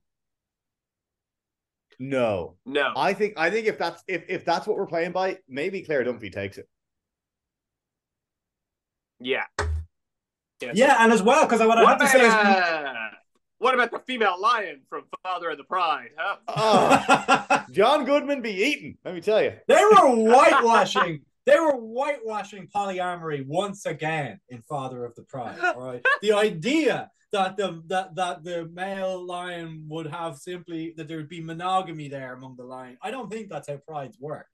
No, 2.00 2.58
no, 2.66 2.94
I 2.96 3.14
think 3.14 3.34
I 3.38 3.50
think 3.50 3.66
if 3.68 3.78
that's 3.80 4.04
if 4.08 4.24
if 4.30 4.46
that's 4.46 4.68
what 4.68 4.78
we're 4.78 4.86
playing 4.86 5.12
by, 5.14 5.40
maybe 5.50 5.82
Claire 5.82 6.04
Dunphy 6.06 6.32
takes 6.32 6.58
it. 6.58 6.68
yeah, 9.20 9.44
Yes. 10.62 10.76
Yeah, 10.76 10.98
and 11.04 11.12
as 11.12 11.22
well 11.24 11.46
because 11.46 11.60
what 11.60 11.78
I 11.78 11.84
What 11.84 12.00
have 12.00 12.12
to 12.12 12.18
say 12.18 12.26
is. 12.26 12.34
uh, 12.34 12.94
what 13.60 13.74
about 13.74 13.90
the 13.92 14.00
female 14.00 14.40
lion 14.40 14.82
from 14.90 15.06
Father 15.24 15.50
of 15.52 15.58
the 15.58 15.64
Pride? 15.64 16.10
Huh? 16.18 16.38
Oh, 16.48 17.66
John 17.72 18.06
Goodman 18.06 18.42
be 18.42 18.52
eaten. 18.52 18.98
Let 19.04 19.16
me 19.16 19.22
tell 19.22 19.42
you. 19.42 19.54
They 19.68 19.76
were 19.84 20.08
whitewashing. 20.16 21.22
They 21.46 21.60
were 21.60 21.72
whitewashing 21.74 22.68
polyamory 22.76 23.46
once 23.48 23.86
again 23.88 24.40
in 24.50 24.62
Father 24.64 25.06
of 25.06 25.16
the 25.16 25.24
Pride. 25.24 25.58
All 25.60 25.88
right, 25.94 26.06
the 26.22 26.34
idea 26.34 27.10
that 27.32 27.58
the 27.58 27.82
that 27.88 28.16
that 28.16 28.44
the 28.44 28.70
male 28.74 29.24
lion 29.26 29.86
would 29.90 30.08
have 30.08 30.38
simply 30.38 30.94
that 30.98 31.08
there 31.08 31.18
would 31.18 31.30
be 31.30 31.42
monogamy 31.42 32.08
there 32.08 32.34
among 32.34 32.56
the 32.56 32.64
lion. 32.64 32.98
I 33.02 33.12
don't 33.12 33.30
think 33.32 33.50
that's 33.50 33.68
how 33.68 33.78
prides 33.78 34.18
work, 34.20 34.48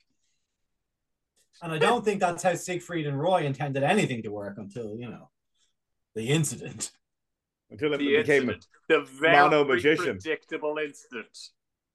and 1.61 1.71
I 1.71 1.77
don't 1.77 2.03
think 2.03 2.19
that's 2.19 2.43
how 2.43 2.55
Siegfried 2.55 3.05
and 3.07 3.19
Roy 3.19 3.43
intended 3.45 3.83
anything 3.83 4.23
to 4.23 4.29
work 4.31 4.57
until 4.57 4.97
you 4.97 5.09
know 5.09 5.29
the 6.15 6.29
incident. 6.29 6.91
Until 7.69 7.93
it 7.93 7.97
The 7.97 8.17
became 8.17 8.49
incident, 8.49 8.67
the 8.87 9.01
very 9.01 9.33
mono 9.35 9.63
magician. 9.65 10.17
predictable 10.19 10.77
incident. 10.77 11.37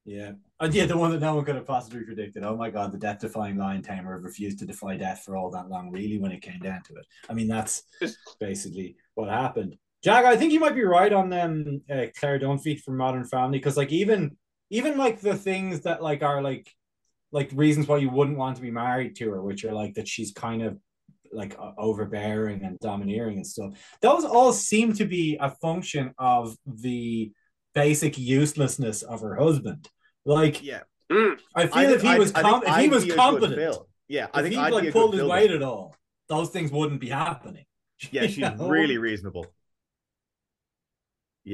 Yeah. 0.04 0.32
And 0.58 0.74
yeah, 0.74 0.86
the 0.86 0.96
one 0.96 1.10
that 1.12 1.20
no 1.20 1.34
one 1.34 1.44
could 1.44 1.54
have 1.54 1.66
possibly 1.66 2.02
predicted. 2.02 2.42
Oh 2.42 2.56
my 2.56 2.70
god, 2.70 2.92
the 2.92 2.98
death 2.98 3.20
defying 3.20 3.58
lion 3.58 3.82
tamer 3.82 4.18
refused 4.18 4.58
to 4.60 4.66
defy 4.66 4.96
death 4.96 5.22
for 5.24 5.36
all 5.36 5.50
that 5.50 5.68
long, 5.68 5.90
really, 5.92 6.18
when 6.18 6.32
it 6.32 6.40
came 6.40 6.58
down 6.60 6.82
to 6.84 6.94
it. 6.96 7.06
I 7.28 7.34
mean, 7.34 7.46
that's 7.46 7.82
basically 8.40 8.96
what 9.14 9.28
happened. 9.28 9.76
Jack, 10.04 10.24
I 10.24 10.36
think 10.36 10.52
you 10.52 10.60
might 10.60 10.74
be 10.74 10.84
right 10.84 11.12
on 11.12 11.28
them 11.28 11.82
um, 11.90 11.98
uh, 11.98 12.06
Claire 12.18 12.38
Dunphy 12.38 12.80
from 12.80 12.96
Modern 12.96 13.24
Family, 13.24 13.58
because 13.58 13.76
like 13.76 13.92
even 13.92 14.36
even 14.70 14.96
like 14.96 15.20
the 15.20 15.34
things 15.34 15.80
that 15.82 16.02
like 16.02 16.22
are 16.22 16.40
like 16.42 16.70
like 17.32 17.50
reasons 17.54 17.88
why 17.88 17.98
you 17.98 18.10
wouldn't 18.10 18.38
want 18.38 18.56
to 18.56 18.62
be 18.62 18.70
married 18.70 19.16
to 19.16 19.30
her, 19.30 19.42
which 19.42 19.64
are 19.64 19.72
like 19.72 19.94
that 19.94 20.08
she's 20.08 20.32
kind 20.32 20.62
of 20.62 20.78
like 21.32 21.58
overbearing 21.76 22.62
and 22.64 22.78
domineering 22.78 23.36
and 23.36 23.46
stuff. 23.46 23.74
Those 24.00 24.24
all 24.24 24.52
seem 24.52 24.92
to 24.94 25.04
be 25.04 25.36
a 25.40 25.50
function 25.50 26.14
of 26.18 26.56
the 26.66 27.32
basic 27.74 28.16
uselessness 28.18 29.02
of 29.02 29.20
her 29.20 29.34
husband. 29.36 29.88
Like, 30.24 30.62
yeah, 30.62 30.80
Mm. 31.10 31.38
I 31.54 31.66
feel 31.66 31.88
if 31.90 32.02
he 32.02 32.18
was 32.18 32.32
com- 32.32 32.62
if 32.66 32.76
he 32.76 32.88
was 32.88 33.04
competent, 33.14 33.76
yeah, 34.08 34.28
I 34.34 34.40
if 34.40 34.44
think 34.44 34.54
he 34.54 34.60
I'd 34.60 34.72
like 34.72 34.92
pulled 34.92 35.14
his 35.14 35.20
Phil. 35.22 35.28
weight 35.30 35.50
at 35.50 35.62
all, 35.62 35.96
those 36.28 36.50
things 36.50 36.70
wouldn't 36.70 37.00
be 37.00 37.08
happening. 37.08 37.64
Yeah, 38.10 38.22
she's 38.26 38.36
You 38.38 38.50
know? 38.50 38.68
really 38.68 38.98
reasonable. 38.98 39.46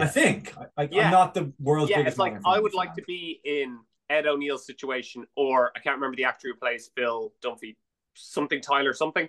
I 0.03 0.07
think. 0.07 0.55
I, 0.57 0.83
I, 0.83 0.89
Yeah. 0.91 1.07
I'm 1.07 1.11
not 1.13 1.35
the 1.35 1.53
world's 1.59 1.91
yeah, 1.91 1.99
biggest. 1.99 2.15
it's 2.15 2.19
like 2.19 2.35
I 2.35 2.41
Family 2.43 2.61
would 2.61 2.75
like 2.75 2.95
to 2.95 3.03
be 3.03 3.41
in 3.45 3.79
Ed 4.11 4.27
O'Neill's 4.27 4.67
situation, 4.67 5.27
or 5.37 5.73
I 5.77 5.81
can't 5.81 5.97
remember 5.97 6.17
the 6.17 6.25
actor 6.25 6.49
who 6.49 6.55
plays 6.55 6.91
Phil 6.97 7.33
Dunphy, 7.43 7.77
something 8.15 8.61
Tyler 8.61 8.93
something. 8.93 9.29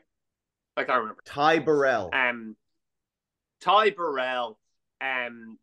Like 0.78 0.89
I 0.89 0.93
can't 0.93 1.01
remember. 1.01 1.22
Ty 1.26 1.59
Burrell. 1.59 2.09
Um, 2.13 2.55
Ty 3.61 3.91
Burrell. 3.91 4.59
Um, 5.01 5.57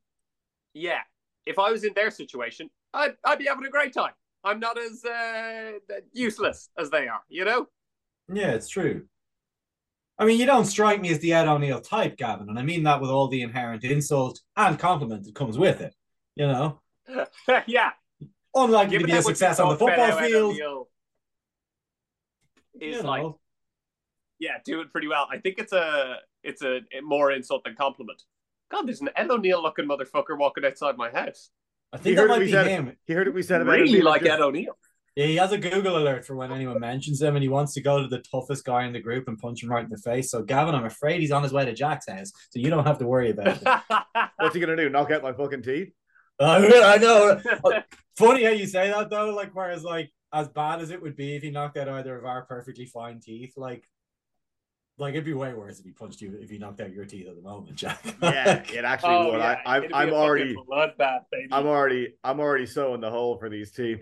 yeah, 0.74 1.00
if 1.46 1.58
I 1.58 1.70
was 1.70 1.84
in 1.84 1.92
their 1.94 2.10
situation, 2.10 2.70
I'd 2.94 3.14
I'd 3.24 3.38
be 3.38 3.46
having 3.46 3.64
a 3.64 3.70
great 3.70 3.92
time. 3.92 4.12
I'm 4.44 4.58
not 4.58 4.78
as 4.78 5.04
uh, 5.04 5.72
useless 6.12 6.70
as 6.78 6.90
they 6.90 7.06
are, 7.06 7.22
you 7.28 7.44
know. 7.44 7.68
Yeah, 8.32 8.52
it's 8.52 8.68
true. 8.68 9.06
I 10.22 10.24
mean, 10.24 10.38
you 10.38 10.46
don't 10.46 10.66
strike 10.66 11.00
me 11.00 11.10
as 11.10 11.18
the 11.18 11.32
Ed 11.32 11.48
O'Neill 11.48 11.80
type, 11.80 12.16
Gavin, 12.16 12.48
and 12.48 12.56
I 12.58 12.62
mean 12.62 12.84
that 12.84 13.00
with 13.00 13.10
all 13.10 13.26
the 13.26 13.42
inherent 13.42 13.82
insult 13.82 14.40
and 14.56 14.78
compliment 14.78 15.24
that 15.24 15.34
comes 15.34 15.58
with 15.58 15.80
it. 15.80 15.94
You 16.36 16.46
know, 16.46 16.80
yeah, 17.66 17.90
unlikely 18.54 18.98
to 18.98 19.04
be 19.04 19.12
a 19.12 19.20
success 19.22 19.58
on 19.58 19.70
the 19.70 19.76
football 19.76 20.04
Ed 20.18 20.26
field. 20.26 20.52
O'Neill 20.52 20.88
Is 22.80 22.96
you 22.96 23.02
like 23.02 23.22
know. 23.22 23.40
yeah, 24.38 24.58
doing 24.64 24.88
pretty 24.92 25.08
well. 25.08 25.26
I 25.30 25.38
think 25.38 25.58
it's 25.58 25.72
a 25.72 26.18
it's 26.44 26.62
a, 26.62 26.80
more 27.02 27.32
insult 27.32 27.64
than 27.64 27.74
compliment. 27.74 28.22
God, 28.70 28.86
there's 28.86 29.00
an 29.00 29.10
Ed 29.16 29.30
O'Neill 29.30 29.60
looking 29.60 29.86
motherfucker 29.86 30.38
walking 30.38 30.64
outside 30.64 30.96
my 30.96 31.10
house. 31.10 31.50
I 31.92 31.96
You 31.98 32.02
think 32.04 32.16
that 32.16 32.22
heard 32.22 32.28
what 32.30 32.34
might 32.36 32.40
we 32.40 32.46
be 32.46 32.52
said. 32.52 32.66
him. 32.68 32.96
He 33.06 33.12
heard 33.12 33.26
what 33.26 33.34
we 33.34 33.42
said 33.42 33.60
about 33.60 33.72
Really 33.72 33.90
O'Neill 33.90 34.04
like 34.04 34.22
just- 34.22 34.30
Ed 34.32 34.40
O'Neill. 34.40 34.76
Yeah, 35.14 35.26
he 35.26 35.36
has 35.36 35.52
a 35.52 35.58
Google 35.58 35.98
alert 35.98 36.24
for 36.24 36.34
when 36.34 36.52
anyone 36.52 36.80
mentions 36.80 37.20
him, 37.20 37.36
and 37.36 37.42
he 37.42 37.48
wants 37.48 37.74
to 37.74 37.82
go 37.82 38.00
to 38.00 38.08
the 38.08 38.20
toughest 38.20 38.64
guy 38.64 38.84
in 38.84 38.94
the 38.94 39.00
group 39.00 39.28
and 39.28 39.38
punch 39.38 39.62
him 39.62 39.70
right 39.70 39.84
in 39.84 39.90
the 39.90 39.98
face. 39.98 40.30
So, 40.30 40.42
Gavin, 40.42 40.74
I'm 40.74 40.86
afraid 40.86 41.20
he's 41.20 41.32
on 41.32 41.42
his 41.42 41.52
way 41.52 41.66
to 41.66 41.74
Jack's 41.74 42.08
house, 42.08 42.32
so 42.50 42.58
you 42.58 42.70
don't 42.70 42.86
have 42.86 42.98
to 42.98 43.06
worry 43.06 43.30
about 43.30 43.60
it. 43.60 44.26
What's 44.38 44.54
he 44.54 44.60
gonna 44.60 44.76
do? 44.76 44.88
Knock 44.88 45.10
out 45.10 45.22
my 45.22 45.34
fucking 45.34 45.62
teeth? 45.62 45.92
I 46.40 46.98
know. 46.98 47.40
Uh, 47.62 47.80
funny 48.16 48.44
how 48.44 48.50
you 48.50 48.66
say 48.66 48.88
that 48.88 49.10
though. 49.10 49.34
Like, 49.34 49.50
whereas, 49.54 49.84
like, 49.84 50.10
as 50.32 50.48
bad 50.48 50.80
as 50.80 50.90
it 50.90 51.02
would 51.02 51.14
be 51.14 51.36
if 51.36 51.42
he 51.42 51.50
knocked 51.50 51.76
out 51.76 51.88
either 51.88 52.16
of 52.16 52.24
our 52.24 52.46
perfectly 52.46 52.86
fine 52.86 53.20
teeth, 53.20 53.52
like, 53.58 53.84
like 54.96 55.12
it'd 55.12 55.26
be 55.26 55.34
way 55.34 55.52
worse 55.52 55.78
if 55.78 55.84
he 55.84 55.92
punched 55.92 56.22
you 56.22 56.38
if 56.40 56.48
he 56.48 56.56
knocked 56.56 56.80
out 56.80 56.92
your 56.92 57.04
teeth 57.04 57.28
at 57.28 57.36
the 57.36 57.42
moment, 57.42 57.76
Jack. 57.76 58.02
Yeah, 58.22 58.62
it 58.72 58.84
actually 58.84 59.14
oh, 59.14 59.32
would. 59.32 59.38
yeah, 59.38 59.60
I, 59.66 59.76
I'm, 59.76 59.94
I'm 59.94 60.12
already, 60.14 60.54
fucking 60.54 60.70
bloodbath, 60.70 61.24
baby. 61.30 61.48
I'm 61.52 61.66
already, 61.66 62.14
I'm 62.24 62.40
already 62.40 62.66
sewing 62.66 63.02
the 63.02 63.10
hole 63.10 63.36
for 63.36 63.50
these 63.50 63.72
teeth. 63.72 64.00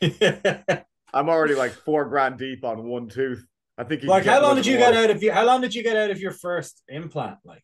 Like, 0.00 0.86
I'm 1.14 1.28
already 1.28 1.54
like 1.54 1.72
four 1.72 2.04
grand 2.06 2.38
deep 2.38 2.64
on 2.64 2.84
one 2.84 3.08
tooth. 3.08 3.44
I 3.78 3.84
think. 3.84 4.02
can 4.02 4.10
how 4.24 4.42
long 4.42 4.56
did 4.56 4.66
you 4.66 4.78
more. 4.78 4.90
get 4.90 5.04
out 5.04 5.10
of 5.10 5.22
your? 5.22 5.34
How 5.34 5.44
long 5.44 5.60
did 5.60 5.74
you 5.74 5.82
get 5.82 5.96
out 5.96 6.10
of 6.10 6.18
your 6.20 6.32
first 6.32 6.82
implant? 6.88 7.38
Like, 7.44 7.62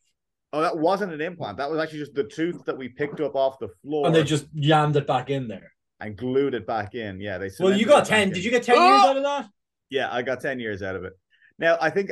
Oh, 0.54 0.60
that 0.60 0.76
wasn't 0.76 1.12
an 1.14 1.22
implant. 1.22 1.56
That 1.56 1.70
was 1.70 1.80
actually 1.80 2.00
just 2.00 2.14
the 2.14 2.24
tooth 2.24 2.62
that 2.66 2.76
we 2.76 2.88
picked 2.88 3.20
up 3.20 3.34
off 3.34 3.58
the 3.58 3.68
floor 3.82 4.06
and 4.06 4.14
they 4.14 4.22
just 4.22 4.46
jammed 4.54 4.96
it 4.96 5.06
back 5.06 5.30
in 5.30 5.48
there. 5.48 5.72
and 6.00 6.14
glued 6.14 6.52
it 6.54 6.66
back 6.66 6.94
in. 6.94 7.20
Yeah, 7.20 7.38
they. 7.38 7.48
Said 7.48 7.64
Well, 7.64 7.74
you 7.78 7.86
got 7.86 8.04
ten. 8.04 8.28
in. 8.28 8.34
Did 8.34 8.44
you 8.44 8.50
get 8.50 8.62
ten 8.62 8.76
Oh! 8.78 8.86
years 8.86 9.04
out 9.04 9.16
of 9.16 9.22
that? 9.22 9.48
Yeah, 9.90 10.08
I 10.10 10.22
got 10.22 10.40
ten 10.40 10.58
years 10.58 10.82
out 10.82 10.96
of 10.96 11.04
it. 11.04 11.12
Now 11.58 11.76
I 11.80 11.90
think, 11.90 12.10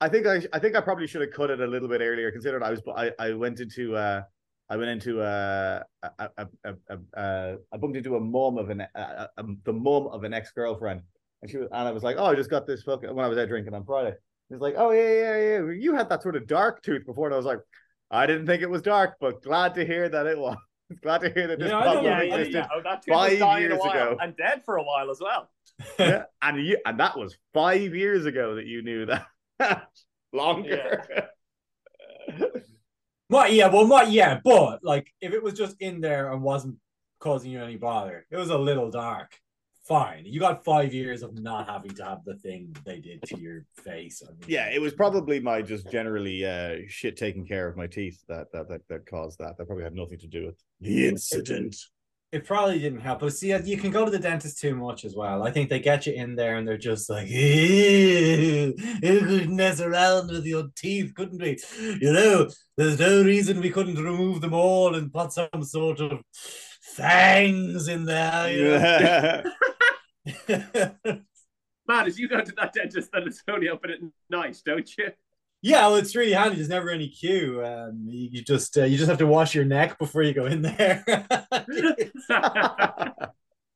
I 0.00 0.08
think 0.08 0.26
I, 0.28 0.42
I 0.52 0.58
think 0.60 0.76
I 0.76 0.80
probably 0.80 1.08
should 1.08 1.20
have 1.22 1.32
cut 1.32 1.50
it 1.50 1.60
a 1.60 1.66
little 1.66 1.88
bit 1.88 2.00
earlier. 2.00 2.30
Considering 2.30 2.62
I 2.62 2.70
was, 2.70 2.80
I, 2.96 3.10
I 3.18 3.32
went 3.32 3.58
into, 3.60 3.96
uh, 3.96 4.22
I 4.70 4.76
went 4.76 4.90
into 4.90 5.20
uh, 5.20 5.82
a, 6.02 6.08
a, 6.18 6.28
a, 6.38 6.46
a, 6.64 6.74
a, 7.14 7.56
uh, 7.72 7.78
bumped 7.78 7.96
into 7.96 8.16
a 8.16 8.20
mom 8.20 8.56
of 8.56 8.70
an, 8.70 8.80
a, 8.82 8.88
a, 8.94 9.28
a- 9.38 9.44
the 9.64 9.72
mom 9.72 10.06
of 10.06 10.22
an 10.24 10.32
ex 10.32 10.52
girlfriend, 10.52 11.02
and 11.42 11.50
she 11.50 11.56
was, 11.58 11.68
and 11.72 11.88
I 11.88 11.90
was 11.90 12.02
like, 12.04 12.16
oh, 12.18 12.26
I 12.26 12.34
just 12.36 12.50
got 12.50 12.66
this 12.66 12.82
fucking 12.84 13.12
when 13.14 13.24
I 13.24 13.28
was 13.28 13.36
out 13.36 13.48
drinking 13.48 13.74
on 13.74 13.84
Friday. 13.84 14.14
He 14.48 14.54
was 14.54 14.62
like, 14.62 14.74
oh 14.78 14.90
yeah, 14.92 15.12
yeah, 15.12 15.36
yeah, 15.60 15.72
you 15.72 15.94
had 15.94 16.08
that 16.08 16.22
sort 16.22 16.36
of 16.36 16.46
dark 16.46 16.82
tooth 16.82 17.04
before, 17.04 17.26
and 17.26 17.34
I 17.34 17.36
was 17.36 17.46
like, 17.46 17.58
I 18.10 18.26
didn't 18.26 18.46
think 18.46 18.62
it 18.62 18.70
was 18.70 18.82
dark, 18.82 19.16
but 19.20 19.42
glad 19.42 19.74
to 19.74 19.84
hear 19.84 20.08
that 20.08 20.26
it 20.26 20.38
was. 20.38 20.56
Glad 21.04 21.20
to 21.20 21.30
hear 21.30 21.46
that 21.46 21.60
this 21.60 21.68
Yeah, 21.70 21.78
I 21.78 21.82
problem 21.82 22.04
yeah, 22.04 22.22
yeah, 22.22 22.34
existed. 22.34 22.54
yeah. 22.54 22.66
Oh, 22.74 22.80
that 22.82 23.04
five 23.08 23.60
years 23.60 23.72
a 23.74 23.76
while 23.76 23.90
ago. 23.92 24.16
and 24.20 24.36
dead 24.36 24.62
for 24.64 24.76
a 24.76 24.82
while 24.82 25.08
as 25.12 25.20
well. 25.20 25.48
yeah, 26.00 26.24
and 26.42 26.66
you 26.66 26.78
and 26.84 26.98
that 26.98 27.16
was 27.16 27.38
five 27.54 27.94
years 27.94 28.26
ago 28.26 28.56
that 28.56 28.66
you 28.66 28.82
knew 28.82 29.06
that. 29.06 29.86
Longer. 30.32 31.30
What? 33.30 33.52
Yeah. 33.52 33.68
Well, 33.68 33.86
what? 33.86 34.10
Yeah, 34.10 34.40
but 34.42 34.82
like, 34.82 35.12
if 35.20 35.32
it 35.32 35.42
was 35.42 35.54
just 35.54 35.76
in 35.80 36.00
there 36.00 36.32
and 36.32 36.42
wasn't 36.42 36.76
causing 37.20 37.52
you 37.52 37.62
any 37.62 37.76
bother, 37.76 38.26
it 38.28 38.36
was 38.36 38.50
a 38.50 38.58
little 38.58 38.90
dark. 38.90 39.38
Fine. 39.84 40.24
You 40.24 40.40
got 40.40 40.64
five 40.64 40.92
years 40.92 41.22
of 41.22 41.38
not 41.38 41.68
having 41.68 41.92
to 41.92 42.04
have 42.04 42.24
the 42.24 42.34
thing 42.36 42.76
they 42.84 42.98
did 42.98 43.22
to 43.22 43.40
your 43.40 43.64
face. 43.84 44.22
I 44.24 44.30
mean, 44.32 44.40
yeah, 44.48 44.66
it 44.66 44.80
was 44.80 44.92
probably 44.92 45.38
my 45.38 45.62
just 45.62 45.90
generally 45.90 46.44
uh 46.44 46.78
shit 46.88 47.16
taking 47.16 47.46
care 47.46 47.68
of 47.68 47.76
my 47.76 47.86
teeth 47.86 48.20
that 48.28 48.50
that 48.52 48.68
that, 48.68 48.82
that 48.88 49.06
caused 49.06 49.38
that. 49.38 49.56
That 49.56 49.66
probably 49.66 49.84
had 49.84 49.94
nothing 49.94 50.18
to 50.18 50.26
do 50.26 50.46
with 50.46 50.58
the 50.80 51.08
incident. 51.08 51.76
It 52.32 52.44
probably 52.44 52.78
didn't 52.78 53.00
help. 53.00 53.20
But 53.20 53.32
see, 53.32 53.52
uh, 53.52 53.60
you 53.62 53.76
can 53.76 53.90
go 53.90 54.04
to 54.04 54.10
the 54.10 54.18
dentist 54.18 54.60
too 54.60 54.76
much 54.76 55.04
as 55.04 55.16
well. 55.16 55.42
I 55.42 55.50
think 55.50 55.68
they 55.68 55.80
get 55.80 56.06
you 56.06 56.12
in 56.12 56.36
there 56.36 56.56
and 56.56 56.68
they're 56.68 56.78
just 56.78 57.10
like, 57.10 57.28
ew, 57.28 58.74
you 59.02 59.20
could 59.20 59.50
mess 59.50 59.80
around 59.80 60.30
with 60.30 60.44
your 60.44 60.68
teeth, 60.76 61.12
couldn't 61.16 61.42
we? 61.42 61.58
You 62.00 62.12
know, 62.12 62.48
there's 62.76 63.00
no 63.00 63.24
reason 63.24 63.60
we 63.60 63.70
couldn't 63.70 64.02
remove 64.02 64.40
them 64.40 64.54
all 64.54 64.94
and 64.94 65.12
put 65.12 65.32
some 65.32 65.64
sort 65.64 65.98
of 66.00 66.20
fangs 66.80 67.88
in 67.88 68.04
there. 68.04 68.52
You 68.52 68.78
know? 68.78 69.42
Man, 71.88 72.06
as 72.06 72.16
you 72.16 72.28
go 72.28 72.44
to 72.44 72.52
that 72.52 72.72
dentist, 72.72 73.10
then 73.12 73.24
it's 73.26 73.42
only 73.48 73.68
open 73.68 73.90
at 73.90 73.98
night, 74.30 74.56
don't 74.64 74.88
you? 74.96 75.08
Yeah, 75.62 75.86
well, 75.86 75.96
it's 75.96 76.16
really 76.16 76.32
handy. 76.32 76.56
There's 76.56 76.68
never 76.68 76.90
any 76.90 77.08
queue. 77.08 77.62
Um, 77.64 78.04
you, 78.06 78.28
you 78.32 78.42
just 78.42 78.76
uh, 78.78 78.84
you 78.84 78.96
just 78.96 79.08
have 79.08 79.18
to 79.18 79.26
wash 79.26 79.54
your 79.54 79.64
neck 79.64 79.98
before 79.98 80.22
you 80.22 80.32
go 80.32 80.46
in 80.46 80.62
there. 80.62 81.04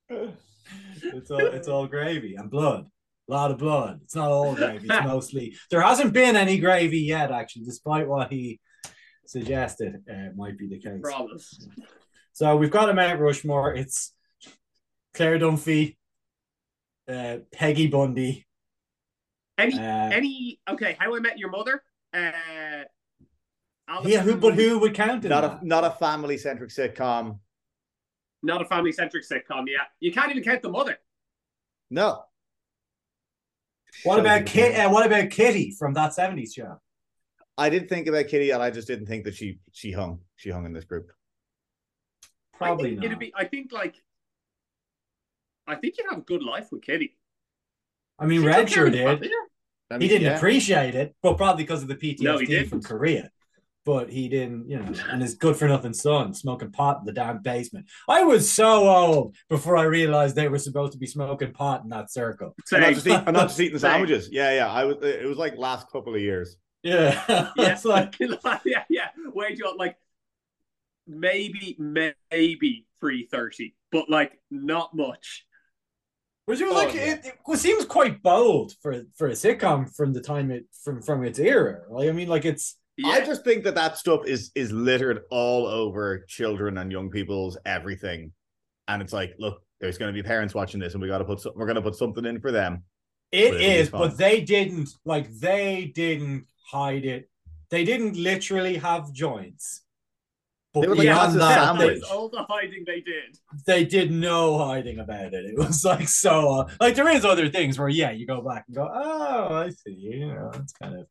it's 0.08 1.30
all 1.30 1.40
it's 1.40 1.68
all 1.68 1.86
gravy 1.86 2.36
and 2.36 2.50
blood. 2.50 2.86
A 3.28 3.32
lot 3.32 3.50
of 3.50 3.58
blood. 3.58 4.00
It's 4.02 4.14
not 4.14 4.30
all 4.30 4.54
gravy. 4.54 4.86
It's 4.88 5.04
mostly 5.06 5.56
there 5.70 5.82
hasn't 5.82 6.12
been 6.12 6.36
any 6.36 6.58
gravy 6.58 7.00
yet, 7.00 7.30
actually, 7.30 7.64
despite 7.64 8.08
what 8.08 8.32
he 8.32 8.60
suggested 9.26 10.02
uh, 10.10 10.30
might 10.36 10.56
be 10.58 10.68
the 10.68 10.78
case. 10.78 11.00
Promise. 11.02 11.68
So 12.32 12.56
we've 12.56 12.70
got 12.70 12.88
a 12.88 12.94
Mount 12.94 13.20
Rushmore. 13.20 13.74
It's 13.74 14.12
Claire 15.12 15.38
Dunphy, 15.38 15.96
uh, 17.08 17.38
Peggy 17.52 17.86
Bundy. 17.88 18.46
Any, 19.56 19.78
Uh, 19.78 19.82
any, 20.10 20.60
okay, 20.68 20.96
How 20.98 21.14
I 21.14 21.20
Met 21.20 21.38
Your 21.38 21.50
Mother? 21.50 21.82
Uh, 22.12 22.32
Alison- 23.88 24.10
yeah, 24.10 24.20
who 24.22 24.36
but 24.36 24.54
who 24.54 24.78
would 24.78 24.94
count 24.94 25.24
in 25.24 25.30
not 25.30 25.42
that? 25.42 25.62
a 25.62 25.66
not 25.66 25.84
a 25.84 25.90
family 25.90 26.38
centric 26.38 26.70
sitcom. 26.70 27.38
Not 28.42 28.62
a 28.62 28.64
family 28.64 28.92
centric 28.92 29.24
sitcom, 29.24 29.64
yeah. 29.68 29.84
You 30.00 30.12
can't 30.12 30.30
even 30.30 30.42
count 30.42 30.62
the 30.62 30.70
mother. 30.70 30.98
No. 31.90 32.24
What 34.02 34.18
about 34.20 34.46
Kit? 34.46 34.74
Uh, 34.78 34.90
what 34.90 35.06
about 35.06 35.30
Kitty 35.30 35.70
from 35.70 35.94
that 35.94 36.12
'70s 36.12 36.54
show? 36.54 36.80
I 37.56 37.68
did 37.68 37.88
think 37.88 38.06
about 38.08 38.26
Kitty, 38.28 38.50
and 38.50 38.62
I 38.62 38.70
just 38.70 38.88
didn't 38.88 39.06
think 39.06 39.24
that 39.24 39.34
she 39.34 39.60
she 39.72 39.92
hung 39.92 40.20
she 40.36 40.50
hung 40.50 40.66
in 40.66 40.72
this 40.72 40.84
group. 40.84 41.12
Probably 42.54 42.86
I 42.86 42.88
think 42.90 42.96
not. 43.00 43.06
It'd 43.06 43.18
be, 43.18 43.32
I 43.36 43.44
think, 43.44 43.72
like, 43.72 43.96
I 45.66 45.74
think 45.74 45.96
you'd 45.98 46.08
have 46.08 46.18
a 46.18 46.22
good 46.22 46.42
life 46.42 46.68
with 46.72 46.82
Kitty. 46.82 47.16
I 48.18 48.26
mean, 48.26 48.40
She 48.40 48.46
Red 48.46 48.66
took 48.66 48.68
sure 48.68 48.90
did. 48.90 49.04
family, 49.20 49.30
I 49.90 49.98
He 49.98 50.08
didn't 50.08 50.22
yeah. 50.22 50.36
appreciate 50.36 50.94
it, 50.94 51.14
but 51.22 51.36
probably 51.36 51.64
because 51.64 51.82
of 51.82 51.88
the 51.88 51.96
PTSD 51.96 52.22
No, 52.22 52.38
he 52.38 52.46
from 52.46 52.80
didn't. 52.80 52.84
Korea. 52.84 53.30
But 53.84 54.08
he 54.08 54.28
didn't, 54.30 54.70
you 54.70 54.78
know, 54.78 54.92
and 55.10 55.20
his 55.20 55.34
good 55.34 55.56
for 55.56 55.68
nothing 55.68 55.92
son 55.92 56.32
smoking 56.32 56.72
pot 56.72 57.00
in 57.00 57.04
the 57.04 57.12
damn 57.12 57.42
basement. 57.42 57.84
I 58.08 58.22
was 58.24 58.50
so 58.50 58.88
old 58.88 59.36
before 59.50 59.76
I 59.76 59.82
realized 59.82 60.34
they 60.36 60.48
were 60.48 60.58
supposed 60.58 60.92
to 60.92 60.98
be 60.98 61.06
smoking 61.06 61.52
pot 61.52 61.82
in 61.82 61.90
that 61.90 62.10
circle. 62.10 62.54
I'm 62.72 62.80
not 62.80 62.94
just, 62.94 63.06
eat, 63.06 63.12
I'm 63.26 63.34
not 63.34 63.48
just 63.48 63.60
eating 63.60 63.78
Same. 63.78 63.90
sandwiches. 63.90 64.30
Yeah, 64.32 64.52
yeah. 64.54 64.72
I 64.72 64.84
was. 64.84 64.96
It 65.02 65.26
was 65.26 65.36
like 65.36 65.58
last 65.58 65.90
couple 65.92 66.14
of 66.14 66.20
years. 66.22 66.56
Yeah, 66.82 67.22
Yeah, 67.28 67.72
it's 67.72 67.84
like 67.84 68.16
yeah, 68.64 68.84
yeah. 68.88 69.08
Wait, 69.34 69.58
you 69.58 69.74
like 69.76 69.96
maybe, 71.06 71.76
maybe 71.78 72.86
three 73.00 73.26
thirty, 73.30 73.74
but 73.92 74.08
like 74.08 74.40
not 74.50 74.94
much. 74.94 75.44
Which 76.46 76.60
was 76.60 76.70
Oh, 76.70 76.74
like 76.74 76.92
yeah. 76.94 77.14
it, 77.14 77.26
it 77.48 77.58
seems 77.58 77.84
quite 77.86 78.22
bold 78.22 78.74
for 78.82 79.02
for 79.16 79.28
a 79.28 79.32
sitcom 79.32 79.94
from 79.94 80.12
the 80.12 80.20
time 80.20 80.50
it 80.50 80.66
from 80.82 81.02
from 81.02 81.24
its 81.24 81.38
era. 81.38 81.82
Like 81.90 82.08
I 82.08 82.12
mean, 82.12 82.28
like 82.28 82.44
it's 82.44 82.76
Yeah, 82.96 83.08
I 83.10 83.20
just 83.20 83.44
think 83.44 83.64
that 83.64 83.74
that 83.74 83.96
stuff 83.98 84.22
is 84.26 84.50
is 84.54 84.70
littered 84.72 85.22
all 85.30 85.66
over 85.66 86.24
children 86.28 86.78
and 86.78 86.92
young 86.92 87.10
people's 87.10 87.58
everything, 87.66 88.32
and 88.88 89.02
it's 89.02 89.12
like, 89.12 89.34
look, 89.38 89.62
there's 89.80 89.98
going 89.98 90.14
to 90.14 90.22
be 90.22 90.26
parents 90.26 90.54
watching 90.54 90.80
this, 90.80 90.94
and 90.94 91.02
we 91.02 91.08
got 91.08 91.18
to 91.18 91.24
put 91.24 91.40
some, 91.40 91.52
we're 91.56 91.66
going 91.66 91.76
to 91.76 91.82
put 91.82 91.96
something 91.96 92.24
in 92.24 92.40
for 92.40 92.52
them. 92.52 92.84
it 93.32 93.50
But 93.50 93.60
is, 93.60 93.90
but 93.90 94.16
they 94.18 94.40
didn't 94.42 94.90
like 95.04 95.32
they 95.32 95.86
didn't 95.94 96.46
hide 96.70 97.04
it. 97.04 97.30
They 97.70 97.84
didn't 97.84 98.16
literally 98.16 98.76
have 98.76 99.12
joints. 99.12 99.83
But 100.74 100.80
They 100.80 100.88
were 100.88 100.96
like 100.96 101.04
beyond 101.04 101.40
that, 101.40 101.76
sandwich. 101.78 102.02
they, 102.02 102.08
all 102.14 102.28
the 102.28 102.42
hiding 102.48 102.82
they 102.86 103.00
did. 103.00 103.38
they 103.66 103.84
did 103.84 104.10
no 104.10 104.58
hiding 104.58 104.98
about 104.98 105.32
it. 105.32 105.44
It 105.46 105.56
was 105.56 105.84
like 105.84 106.08
so 106.08 106.50
uh, 106.60 106.68
like 106.80 106.96
there 106.96 107.08
is 107.08 107.24
other 107.24 107.48
things 107.48 107.78
where 107.78 107.88
yeah, 107.88 108.10
you 108.10 108.26
go 108.26 108.42
back 108.42 108.64
and 108.66 108.76
go, 108.76 108.90
oh, 108.92 109.54
I 109.54 109.70
see, 109.70 109.92
you 109.94 110.26
know, 110.26 110.50
it's 110.54 110.72
kind 110.72 110.98
of 110.98 111.06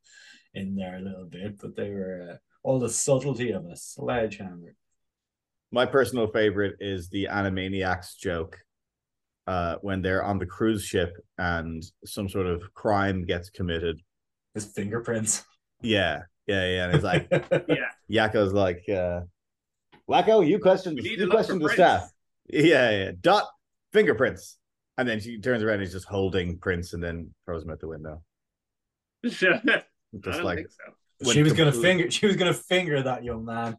in 0.54 0.76
there 0.76 0.96
a 0.96 1.00
little 1.00 1.24
bit, 1.26 1.58
but 1.60 1.74
they 1.74 1.90
were 1.90 2.28
uh, 2.32 2.36
all 2.62 2.78
the 2.78 2.90
subtlety 2.90 3.52
of 3.52 3.64
a 3.64 3.76
sledgehammer. 3.76 4.76
My 5.72 5.86
personal 5.86 6.28
favorite 6.28 6.76
is 6.78 7.08
the 7.08 7.28
Animaniacs 7.30 8.16
joke, 8.18 8.58
uh, 9.46 9.76
when 9.82 10.02
they're 10.02 10.22
on 10.24 10.38
the 10.38 10.46
cruise 10.46 10.84
ship 10.84 11.16
and 11.38 11.82
some 12.04 12.28
sort 12.28 12.46
of 12.46 12.62
crime 12.74 13.24
gets 13.24 13.50
committed. 13.50 14.00
His 14.54 14.66
fingerprints. 14.66 15.44
Yeah, 15.82 16.22
yeah, 16.46 16.66
yeah. 16.66 16.84
And 16.86 16.94
it's 16.94 17.04
like 17.04 17.28
Yeah, 17.68 18.28
Yakko's 18.28 18.52
like, 18.52 18.82
uh, 18.88 19.20
Wakko, 20.08 20.46
you 20.46 20.58
question, 20.58 20.94
We 20.94 21.02
need 21.02 21.08
to 21.16 21.20
you 21.22 21.26
look 21.26 21.30
question 21.32 21.58
the 21.58 21.68
staff. 21.70 22.10
Yeah, 22.48 22.90
yeah. 22.90 23.10
Dot 23.20 23.44
fingerprints. 23.92 24.58
And 24.98 25.08
then 25.08 25.18
she 25.20 25.38
turns 25.38 25.62
around 25.62 25.74
and 25.74 25.82
he's 25.82 25.92
just 25.92 26.06
holding 26.06 26.58
Prince 26.58 26.92
and 26.92 27.02
then 27.02 27.34
throws 27.46 27.64
him 27.64 27.70
out 27.70 27.80
the 27.80 27.88
window. 27.88 28.22
I 29.24 29.28
Just 29.28 29.40
don't 29.42 30.44
like 30.44 30.58
think 30.58 30.68
so. 31.22 31.32
she 31.32 31.42
was 31.42 31.52
gonna 31.54 31.72
finger 31.72 32.10
she 32.10 32.26
was 32.26 32.36
gonna 32.36 32.54
finger 32.54 33.02
that 33.02 33.24
young 33.24 33.44
man. 33.44 33.76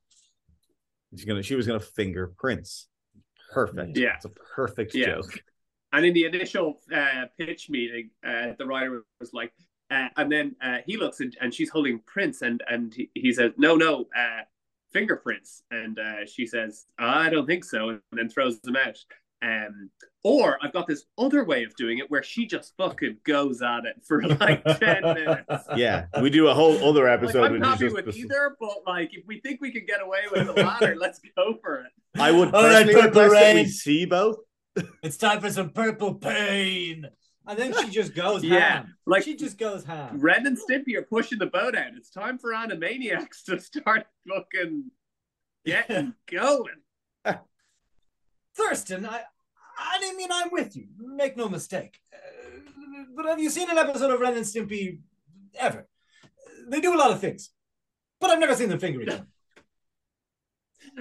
She's 1.16 1.24
gonna 1.26 1.44
she 1.44 1.56
was 1.56 1.68
gonna 1.68 1.80
finger 1.80 2.34
Prince. 2.38 2.88
Perfect. 3.54 3.98
Yeah. 3.98 4.16
It's 4.16 4.26
a 4.26 4.30
perfect 4.30 4.94
Yeah. 4.96 5.06
joke. 5.16 5.40
And 5.94 6.06
in 6.06 6.14
the 6.14 6.26
initial 6.26 6.82
uh, 6.94 7.26
pitch 7.38 7.70
meeting, 7.70 8.10
uh, 8.26 8.54
the 8.58 8.66
writer 8.66 9.06
was 9.22 9.32
like, 9.32 9.54
uh, 9.90 10.10
and 10.18 10.30
then 10.30 10.56
uh, 10.62 10.80
he 10.86 10.98
looks 10.98 11.22
and, 11.22 11.38
and 11.40 11.54
she's 11.54 11.70
holding 11.70 12.00
prints, 12.00 12.42
and 12.42 12.62
and 12.68 12.94
he, 12.94 13.10
he 13.14 13.32
says, 13.32 13.54
no, 13.56 13.78
no, 13.78 14.02
uh, 14.18 14.42
fingerprints, 14.96 15.64
and 15.72 16.00
uh, 16.00 16.26
she 16.26 16.48
says, 16.48 16.86
I 16.98 17.30
don't 17.30 17.46
think 17.46 17.66
so, 17.66 17.90
and 17.90 18.00
then 18.14 18.30
throws 18.30 18.62
them 18.62 18.78
out. 18.78 18.98
Um, 19.42 19.90
or 20.24 20.58
I've 20.64 20.72
got 20.74 20.88
this 20.88 21.04
other 21.18 21.44
way 21.44 21.64
of 21.66 21.76
doing 21.76 21.98
it 22.00 22.10
where 22.10 22.24
she 22.24 22.48
just 22.48 22.74
fucking 22.78 23.18
goes 23.26 23.62
at 23.62 23.86
it 23.86 23.98
for 24.08 24.24
like 24.40 24.64
ten 24.80 25.04
minutes. 25.04 25.66
Yeah. 25.76 26.06
We 26.22 26.30
do 26.30 26.48
a 26.48 26.54
whole 26.54 26.78
other 26.90 27.04
Like, 27.04 27.20
episode. 27.22 27.44
I'm 27.44 27.52
which 27.54 27.62
is 27.62 27.68
happy 27.68 27.80
just 27.84 27.96
with 27.96 28.06
this- 28.06 28.18
either, 28.18 28.56
but 28.60 28.78
like 28.88 29.14
if 29.14 29.24
we 29.28 29.42
think 29.42 29.60
we 29.62 29.72
can 29.72 29.86
get 29.86 30.02
away 30.02 30.22
with 30.32 30.48
the 30.48 30.54
latter, 30.64 30.96
let's 31.00 31.20
go 31.36 31.60
for 31.62 31.82
it. 31.82 31.92
I 32.20 32.32
would 32.32 32.56
All 32.56 32.64
right, 32.64 32.86
personally 32.86 33.02
Purple 33.02 33.22
request 33.24 33.44
that 33.44 33.56
we 33.56 33.66
see 33.68 34.06
both. 34.06 34.38
It's 35.04 35.18
time 35.18 35.42
for 35.42 35.52
some 35.52 35.70
purple 35.70 36.16
pain. 36.16 37.06
And 37.48 37.58
then 37.60 37.74
she 37.82 37.90
just 37.90 38.16
goes 38.16 38.44
Yeah, 38.44 38.60
ham. 38.60 38.96
like- 39.06 39.24
she 39.24 39.36
just 39.36 39.58
goes 39.58 39.84
ham. 39.86 40.20
Ren 40.20 40.46
and 40.48 40.58
Stimpy 40.58 40.96
are 40.96 41.04
pushing 41.04 41.38
the 41.40 41.46
boat 41.46 41.76
out. 41.76 41.94
It's 41.96 42.10
time 42.10 42.38
for 42.38 42.52
Animaniacs 42.52 43.44
to 43.46 43.60
start 43.60 44.06
fucking 44.28 44.92
getting 45.66 46.14
going. 46.32 46.82
Thurston, 48.56 49.06
I 49.06 49.22
I 49.78 50.00
didn't 50.00 50.18
mean 50.18 50.30
I'm 50.32 50.50
with 50.52 50.76
you. 50.78 50.88
Make 50.98 51.36
no 51.36 51.50
mistake. 51.50 52.00
Uh, 52.14 53.04
but 53.16 53.26
have 53.26 53.40
you 53.40 53.50
seen 53.50 53.70
an 53.70 53.78
episode 53.78 54.12
of 54.12 54.22
Ren 54.22 54.38
and 54.38 54.46
Stimpy 54.46 55.00
ever? 55.60 55.88
They 56.70 56.80
do 56.80 56.96
a 56.96 56.98
lot 56.98 57.12
of 57.12 57.20
things. 57.20 57.50
But 58.22 58.30
I've 58.30 58.40
never 58.40 58.56
seen 58.56 58.70
them 58.70 58.80
finger 58.80 59.02
each 59.02 59.10
other. 59.10 59.28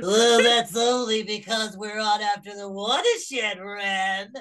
Well, 0.01 0.43
that's 0.43 0.75
only 0.77 1.23
because 1.23 1.77
we're 1.77 2.01
on 2.01 2.21
after 2.23 2.57
the 2.57 2.69
watershed, 2.69 3.61
Ren. 3.61 4.33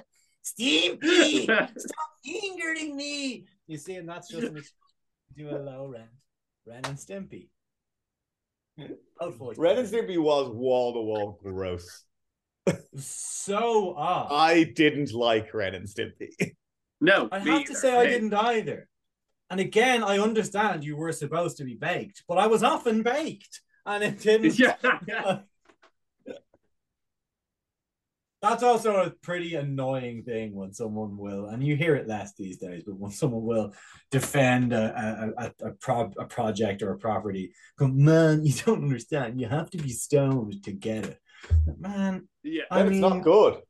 Stimpy, 0.43 1.43
stop 1.77 2.09
fingering 2.25 2.95
me. 2.95 3.45
You 3.67 3.77
see, 3.77 3.95
and 3.95 4.07
that's 4.07 4.29
just 4.29 4.43
an 4.43 4.61
do 5.37 5.49
a 5.49 5.57
low 5.57 5.87
rent. 5.87 6.09
Ren 6.65 6.81
and 6.85 6.97
Stimpy. 6.97 7.49
Out 9.21 9.35
voice. 9.35 9.57
Ren 9.57 9.77
and 9.77 9.87
Stimpy 9.87 10.17
was 10.17 10.49
wall 10.49 10.93
to 10.93 11.01
wall 11.01 11.39
gross. 11.43 12.03
So 12.97 13.95
odd. 13.97 14.27
I 14.31 14.63
didn't 14.63 15.13
like 15.13 15.53
Ren 15.53 15.75
and 15.75 15.87
Stimpy. 15.87 16.29
no, 17.01 17.27
I 17.31 17.43
me 17.43 17.51
have 17.51 17.65
to 17.65 17.71
either. 17.71 17.79
say 17.79 17.97
I 17.97 18.05
didn't 18.05 18.33
either. 18.33 18.87
And 19.49 19.59
again, 19.59 20.03
I 20.03 20.19
understand 20.19 20.83
you 20.83 20.95
were 20.95 21.11
supposed 21.11 21.57
to 21.57 21.63
be 21.65 21.75
baked, 21.75 22.23
but 22.27 22.37
I 22.37 22.47
was 22.47 22.63
often 22.63 23.03
baked, 23.03 23.61
and 23.85 24.03
it 24.03 24.19
didn't. 24.19 24.57
Yeah, 25.07 25.39
That's 28.43 28.61
also 28.61 28.91
a 29.05 29.09
pretty 29.09 29.55
annoying 29.55 30.23
thing 30.23 30.53
when 30.53 30.73
someone 30.73 31.17
will, 31.17 31.47
and 31.47 31.63
you 31.65 31.77
hear 31.77 31.95
it 31.95 32.09
less 32.09 32.33
these 32.35 32.57
days, 32.57 32.83
but 32.85 32.97
when 33.01 33.11
someone 33.11 33.45
will 33.51 33.73
defend 34.11 34.73
a 34.73 34.85
a, 35.39 35.45
a, 35.45 35.69
a, 35.69 35.71
pro, 35.83 36.11
a 36.19 36.25
project 36.25 36.83
or 36.83 36.91
a 36.91 36.97
property, 36.97 37.45
go, 37.79 37.87
man, 37.87 38.45
you 38.45 38.53
don't 38.65 38.83
understand. 38.83 39.39
You 39.39 39.47
have 39.47 39.69
to 39.71 39.77
be 39.77 39.89
stoned 40.05 40.61
to 40.65 40.71
get 40.73 41.05
it. 41.11 41.19
Man, 41.79 42.27
yeah. 42.43 42.63
I 42.69 42.83
mean, 42.83 42.93
it's 42.93 43.01
not 43.01 43.23
good. 43.23 43.61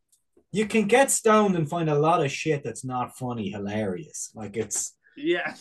you 0.52 0.66
can 0.68 0.86
get 0.88 1.12
stoned 1.12 1.56
and 1.56 1.70
find 1.70 1.90
a 1.90 2.00
lot 2.08 2.24
of 2.26 2.32
shit 2.32 2.64
that's 2.64 2.86
not 2.86 3.18
funny, 3.18 3.50
hilarious. 3.52 4.32
Like 4.36 4.58
it's 4.58 4.96
yeah. 5.16 5.56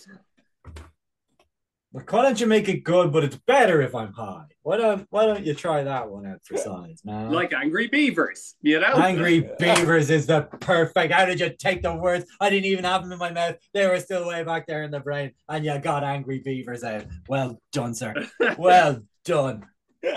Like, 1.94 2.10
why 2.10 2.22
don't 2.22 2.40
you 2.40 2.46
make 2.46 2.70
it 2.70 2.84
good, 2.84 3.12
but 3.12 3.22
it's 3.22 3.36
better 3.36 3.82
if 3.82 3.94
I'm 3.94 4.14
high? 4.14 4.46
Why 4.62 4.78
don't 4.78 5.06
Why 5.10 5.26
don't 5.26 5.44
you 5.44 5.52
try 5.52 5.82
that 5.82 6.08
one 6.08 6.26
out 6.26 6.40
for 6.42 6.56
size, 6.56 7.02
man? 7.04 7.30
Like 7.30 7.52
Angry 7.52 7.88
Beavers, 7.88 8.54
you 8.62 8.80
know? 8.80 8.94
Angry 8.94 9.40
Beavers 9.58 10.08
is 10.08 10.26
the 10.26 10.42
perfect. 10.42 11.12
How 11.12 11.26
did 11.26 11.38
you 11.38 11.50
take 11.50 11.82
the 11.82 11.94
words? 11.94 12.24
I 12.40 12.48
didn't 12.48 12.64
even 12.66 12.84
have 12.84 13.02
them 13.02 13.12
in 13.12 13.18
my 13.18 13.30
mouth. 13.30 13.56
They 13.74 13.86
were 13.86 14.00
still 14.00 14.26
way 14.26 14.42
back 14.42 14.66
there 14.66 14.84
in 14.84 14.90
the 14.90 15.00
brain, 15.00 15.32
and 15.48 15.66
you 15.66 15.78
got 15.78 16.02
Angry 16.02 16.38
Beavers 16.38 16.82
out. 16.82 17.04
Well 17.28 17.60
done, 17.72 17.94
sir. 17.94 18.14
Well 18.56 19.02
done. 19.24 19.66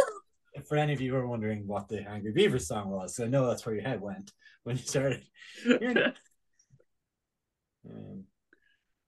For 0.70 0.76
any 0.76 0.92
of 0.92 1.00
you 1.00 1.10
who 1.10 1.16
are 1.18 1.26
wondering 1.26 1.66
what 1.66 1.88
the 1.88 2.08
Angry 2.08 2.30
Beavers 2.30 2.68
song 2.68 2.90
was, 2.90 3.18
I 3.18 3.26
know 3.26 3.44
that's 3.48 3.66
where 3.66 3.74
your 3.74 3.82
head 3.82 4.00
went 4.00 4.30
when 4.62 4.76
you 4.76 4.82
started. 4.82 5.24
Um, 7.82 8.24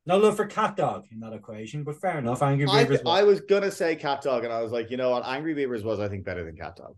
no 0.07 0.17
love 0.17 0.35
for 0.35 0.47
Cat 0.47 0.77
Dog 0.77 1.05
in 1.13 1.21
that 1.21 1.35
equation, 1.35 1.85
but 1.85 2.01
fair 2.01 2.19
enough. 2.19 2.43
Angry 2.43 2.67
I, 2.67 2.85
Beavers. 2.85 3.03
I 3.07 3.23
was 3.23 3.43
gonna 3.43 3.71
say 3.71 3.97
Cat 3.97 4.23
Dog, 4.23 4.45
and 4.45 4.53
I 4.53 4.63
was 4.63 4.73
like, 4.73 4.91
you 4.91 4.97
know 4.97 5.11
what? 5.11 5.27
Angry 5.27 5.53
Beavers 5.53 5.85
was, 5.85 6.01
I 6.01 6.09
think, 6.09 6.25
better 6.25 6.43
than 6.43 6.57
Cat 6.57 6.77
Dog. 6.77 6.97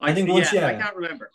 I 0.00 0.14
think 0.14 0.30
once, 0.30 0.50
yeah, 0.54 0.68
I 0.68 0.74
can't 0.74 0.96
remember. 0.96 1.30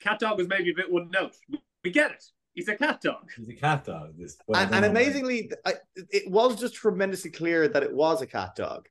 Cat 0.00 0.18
dog 0.18 0.38
was 0.38 0.48
maybe 0.48 0.70
a 0.70 0.74
bit 0.74 0.90
one 0.90 1.10
note. 1.10 1.36
We 1.84 1.90
get 1.90 2.10
it. 2.10 2.24
He's 2.54 2.68
a 2.68 2.74
cat 2.74 3.02
dog. 3.02 3.30
He's 3.36 3.50
a 3.50 3.54
cat 3.54 3.84
dog. 3.84 4.14
This 4.16 4.38
and, 4.54 4.74
and 4.74 4.86
amazingly, 4.86 5.52
I, 5.66 5.74
it 5.94 6.30
was 6.30 6.58
just 6.58 6.74
tremendously 6.74 7.30
clear 7.30 7.68
that 7.68 7.82
it 7.82 7.92
was 7.92 8.22
a 8.22 8.26
cat 8.26 8.56
dog. 8.56 8.88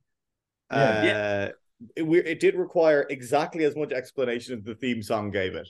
Yeah. 0.72 1.50
Uh, 1.50 1.52
it, 1.96 2.04
we- 2.04 2.20
it 2.24 2.40
did 2.40 2.56
require 2.56 3.06
exactly 3.10 3.64
as 3.64 3.76
much 3.76 3.92
explanation 3.92 4.58
as 4.60 4.64
the 4.64 4.76
theme 4.76 5.02
song 5.02 5.32
gave 5.32 5.56
it. 5.56 5.68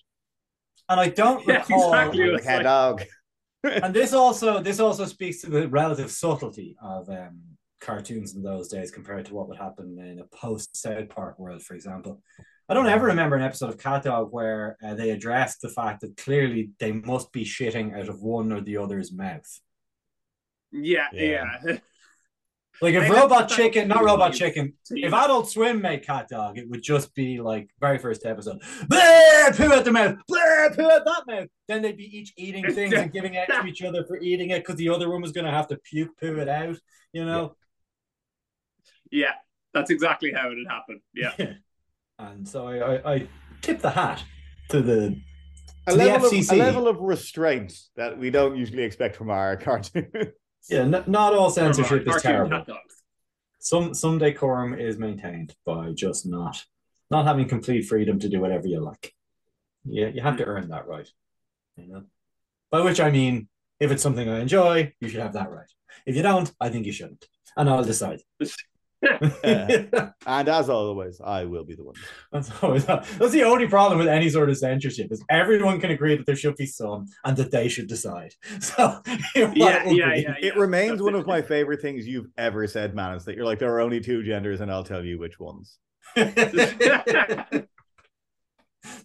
and 0.90 1.00
I 1.00 1.10
don't 1.10 1.46
Yeah, 1.48 1.60
recall. 1.62 1.94
exactly. 1.94 2.26
The 2.26 2.32
was 2.34 2.42
cat 2.44 2.56
like- 2.58 2.64
dog. 2.64 3.04
And 3.64 3.94
this 3.94 4.12
also 4.14 4.60
this 4.60 4.80
also 4.80 5.06
speaks 5.06 5.42
to 5.42 5.50
the 5.52 5.68
relative 5.70 6.10
subtlety 6.10 6.76
of 6.82 7.08
um, 7.10 7.42
cartoons 7.80 8.34
in 8.36 8.42
those 8.42 8.68
days 8.70 8.90
compared 8.90 9.26
to 9.28 9.36
what 9.36 9.48
would 9.50 9.58
happen 9.60 10.00
in 10.00 10.18
a 10.20 10.36
post 10.36 10.76
South 10.76 11.10
Park 11.10 11.38
world, 11.38 11.62
for 11.62 11.76
example. 11.76 12.24
I 12.68 12.74
don't 12.74 12.88
ever 12.88 13.06
remember 13.06 13.36
an 13.36 13.44
episode 13.44 13.70
of 13.70 13.78
Cat 13.78 14.02
Dog 14.04 14.30
where 14.32 14.78
uh, 14.84 14.96
they 14.96 15.12
addressed 15.12 15.62
the 15.62 15.70
fact 15.70 16.02
that 16.02 16.18
clearly 16.18 16.72
they 16.80 16.92
must 16.92 17.32
be 17.32 17.46
shitting 17.46 17.96
out 17.96 18.10
of 18.10 18.22
one 18.24 18.52
or 18.52 18.62
the 18.62 18.78
other's 18.78 19.12
mouth. 19.14 19.60
Yeah, 20.72 21.08
Yeah. 21.14 21.58
yeah. 21.66 21.78
Like 22.82 22.96
if 22.96 23.10
Robot 23.10 23.48
Chicken, 23.48 23.88
not 23.88 24.04
Robot 24.04 24.32
that's- 24.32 24.40
Chicken, 24.40 24.74
if 24.90 25.14
Adult 25.14 25.50
Swim 25.50 25.82
made 25.82 26.04
Cat 26.04 26.28
Dog, 26.30 26.58
it 26.58 26.68
would 26.68 26.82
just 26.82 27.14
be 27.14 27.40
like 27.40 27.70
very 27.80 28.00
first 28.00 28.26
episode, 28.26 28.60
Bleh, 28.88 29.56
poo 29.56 29.72
out 29.72 29.86
the 29.86 29.92
mouth, 29.92 30.18
Bleh, 30.30 30.76
poo 30.76 30.90
out 30.90 31.06
that 31.06 31.24
mouth. 31.28 31.48
Then 31.68 31.84
they'd 31.84 31.96
be 31.96 32.18
each 32.18 32.34
eating 32.38 32.66
things 32.74 32.94
and 32.94 33.14
giving 33.14 33.36
it 33.36 33.48
to 33.48 33.66
each 33.68 33.84
other 33.84 34.04
for 34.06 34.18
eating 34.18 34.50
it 34.50 34.60
because 34.60 34.78
the 34.78 34.90
other 34.90 35.10
one 35.12 35.22
was 35.22 35.32
going 35.32 35.46
to 35.46 35.52
have 35.52 35.68
to 35.68 35.78
puke 35.78 36.18
poo 36.20 36.40
it 36.40 36.50
out. 36.50 36.78
You 37.14 37.26
know, 37.26 37.56
yeah, 39.12 39.34
that's 39.74 39.92
exactly 39.92 40.32
how 40.34 40.50
it 40.50 40.58
had 40.58 40.68
happened. 40.74 41.02
Yeah. 41.14 41.54
and 42.20 42.48
so 42.48 42.68
I, 42.68 42.78
I, 42.78 43.14
I 43.14 43.28
tip 43.62 43.82
the 43.82 43.92
hat 43.92 44.24
to 44.70 44.82
the 44.82 45.20
A 45.88 45.92
the 45.92 45.98
level, 45.98 46.28
of, 46.28 46.34
a 46.34 46.56
level 46.56 46.88
of 46.88 47.00
restraint 47.00 47.74
that 47.96 48.18
we 48.18 48.32
don't 48.32 48.56
usually 48.56 48.84
expect 48.84 49.16
from 49.16 49.30
our 49.30 49.56
cartoon. 49.58 50.32
Yeah, 50.70 50.82
n- 50.82 51.04
not 51.08 51.34
all 51.34 51.50
censorship 51.50 52.08
is 52.08 52.22
terrible. 52.22 52.66
Some 53.60 53.94
some 53.94 54.18
decorum 54.18 54.74
is 54.80 54.98
maintained 54.98 55.56
by 55.66 55.92
just 55.92 56.26
not 56.26 56.64
not 57.10 57.26
having 57.26 57.48
complete 57.48 57.84
freedom 57.84 58.20
to 58.20 58.30
do 58.30 58.40
whatever 58.40 58.68
you 58.68 58.80
like. 58.80 59.14
Yeah, 59.86 60.08
you 60.08 60.22
have 60.22 60.38
to 60.38 60.46
earn 60.46 60.70
that 60.70 60.88
right. 60.88 61.08
You 61.78 61.88
know, 61.88 62.04
by 62.70 62.82
which 62.82 63.00
I 63.00 63.12
mean, 63.12 63.48
if 63.80 63.92
it's 63.92 64.04
something 64.04 64.28
I 64.30 64.40
enjoy, 64.42 64.94
you 65.00 65.10
should 65.10 65.22
have 65.22 65.34
that 65.34 65.52
right. 65.52 65.70
If 66.06 66.16
you 66.16 66.22
don't, 66.24 66.52
I 66.60 66.70
think 66.70 66.86
you 66.86 66.92
shouldn't, 66.92 67.28
and 67.58 67.70
I'll 67.70 67.84
decide. 67.84 68.22
And 70.28 70.50
as 70.50 70.70
always, 70.70 71.20
I 71.20 71.46
will 71.46 71.64
be 71.64 71.76
the 71.76 71.84
one. 71.84 71.96
That's 72.32 72.52
always 72.62 72.86
that's 72.86 73.32
the 73.32 73.44
only 73.44 73.68
problem 73.68 73.98
with 73.98 74.08
any 74.08 74.30
sort 74.30 74.50
of 74.50 74.58
censorship 74.58 75.12
is 75.12 75.24
everyone 75.30 75.80
can 75.80 75.92
agree 75.92 76.16
that 76.16 76.26
there 76.26 76.36
should 76.36 76.56
be 76.56 76.68
some 76.68 77.08
and 77.26 77.36
that 77.38 77.52
they 77.52 77.68
should 77.68 77.88
decide. 77.88 78.34
So 78.62 79.02
you 79.36 79.52
Yeah, 79.56 79.90
yeah, 79.90 80.14
yeah. 80.14 80.36
It 80.40 80.56
remains 80.56 81.02
one 81.02 81.16
of 81.16 81.26
my 81.26 81.42
favorite 81.42 81.82
things 81.82 82.08
you've 82.08 82.30
ever 82.38 82.68
said, 82.68 82.94
man. 82.94 83.16
Is 83.16 83.26
that 83.26 83.36
you're 83.36 83.46
like 83.46 83.60
there 83.60 83.74
are 83.74 83.82
only 83.82 84.00
two 84.00 84.24
genders, 84.24 84.62
and 84.62 84.72
I'll 84.72 84.84
tell 84.84 85.04
you 85.04 85.18
which 85.18 85.40
ones. 85.40 85.80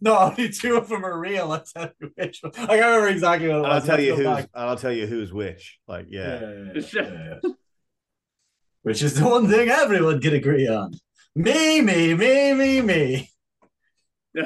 no, 0.00 0.18
only 0.18 0.48
two 0.50 0.76
of 0.76 0.88
them 0.88 1.04
are 1.04 1.18
real. 1.18 1.52
I'll 1.52 1.62
tell 1.64 1.90
you 2.00 2.10
which 2.14 2.40
one. 2.42 2.52
I 2.56 2.66
can't 2.66 2.70
remember 2.70 3.08
exactly 3.08 3.48
what 3.48 3.56
it 3.56 3.64
And 3.64 3.72
I'll 3.72 3.80
tell 3.80 4.00
you 4.00 4.10
go 4.10 4.16
who's. 4.16 4.26
back. 4.26 4.48
I'll 4.54 4.76
tell 4.76 4.92
you 4.92 5.06
who's 5.06 5.32
which. 5.32 5.78
Like, 5.88 6.06
yeah. 6.10 6.40
Yeah, 6.40 6.50
yeah, 6.74 6.82
yeah, 6.92 7.38
yeah. 7.42 7.50
Which 8.86 9.02
is 9.02 9.14
the 9.14 9.24
one 9.26 9.48
thing 9.48 9.68
everyone 9.68 10.20
can 10.20 10.34
agree 10.34 10.68
on. 10.68 10.94
Me, 11.34 11.80
me, 11.80 12.14
me, 12.14 12.52
me, 12.54 12.80
me. 12.82 13.30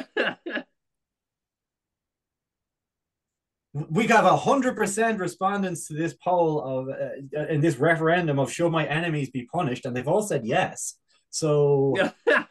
We 3.73 4.07
got 4.07 4.25
a 4.25 4.37
hundred 4.37 4.77
percent 4.77 5.21
respondents 5.21 5.87
to 5.87 5.95
this 5.95 6.15
poll 6.15 6.61
of 6.61 6.89
uh, 6.89 7.47
in 7.49 7.61
this 7.61 7.77
referendum 7.77 8.41
of 8.41 8.51
should 8.51 8.73
my 8.73 8.85
enemies 8.85 9.31
be 9.31 9.45
punished, 9.45 9.85
and 9.85 9.95
they've 9.95 10.09
all 10.09 10.23
said 10.23 10.45
yes. 10.45 10.97
So 11.29 11.95
I 12.27 12.47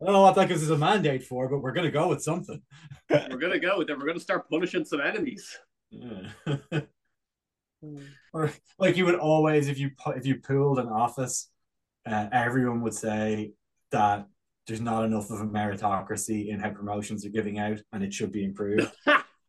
don't 0.00 0.12
know 0.12 0.22
what 0.22 0.36
that 0.36 0.48
gives 0.48 0.62
us 0.62 0.70
a 0.70 0.78
mandate 0.78 1.24
for, 1.24 1.48
but 1.50 1.58
we're 1.58 1.72
gonna 1.72 1.90
go 1.90 2.08
with 2.08 2.22
something. 2.22 2.62
We're 3.10 3.36
gonna 3.36 3.58
go 3.58 3.76
with 3.78 3.90
it. 3.90 3.98
We're 3.98 4.06
gonna 4.06 4.20
start 4.20 4.48
punishing 4.48 4.84
some 4.84 5.00
enemies. 5.00 5.58
Yeah. 7.82 8.00
Or 8.32 8.52
like 8.78 8.96
you 8.96 9.04
would 9.04 9.16
always, 9.16 9.68
if 9.68 9.78
you 9.78 9.90
if 10.08 10.26
you 10.26 10.36
pooled 10.36 10.78
an 10.78 10.88
office, 10.88 11.50
uh, 12.06 12.28
everyone 12.32 12.80
would 12.82 12.94
say 12.94 13.52
that 13.90 14.26
there's 14.66 14.80
not 14.80 15.04
enough 15.04 15.30
of 15.30 15.40
a 15.40 15.46
meritocracy 15.46 16.48
in 16.48 16.60
how 16.60 16.70
promotions 16.70 17.26
are 17.26 17.30
giving 17.30 17.58
out, 17.58 17.78
and 17.92 18.02
it 18.02 18.14
should 18.14 18.32
be 18.32 18.44
improved. 18.44 18.90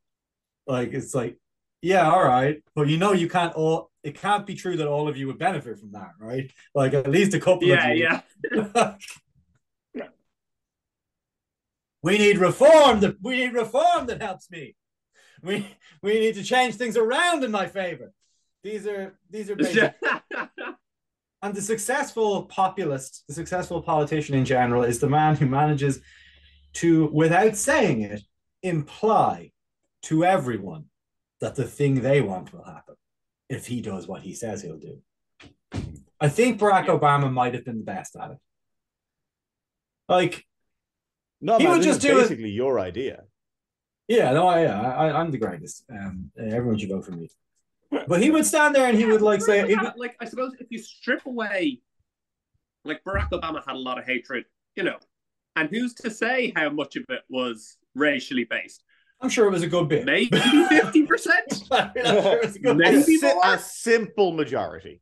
like 0.68 0.94
it's 0.94 1.14
like, 1.14 1.38
yeah, 1.82 2.10
all 2.10 2.24
right, 2.24 2.62
but 2.76 2.88
you 2.88 2.98
know 2.98 3.14
you 3.14 3.30
can't 3.30 3.54
all. 3.54 3.92
It 4.04 4.20
can't 4.20 4.46
be 4.46 4.56
true 4.56 4.76
that 4.78 4.88
all 4.88 5.08
of 5.08 5.16
you 5.16 5.28
would 5.28 5.40
benefit 5.40 5.80
from 5.80 5.94
that, 5.94 6.12
right? 6.20 6.52
Like 6.76 6.94
at 6.94 7.10
least 7.10 7.34
a 7.34 7.40
couple 7.40 7.70
yeah, 7.70 7.88
of 7.88 7.98
you. 7.98 8.10
yeah. 8.52 8.96
we 12.02 12.18
need 12.18 12.38
reform 12.38 13.00
that 13.00 13.16
we 13.22 13.38
need 13.38 13.54
reform 13.54 14.08
that 14.08 14.22
helps 14.22 14.52
me. 14.52 14.76
We 15.42 15.68
we 16.02 16.20
need 16.20 16.36
to 16.36 16.44
change 16.44 16.76
things 16.76 16.98
around 16.98 17.44
in 17.44 17.52
my 17.52 17.68
favor. 17.68 18.12
These 18.64 18.88
are 18.88 19.14
these 19.30 19.50
are 19.50 19.56
basic. 19.56 19.94
and 21.42 21.54
the 21.54 21.62
successful 21.62 22.44
populist, 22.44 23.24
the 23.28 23.34
successful 23.34 23.82
politician 23.82 24.36
in 24.36 24.46
general, 24.46 24.84
is 24.84 25.00
the 25.00 25.10
man 25.10 25.36
who 25.36 25.46
manages 25.46 26.00
to, 26.74 27.08
without 27.08 27.56
saying 27.56 28.02
it, 28.02 28.22
imply 28.64 29.52
to 30.04 30.24
everyone 30.26 30.86
that 31.42 31.56
the 31.56 31.66
thing 31.66 31.96
they 32.02 32.22
want 32.22 32.54
will 32.54 32.64
happen 32.64 32.96
if 33.50 33.68
he 33.68 33.82
does 33.82 34.08
what 34.08 34.22
he 34.22 34.34
says 34.34 34.62
he'll 34.62 34.78
do. 34.80 35.00
I 36.20 36.30
think 36.30 36.60
Barack 36.60 36.86
Obama 36.88 37.32
might 37.32 37.54
have 37.54 37.66
been 37.66 37.78
the 37.80 37.84
best 37.84 38.16
at 38.16 38.32
it. 38.32 38.38
Like, 40.08 40.46
No, 41.42 41.58
He 41.58 41.66
man, 41.66 41.74
would 41.74 41.84
just 41.84 41.98
is 41.98 42.04
do 42.04 42.18
it- 42.18 42.22
basically 42.24 42.52
your 42.52 42.80
idea. 42.80 43.24
yeah, 44.08 44.32
no, 44.32 44.48
I, 44.48 44.64
yeah, 44.64 44.80
I, 44.82 45.20
I'm 45.20 45.32
the 45.32 45.38
greatest. 45.38 45.84
Um, 45.92 46.32
everyone 46.40 46.78
should 46.78 46.90
vote 46.90 47.06
for 47.06 47.12
me. 47.12 47.30
But 48.08 48.22
he 48.22 48.32
would 48.32 48.46
stand 48.46 48.76
there 48.76 48.88
and 48.88 48.98
he 48.98 49.06
would 49.06 49.22
like 49.22 49.42
say, 49.42 49.68
he 49.68 49.76
would- 49.76 49.94
like 49.98 50.16
I 50.20 50.26
suppose 50.26 50.54
if 50.60 50.68
you 50.70 50.80
strip 50.80 51.26
away, 51.26 51.82
like 52.86 53.04
Barack 53.04 53.30
Obama 53.32 53.64
had 53.66 53.76
a 53.76 53.80
lot 53.80 53.98
of 53.98 54.06
hatred, 54.06 54.46
you 54.76 54.84
know, 54.84 54.98
and 55.56 55.70
who's 55.70 55.94
to 55.96 56.10
say 56.10 56.52
how 56.56 56.70
much 56.70 56.96
of 56.96 57.06
it 57.10 57.22
was 57.30 57.78
racially 57.96 58.44
based? 58.46 58.84
I'm 59.22 59.30
sure 59.30 59.48
it 59.48 59.52
was 59.52 59.64
a 59.64 59.68
good 59.68 59.88
bit. 59.88 60.06
Maybe 60.06 60.38
fifty 60.68 61.06
percent. 61.06 61.64
I'm 61.72 61.92
sure 61.96 62.38
it 62.40 62.46
was 62.46 62.56
a 62.58 62.60
good 62.60 62.78
Maybe 62.78 63.16
a, 63.22 63.22
more. 63.34 63.42
a 63.46 63.58
simple 63.60 64.32
majority. 64.34 65.02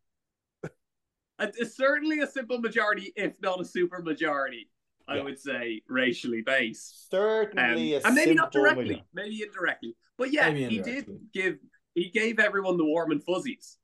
Certainly 1.64 2.20
a 2.20 2.28
simple 2.28 2.60
majority, 2.60 3.12
if 3.16 3.34
not 3.42 3.60
a 3.60 3.66
super 3.66 4.02
majority. 4.02 4.70
I 5.08 5.16
Yeah. 5.18 5.24
would 5.24 5.40
say 5.40 5.82
racially 5.90 6.44
based. 6.44 7.08
Um, 7.14 7.20
Certainly, 7.20 7.96
a 7.96 8.02
and 8.06 8.14
maybe 8.14 8.36
not 8.36 8.52
directly, 8.52 8.84
majority. 8.84 9.04
maybe 9.14 9.42
indirectly. 9.44 9.96
But 10.20 10.32
yeah, 10.32 10.52
Maybe 10.52 10.76
he 10.76 10.82
did 10.84 11.10
give 11.34 11.58
he 11.96 12.10
gave 12.10 12.40
everyone 12.40 12.78
the 12.78 12.86
warm 12.86 13.12
and 13.12 13.24
fuzzies 13.24 13.78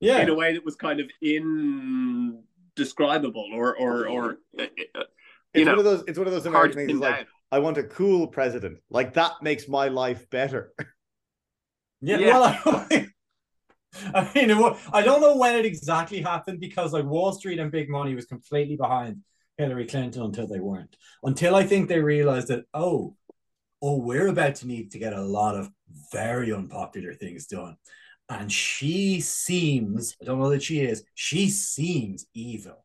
Yeah. 0.00 0.20
in 0.22 0.28
a 0.28 0.34
way 0.34 0.52
that 0.54 0.64
was 0.64 0.74
kind 0.76 1.00
of 1.00 1.10
indescribable 1.20 3.48
or 3.54 3.76
or 3.76 4.08
or 4.08 4.38
uh, 4.58 4.62
uh, 4.62 4.66
you 5.54 5.54
It's 5.54 5.66
know 5.66 5.72
one 5.72 5.78
of 5.78 5.84
those. 5.84 6.04
It's 6.08 6.18
one 6.18 6.26
of 6.26 6.32
those 6.32 6.46
American 6.46 6.86
things. 6.86 6.98
like 7.00 7.16
down. 7.16 7.26
I 7.50 7.58
want 7.58 7.76
a 7.78 7.82
cool 7.84 8.26
president. 8.28 8.78
Like 8.90 9.14
that 9.14 9.32
makes 9.42 9.68
my 9.68 9.88
life 9.88 10.28
better. 10.30 10.72
Yeah, 12.04 12.18
Yeah. 12.18 12.40
well, 12.40 12.56
I, 12.90 13.06
I 14.12 14.28
mean, 14.34 14.50
it 14.50 14.56
wa- 14.56 14.76
I 14.92 15.02
don't 15.02 15.20
know 15.20 15.36
when 15.36 15.54
it 15.54 15.64
exactly 15.64 16.20
happened 16.20 16.58
because 16.58 16.92
like 16.92 17.04
Wall 17.04 17.30
Street 17.32 17.60
and 17.60 17.70
big 17.70 17.88
money 17.88 18.16
was 18.16 18.26
completely 18.26 18.74
behind 18.74 19.18
Hillary 19.56 19.86
Clinton 19.86 20.22
until 20.22 20.48
they 20.48 20.58
weren't. 20.58 20.96
Until 21.22 21.54
I 21.54 21.62
think 21.62 21.88
they 21.88 22.00
realized 22.00 22.48
that 22.48 22.64
oh, 22.74 23.14
oh, 23.82 23.98
we're 23.98 24.28
about 24.28 24.54
to 24.56 24.66
need 24.66 24.92
to 24.92 24.98
get 24.98 25.12
a 25.12 25.20
lot 25.20 25.56
of 25.56 25.70
very 26.12 26.52
unpopular 26.52 27.12
things 27.12 27.46
done, 27.46 27.76
and 28.28 28.50
she 28.50 29.20
seems 29.20 30.16
I 30.22 30.24
don't 30.24 30.38
know 30.38 30.50
that 30.50 30.62
she 30.62 30.80
is. 30.80 31.04
She 31.14 31.48
seems 31.50 32.26
evil. 32.34 32.84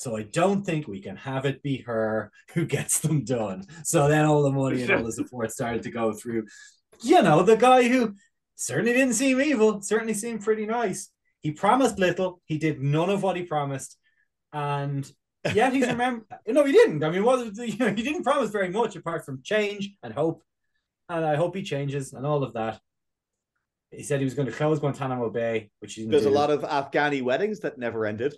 So 0.00 0.16
I 0.16 0.22
don't 0.22 0.64
think 0.64 0.88
we 0.88 1.02
can 1.02 1.16
have 1.16 1.44
it 1.44 1.62
be 1.62 1.82
her 1.82 2.32
who 2.54 2.64
gets 2.64 3.00
them 3.00 3.22
done. 3.22 3.64
So 3.84 4.08
then 4.08 4.24
all 4.24 4.42
the 4.42 4.50
money 4.50 4.80
and 4.82 4.90
all 4.92 5.04
the 5.04 5.12
support 5.12 5.52
started 5.52 5.82
to 5.82 5.90
go 5.90 6.14
through, 6.14 6.46
you 7.02 7.20
know, 7.20 7.42
the 7.42 7.56
guy 7.56 7.86
who 7.86 8.14
certainly 8.56 8.94
didn't 8.94 9.12
seem 9.12 9.42
evil, 9.42 9.82
certainly 9.82 10.14
seemed 10.14 10.42
pretty 10.42 10.64
nice. 10.64 11.10
He 11.40 11.52
promised 11.52 11.98
little, 11.98 12.40
he 12.46 12.56
did 12.56 12.80
none 12.80 13.10
of 13.10 13.22
what 13.22 13.36
he 13.36 13.42
promised. 13.42 13.98
And 14.54 15.10
yet 15.54 15.72
he's 15.72 15.86
remember 15.86 16.24
no, 16.46 16.64
he 16.64 16.72
didn't. 16.72 17.02
I 17.02 17.10
mean, 17.10 17.24
what 17.24 17.56
you 17.56 17.76
know, 17.78 17.88
he 17.94 18.02
didn't 18.02 18.24
promise 18.24 18.50
very 18.50 18.70
much 18.70 18.96
apart 18.96 19.24
from 19.24 19.42
change 19.42 19.90
and 20.02 20.12
hope. 20.12 20.42
And 21.08 21.24
I 21.24 21.34
hope 21.34 21.56
he 21.56 21.62
changes 21.62 22.12
and 22.12 22.24
all 22.24 22.44
of 22.44 22.52
that. 22.52 22.80
He 23.90 24.04
said 24.04 24.20
he 24.20 24.24
was 24.24 24.34
going 24.34 24.46
to 24.46 24.52
close 24.52 24.78
Guantanamo 24.78 25.30
Bay, 25.30 25.70
which 25.80 25.94
he 25.94 26.02
didn't 26.02 26.12
There's 26.12 26.26
a 26.26 26.30
lot 26.30 26.50
of 26.50 26.62
Afghani 26.62 27.22
weddings 27.22 27.60
that 27.60 27.78
never 27.78 28.06
ended. 28.06 28.34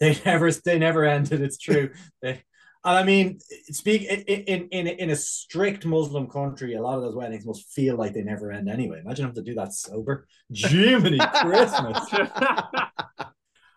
They 0.00 0.18
never 0.24 0.50
they 0.50 0.78
never 0.78 1.04
ended. 1.04 1.42
It's 1.42 1.58
true. 1.58 1.90
they, 2.22 2.42
and 2.82 2.96
I 2.96 3.02
mean, 3.02 3.38
speak 3.70 4.04
in, 4.04 4.20
in 4.22 4.68
in 4.68 4.86
in 4.86 5.10
a 5.10 5.16
strict 5.16 5.84
Muslim 5.84 6.26
country, 6.28 6.74
a 6.74 6.82
lot 6.82 6.96
of 6.96 7.02
those 7.02 7.14
weddings 7.14 7.44
must 7.44 7.70
feel 7.70 7.96
like 7.96 8.14
they 8.14 8.22
never 8.22 8.50
end 8.50 8.70
anyway. 8.70 9.00
Imagine 9.04 9.26
having 9.26 9.44
to 9.44 9.50
do 9.50 9.54
that 9.56 9.74
sober. 9.74 10.26
Jiminy 10.50 11.18
Christmas! 11.34 11.98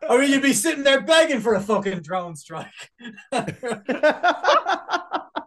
I 0.10 0.18
mean, 0.18 0.32
you'd 0.32 0.42
be 0.42 0.54
sitting 0.54 0.84
there 0.84 1.02
begging 1.02 1.40
for 1.40 1.54
a 1.56 1.62
fucking 1.62 2.02
drone 2.02 2.36
strike. 2.36 2.68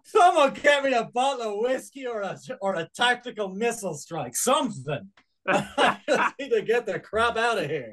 Someone 0.05 0.55
get 0.55 0.85
me 0.85 0.93
a 0.93 1.05
bottle 1.05 1.53
of 1.53 1.59
whiskey 1.59 2.07
or 2.07 2.23
a 2.23 2.39
or 2.61 2.77
a 2.77 2.89
tactical 2.95 3.49
missile 3.49 3.95
strike. 3.95 4.37
Something. 4.37 5.11
I 5.49 5.99
just 6.09 6.35
need 6.39 6.51
to 6.51 6.63
get 6.63 6.87
the 6.87 7.01
crap 7.01 7.37
out 7.37 7.59
of 7.59 7.69
here. 7.69 7.93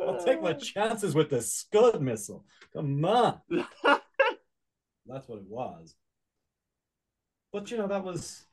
I'll 0.00 0.24
take 0.24 0.42
my 0.42 0.52
chances 0.54 1.14
with 1.14 1.30
the 1.30 1.42
Scud 1.42 2.00
missile. 2.00 2.44
Come 2.72 3.04
on. 3.04 3.40
That's 3.50 5.28
what 5.28 5.38
it 5.38 5.48
was. 5.48 5.94
But 7.52 7.70
you 7.70 7.78
know, 7.78 7.88
that 7.88 8.04
was 8.04 8.44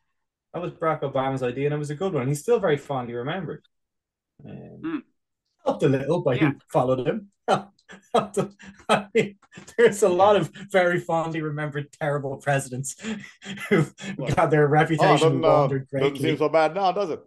that 0.54 0.62
was 0.62 0.72
Barack 0.72 1.02
Obama's 1.02 1.44
idea, 1.44 1.66
and 1.66 1.74
it 1.74 1.80
was 1.80 1.90
a 1.90 1.96
good 1.96 2.14
one. 2.14 2.28
He's 2.28 2.42
still 2.42 2.60
very 2.60 2.78
fondly 2.78 3.14
remembered. 3.14 3.64
Um, 4.46 4.80
Hmm. 4.84 4.98
Helped 5.66 5.84
a 5.84 5.88
little 5.90 6.22
by 6.22 6.36
Yeah. 6.36 6.50
who 6.52 6.60
followed 6.72 7.08
him. 7.08 7.30
Helped 7.48 8.38
a- 8.38 8.52
I 8.90 9.08
mean, 9.14 9.38
there's 9.78 10.04
a 10.04 10.10
lot 10.10 10.36
of 10.36 10.52
very 10.72 11.00
fondly 11.00 11.42
remembered 11.42 11.92
terrible 11.94 12.38
presidents 12.38 12.96
who've 13.70 13.94
What? 14.16 14.36
got 14.36 14.52
their 14.52 14.66
oh, 14.66 14.70
reputation 14.70 15.42
doesn't, 15.42 15.46
uh, 15.46 15.48
wandered 15.48 15.88
doesn't 15.90 16.18
seem 16.18 16.38
so 16.38 16.50
bad 16.50 16.76
now, 16.76 16.92
does 16.92 17.12
it? 17.12 17.20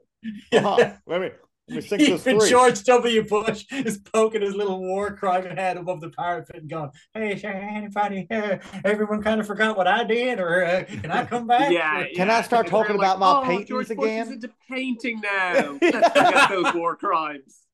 Yeah. 0.52 0.66
Uh-huh. 0.66 0.92
Let 1.06 1.20
me 1.20 1.30
let 1.68 1.76
me 1.76 1.80
sink 1.82 2.02
this 2.02 2.26
Even. 2.26 2.48
George 2.48 2.82
W. 2.84 3.28
Bush 3.28 3.64
is 3.70 3.98
poking 3.98 4.40
his 4.40 4.54
little 4.54 4.80
war 4.80 5.14
crime 5.14 5.44
head 5.44 5.76
above 5.76 6.00
the 6.00 6.08
parapet 6.10 6.56
and 6.56 6.70
going, 6.70 6.90
"Hey, 7.12 7.34
is 7.34 7.42
there 7.42 7.54
anybody 7.54 8.26
here? 8.30 8.60
Everyone 8.84 9.22
kind 9.22 9.38
of 9.40 9.46
forgot 9.46 9.76
what 9.76 9.86
I 9.86 10.02
did, 10.04 10.40
or 10.40 10.64
uh, 10.64 10.84
can 10.84 11.10
I 11.10 11.24
come 11.26 11.46
back?" 11.46 11.70
yeah, 11.70 12.04
Can 12.14 12.28
yeah. 12.28 12.38
I 12.38 12.42
start 12.42 12.66
They're 12.66 12.70
talking 12.70 12.96
like, 12.96 13.06
about 13.06 13.18
my 13.20 13.40
oh, 13.40 13.42
paintings 13.44 13.68
George 13.68 13.88
Bush 13.88 13.98
is 13.98 14.28
again?" 14.28 14.32
into 14.32 14.50
painting 14.68 15.20
now. 15.20 15.78
Let's 15.80 16.08
forget 16.08 16.48
those 16.48 16.74
war 16.74 16.96
crimes. 16.96 17.67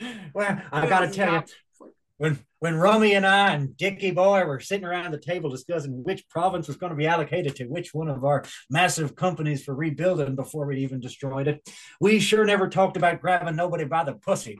Well, 0.34 0.60
I 0.72 0.86
gotta 0.88 1.10
tell 1.10 1.34
you, 1.34 1.92
when 2.16 2.38
when 2.58 2.76
Rummy 2.76 3.14
and 3.14 3.26
I 3.26 3.52
and 3.54 3.76
Dickie 3.76 4.10
Boy 4.10 4.44
were 4.44 4.60
sitting 4.60 4.84
around 4.84 5.10
the 5.12 5.18
table 5.18 5.48
discussing 5.50 6.04
which 6.04 6.28
province 6.28 6.68
was 6.68 6.76
going 6.76 6.90
to 6.90 6.96
be 6.96 7.06
allocated 7.06 7.56
to 7.56 7.64
which 7.66 7.94
one 7.94 8.08
of 8.08 8.24
our 8.24 8.44
massive 8.68 9.16
companies 9.16 9.64
for 9.64 9.74
rebuilding 9.74 10.34
before 10.36 10.66
we 10.66 10.78
even 10.78 11.00
destroyed 11.00 11.48
it, 11.48 11.68
we 12.00 12.20
sure 12.20 12.44
never 12.44 12.68
talked 12.68 12.96
about 12.96 13.20
grabbing 13.20 13.56
nobody 13.56 13.84
by 13.84 14.04
the 14.04 14.12
pussy. 14.14 14.58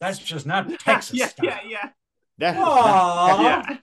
That's 0.00 0.18
just 0.18 0.46
not 0.46 0.68
Texas 0.80 1.18
yeah, 1.18 1.26
style. 1.28 1.46
yeah, 1.46 1.58
yeah. 1.68 1.88
That- 2.38 2.56
Aw, 2.58 3.42
Yeah. 3.68 3.76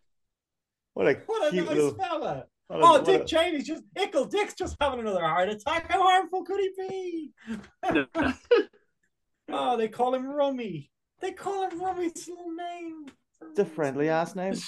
What 0.94 1.08
a 1.08 1.14
what 1.26 1.48
a 1.48 1.52
cute 1.52 1.66
nice 1.66 1.76
little. 1.76 1.94
fella. 1.96 2.46
what 2.68 2.80
a- 2.80 2.84
Oh, 2.84 3.04
Dick 3.04 3.22
a- 3.22 3.26
Cheney's 3.26 3.68
just 3.68 3.84
Ickle 3.98 4.26
Dick's 4.30 4.56
just 4.56 4.76
having 4.80 5.00
another 5.00 5.22
heart 5.22 5.50
attack. 5.50 5.90
How 5.92 6.02
harmful 6.04 6.44
could 6.44 6.60
he 6.60 6.72
be? 6.78 7.32
Oh, 9.50 9.78
they 9.78 9.88
call 9.88 10.14
him 10.14 10.28
Rummy. 10.28 10.90
They 11.22 11.32
call 11.32 11.70
him 11.70 11.82
Rummy's 11.82 12.28
little 12.28 12.52
name. 12.54 13.06
It's 13.50 13.60
a 13.60 13.66
friendly 13.66 14.10
ass 14.10 14.36
name. 14.36 14.56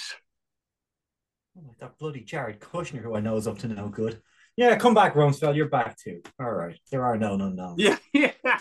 Oh, 1.56 1.62
like 1.68 1.78
that 1.78 1.98
bloody 2.00 2.20
Jared 2.22 2.58
Kushner, 2.58 3.00
who 3.00 3.14
I 3.14 3.20
know 3.20 3.36
is 3.36 3.46
up 3.46 3.58
to 3.60 3.68
no 3.68 3.86
good. 3.88 4.20
Yeah, 4.56 4.74
come 4.76 4.92
back, 4.92 5.14
Rumsfeld. 5.14 5.54
You're 5.54 5.68
back 5.68 5.96
too. 5.96 6.20
All 6.40 6.50
right. 6.50 6.76
There 6.90 7.04
are 7.04 7.16
no 7.16 7.34
unknowns. 7.34 7.80
yeah, 7.80 7.96
yeah. 8.12 8.58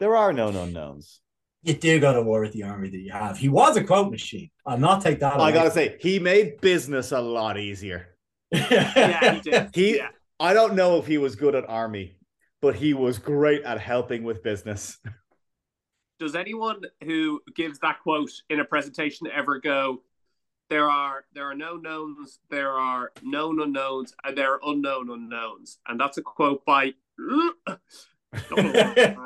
There 0.00 0.16
are 0.16 0.32
known 0.32 0.56
unknowns. 0.56 1.20
You 1.62 1.74
do 1.74 2.00
go 2.00 2.12
to 2.12 2.22
war 2.22 2.40
with 2.40 2.52
the 2.54 2.64
army 2.64 2.90
that 2.90 2.98
you 2.98 3.12
have. 3.12 3.38
He 3.38 3.48
was 3.48 3.76
a 3.76 3.84
quote 3.84 4.10
machine. 4.10 4.50
I'll 4.66 4.78
not 4.78 5.00
take 5.02 5.20
that. 5.20 5.38
I 5.38 5.52
gotta 5.52 5.70
say, 5.70 5.96
he 6.00 6.18
made 6.18 6.60
business 6.60 7.12
a 7.12 7.20
lot 7.20 7.56
easier. 7.58 8.08
Yeah, 8.52 9.34
he 9.34 9.40
did. 9.40 9.70
He- 9.74 9.96
yeah. 9.98 10.08
I 10.40 10.54
don't 10.54 10.74
know 10.74 10.98
if 10.98 11.06
he 11.06 11.18
was 11.18 11.36
good 11.36 11.54
at 11.54 11.68
army, 11.68 12.18
but 12.64 12.76
he 12.76 12.94
was 12.94 13.18
great 13.18 13.62
at 13.64 13.78
helping 13.78 14.22
with 14.24 14.42
business. 14.42 14.98
Does 16.18 16.34
anyone 16.34 16.80
who 17.04 17.42
gives 17.54 17.78
that 17.80 18.00
quote 18.02 18.30
in 18.48 18.58
a 18.58 18.64
presentation 18.64 19.26
ever 19.26 19.60
go, 19.60 20.00
there 20.70 20.88
are 20.88 21.26
there 21.34 21.44
are 21.50 21.54
no 21.54 21.76
knowns, 21.76 22.38
there 22.48 22.70
are 22.70 23.12
known 23.22 23.60
unknowns, 23.60 24.14
and 24.24 24.34
there 24.38 24.54
are 24.54 24.60
unknown 24.64 25.10
unknowns. 25.10 25.78
And 25.86 26.00
that's 26.00 26.16
a 26.16 26.22
quote 26.22 26.64
by 26.64 26.94
Donald 27.18 27.54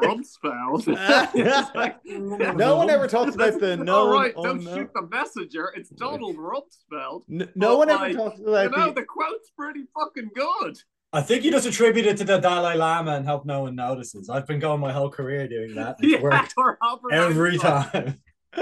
Rumsfeld. 0.02 1.74
Like, 1.76 2.04
No 2.04 2.74
one 2.76 2.90
ever 2.90 3.06
talks 3.06 3.36
about 3.36 3.60
the 3.60 3.72
all 3.78 3.84
known 3.84 4.12
right, 4.12 4.34
don't 4.34 4.58
unknown. 4.58 4.76
shoot 4.78 4.90
the 4.94 5.06
messenger. 5.08 5.72
It's 5.76 5.90
Donald 5.90 6.36
Rumsfeld. 6.36 7.22
No 7.28 7.46
But, 7.54 7.78
one 7.78 7.90
ever 7.90 8.04
like, 8.08 8.16
talks 8.16 8.38
You 8.40 8.48
about 8.48 8.76
know, 8.76 8.86
the, 8.88 8.94
the 9.02 9.06
quote's 9.06 9.50
pretty 9.56 9.84
fucking 9.94 10.30
good. 10.34 10.82
I 11.12 11.22
think 11.22 11.42
you 11.44 11.50
just 11.50 11.66
attribute 11.66 12.04
it 12.06 12.18
to 12.18 12.24
the 12.24 12.38
Dalai 12.38 12.76
Lama 12.76 13.12
and 13.12 13.26
hope 13.26 13.46
no 13.46 13.62
one 13.62 13.74
notices. 13.74 14.28
I've 14.28 14.46
been 14.46 14.58
going 14.58 14.80
my 14.80 14.92
whole 14.92 15.08
career 15.10 15.48
doing 15.48 15.74
that. 15.76 15.96
It's 16.00 16.12
Yeah, 16.12 16.20
worked 16.20 16.52
or 16.56 16.78
every 17.10 17.56
time. 17.58 18.20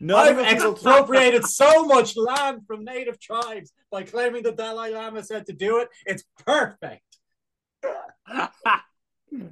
None 0.00 0.16
I've 0.18 0.38
of 0.38 0.46
us 0.46 0.64
will 0.64 0.74
talk- 0.74 1.00
expropriated 1.00 1.44
so 1.46 1.84
much 1.86 2.16
land 2.16 2.62
from 2.66 2.84
native 2.84 3.20
tribes 3.20 3.72
by 3.90 4.02
claiming 4.02 4.42
the 4.42 4.52
Dalai 4.52 4.90
Lama 4.92 5.22
said 5.22 5.46
to 5.46 5.52
do 5.52 5.78
it. 5.78 5.88
It's 6.06 6.24
perfect. 6.44 7.02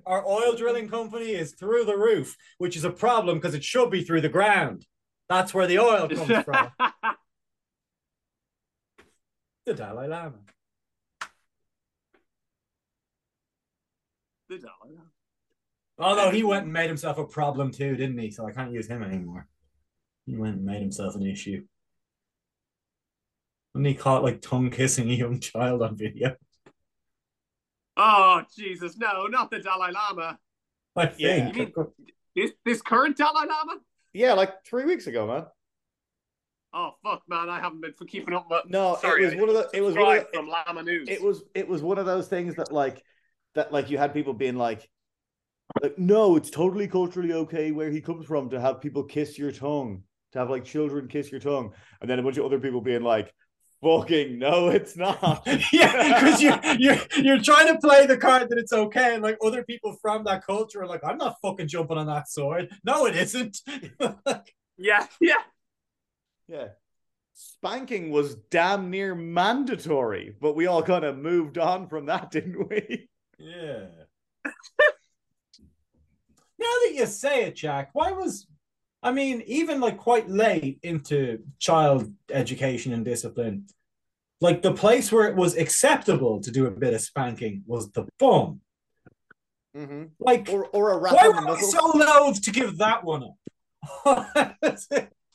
Our 0.07 0.27
oil 0.27 0.55
drilling 0.57 0.89
company 0.89 1.33
is 1.33 1.53
through 1.53 1.85
the 1.85 1.97
roof, 1.97 2.37
which 2.59 2.77
is 2.77 2.85
a 2.85 2.91
problem 2.91 3.39
because 3.39 3.55
it 3.55 3.65
should 3.65 3.91
be 3.91 4.03
through 4.05 4.21
the 4.23 4.29
ground. 4.29 4.87
That's 5.29 5.53
where 5.53 5.67
the 5.67 5.79
oil 5.81 6.09
comes 6.09 6.45
from. 6.45 6.71
The 9.67 9.75
Dalai 9.75 10.07
Lama. 10.09 10.39
The 14.53 14.59
Dalai 14.59 14.99
Although 15.99 16.31
he 16.31 16.43
went 16.43 16.65
and 16.65 16.73
made 16.73 16.89
himself 16.89 17.17
a 17.17 17.25
problem 17.25 17.71
too, 17.71 17.97
didn't 17.97 18.19
he? 18.19 18.31
So 18.31 18.47
I 18.47 18.53
can't 18.53 18.73
use 18.73 18.87
him 18.87 19.03
anymore. 19.03 19.47
He 20.27 20.37
went 20.37 20.57
and 20.57 20.65
made 20.65 20.83
himself 20.83 21.15
an 21.15 21.27
issue. 21.27 21.65
And 23.75 23.87
he 23.87 23.95
caught 23.95 24.23
like 24.23 24.43
tongue 24.43 24.71
kissing 24.71 25.11
a 25.11 25.15
young 25.15 25.41
child 25.41 25.81
on 25.81 25.97
video. 25.97 26.37
Oh 27.97 28.43
Jesus, 28.55 28.99
no, 28.99 29.27
not 29.27 29.51
the 29.51 29.61
Dalai 29.61 29.93
Lama. 29.93 30.39
I 30.97 31.13
Yeah. 31.17 31.49
You 31.49 31.53
mean- 31.55 31.73
This 32.37 32.53
this 32.67 32.83
current 32.83 33.17
Dalai 33.17 33.47
Lama? 33.47 33.81
Yeah, 34.13 34.35
like 34.35 34.65
three 34.67 34.85
weeks 34.85 35.07
ago, 35.07 35.27
man. 35.27 35.47
Oh 36.75 36.91
fuck, 37.03 37.23
man, 37.27 37.49
I 37.49 37.59
haven't 37.59 37.81
been 37.81 37.95
for 37.95 38.05
keeping 38.05 38.35
up. 38.35 38.49
With... 38.51 38.65
No, 38.67 38.99
Sorry, 39.01 39.25
it 39.25 39.27
was 39.27 39.35
one 39.35 39.49
of 39.49 39.55
the. 39.55 39.71
It 39.73 39.81
was 39.81 39.95
one 39.95 40.19
of 40.19 40.25
the, 40.25 40.29
from 40.37 40.49
Lama 40.49 40.83
News. 40.83 41.09
it 41.09 41.23
was 41.23 41.43
it 41.55 41.67
was 41.67 41.83
one 41.83 41.97
of 41.97 42.05
those 42.05 42.29
things 42.29 42.55
that 42.57 42.71
like 42.71 43.03
that 43.55 43.73
like 43.73 43.91
you 43.91 43.99
had 43.99 44.15
people 44.15 44.35
being 44.35 44.57
like 44.57 44.89
like 45.83 45.99
no 45.99 46.37
it's 46.37 46.51
totally 46.51 46.89
culturally 46.89 47.33
okay 47.33 47.73
where 47.73 47.91
he 47.91 48.01
comes 48.01 48.27
from 48.27 48.51
to 48.51 48.61
have 48.61 48.81
people 48.81 49.03
kiss 49.03 49.39
your 49.39 49.53
tongue 49.53 50.03
to 50.33 50.39
have 50.39 50.51
like 50.51 50.65
children 50.65 51.09
kiss 51.09 51.31
your 51.31 51.41
tongue 51.41 51.73
and 52.01 52.11
then 52.11 52.19
a 52.19 52.23
bunch 52.23 52.37
of 52.37 52.45
other 52.45 52.59
people 52.59 52.81
being 52.81 53.03
like 53.03 53.33
fucking 53.83 54.39
no 54.39 54.69
it's 54.69 54.97
not 54.97 55.43
yeah, 55.73 56.21
because 56.21 56.41
you 56.41 56.55
you're 56.79 56.99
you're 57.17 57.43
trying 57.43 57.67
to 57.67 57.79
play 57.81 58.07
the 58.07 58.17
card 58.17 58.49
that 58.49 58.59
it's 58.59 58.73
okay, 58.73 59.15
and 59.15 59.23
like 59.23 59.37
other 59.45 59.65
people 59.65 59.97
from 60.01 60.25
that 60.25 60.45
culture 60.47 60.83
are 60.83 60.87
like, 60.87 61.03
I'm 61.05 61.19
not 61.19 61.37
fucking 61.43 61.69
jumping 61.69 61.99
on 61.99 62.07
that 62.07 62.29
sword. 62.29 62.71
No, 62.85 63.07
it 63.07 63.17
isn't. 63.17 63.59
Yeah, 64.79 65.07
yeah. 65.21 65.35
yeah 66.49 66.69
spanking 67.35 68.11
was 68.11 68.35
damn 68.51 68.91
near 68.91 69.15
mandatory 69.15 70.35
but 70.41 70.57
we 70.57 70.67
all 70.67 70.83
kind 70.83 71.05
of 71.05 71.17
moved 71.17 71.57
on 71.57 71.89
from 71.89 72.07
that 72.07 72.31
didn't 72.31 72.69
we 72.69 73.09
yeah. 73.43 73.87
now 74.45 74.53
that 76.59 76.93
you 76.95 77.07
say 77.07 77.45
it, 77.45 77.57
Jack, 77.57 77.91
why 77.93 78.13
was 78.13 78.47
I 79.03 79.11
mean, 79.11 79.43
even 79.47 79.81
like 79.81 79.99
quite 79.99 80.29
late 80.29 80.79
into 80.83 81.41
child 81.59 82.13
education 82.31 82.93
and 82.93 83.05
discipline, 83.05 83.67
like 84.41 84.63
the 84.63 84.73
place 84.73 85.11
where 85.11 85.27
it 85.27 85.35
was 85.35 85.57
acceptable 85.57 86.41
to 86.41 86.51
do 86.53 86.67
a 86.67 86.71
bit 86.71 86.95
of 86.95 87.01
spanking 87.01 87.65
was 87.67 87.91
the 87.91 88.07
bum. 88.19 88.61
mm-hmm. 89.77 90.05
Like, 90.21 90.49
or, 90.51 90.67
or 90.67 90.93
a 90.93 90.99
rap 90.99 91.15
why 91.15 91.27
on 91.27 91.47
were 91.47 91.55
we 91.55 91.63
so 91.63 91.85
loath 91.95 92.43
to 92.43 92.53
give 92.53 92.79
that 92.79 93.03
one 93.05 93.25
up? 93.25 94.69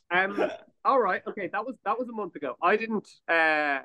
Um. 0.10 0.50
All 0.86 1.02
right. 1.02 1.22
Okay. 1.28 1.50
That 1.52 1.66
was 1.66 1.76
that 1.84 2.00
was 2.00 2.08
a 2.08 2.14
month 2.14 2.38
ago. 2.38 2.56
I 2.62 2.78
didn't. 2.78 3.10
Uh. 3.28 3.80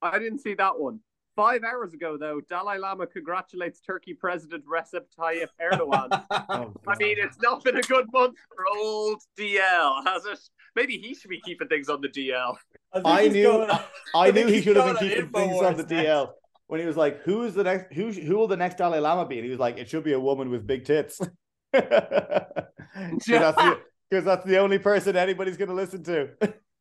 I 0.00 0.18
didn't 0.20 0.38
see 0.38 0.54
that 0.54 0.78
one. 0.78 1.00
Five 1.34 1.62
hours 1.64 1.94
ago, 1.94 2.18
though, 2.18 2.40
Dalai 2.42 2.76
Lama 2.78 3.06
congratulates 3.06 3.80
Turkey 3.80 4.12
President 4.12 4.64
Recep 4.66 5.04
Tayyip 5.18 5.48
Erdogan. 5.60 6.22
Oh, 6.30 6.44
oh 6.50 6.74
I 6.86 6.94
mean, 6.98 7.16
it's 7.18 7.40
not 7.40 7.64
been 7.64 7.76
a 7.76 7.82
good 7.82 8.06
month 8.12 8.36
for 8.54 8.64
old 8.76 9.22
DL, 9.38 10.04
has 10.06 10.26
it? 10.26 10.38
Maybe 10.76 10.98
he 10.98 11.14
should 11.14 11.30
be 11.30 11.40
keeping 11.40 11.68
things 11.68 11.88
on 11.88 12.00
the 12.02 12.08
DL. 12.08 12.56
think 12.92 13.06
I 13.06 13.28
knew 13.28 13.44
going- 13.44 13.70
I, 13.70 13.84
I 14.14 14.30
knew 14.30 14.46
he 14.46 14.54
he's 14.56 14.64
should 14.64 14.76
have 14.76 14.98
been 14.98 15.08
keeping 15.08 15.28
things 15.30 15.62
on 15.62 15.76
the 15.76 15.82
next. 15.84 15.92
DL 15.92 16.32
when 16.66 16.80
he 16.80 16.86
was 16.86 16.96
like, 16.96 17.22
"Who's 17.22 17.54
the 17.54 17.64
next? 17.64 17.92
Who 17.94 18.10
who 18.12 18.36
will 18.36 18.48
the 18.48 18.56
next 18.56 18.76
Dalai 18.78 18.98
Lama 18.98 19.26
be?" 19.26 19.36
And 19.36 19.44
he 19.44 19.50
was 19.50 19.60
like, 19.60 19.78
"It 19.78 19.88
should 19.90 20.04
be 20.04 20.12
a 20.14 20.20
woman 20.20 20.50
with 20.50 20.66
big 20.66 20.84
tits." 20.84 21.20
Because 21.72 23.26
that's, 23.26 23.56
the- 23.56 23.80
'cause 24.10 24.24
that's 24.24 24.44
the 24.44 24.58
only 24.58 24.78
person 24.78 25.16
anybody's 25.16 25.56
going 25.56 25.68
to 25.70 25.74
listen 25.74 26.02
to. 26.04 26.28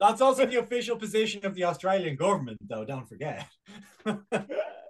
That's 0.02 0.20
also 0.20 0.46
the 0.46 0.58
official 0.58 0.98
position 0.98 1.46
of 1.46 1.56
the 1.56 1.64
Australian 1.64 2.18
government, 2.18 2.58
though. 2.68 2.84
Don't 2.84 3.08
forget. 3.08 3.48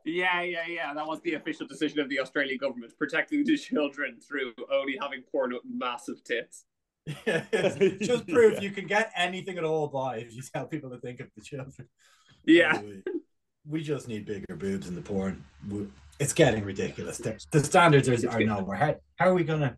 Yeah, 0.03 0.41
yeah, 0.41 0.65
yeah. 0.67 0.93
That 0.93 1.05
was 1.05 1.21
the 1.21 1.35
official 1.35 1.67
decision 1.67 1.99
of 1.99 2.09
the 2.09 2.19
Australian 2.19 2.57
government, 2.57 2.91
protecting 2.97 3.43
the 3.43 3.57
children 3.57 4.17
through 4.19 4.53
only 4.71 4.97
having 4.99 5.21
porn 5.31 5.53
with 5.53 5.61
massive 5.63 6.23
tits. 6.23 6.65
Just 8.01 8.27
proof 8.27 8.61
you 8.61 8.71
can 8.71 8.87
get 8.87 9.11
anything 9.15 9.57
at 9.57 9.63
all 9.63 9.87
by 9.87 10.17
if 10.17 10.35
you 10.35 10.41
tell 10.41 10.65
people 10.65 10.89
to 10.89 10.97
think 10.97 11.19
of 11.19 11.27
the 11.35 11.41
children. 11.43 11.87
Yeah. 12.45 12.73
Oh, 12.77 12.81
we, 12.81 13.03
we 13.67 13.83
just 13.83 14.07
need 14.07 14.25
bigger 14.25 14.55
boobs 14.55 14.87
in 14.87 14.95
the 14.95 15.01
porn. 15.01 15.43
It's 16.19 16.33
getting 16.33 16.63
ridiculous. 16.63 17.17
The, 17.17 17.39
the 17.51 17.63
standards 17.63 18.09
are, 18.09 18.29
are 18.29 18.39
nowhere. 18.39 18.77
How, 18.77 18.95
how 19.17 19.29
are 19.29 19.33
we 19.35 19.43
gonna? 19.43 19.77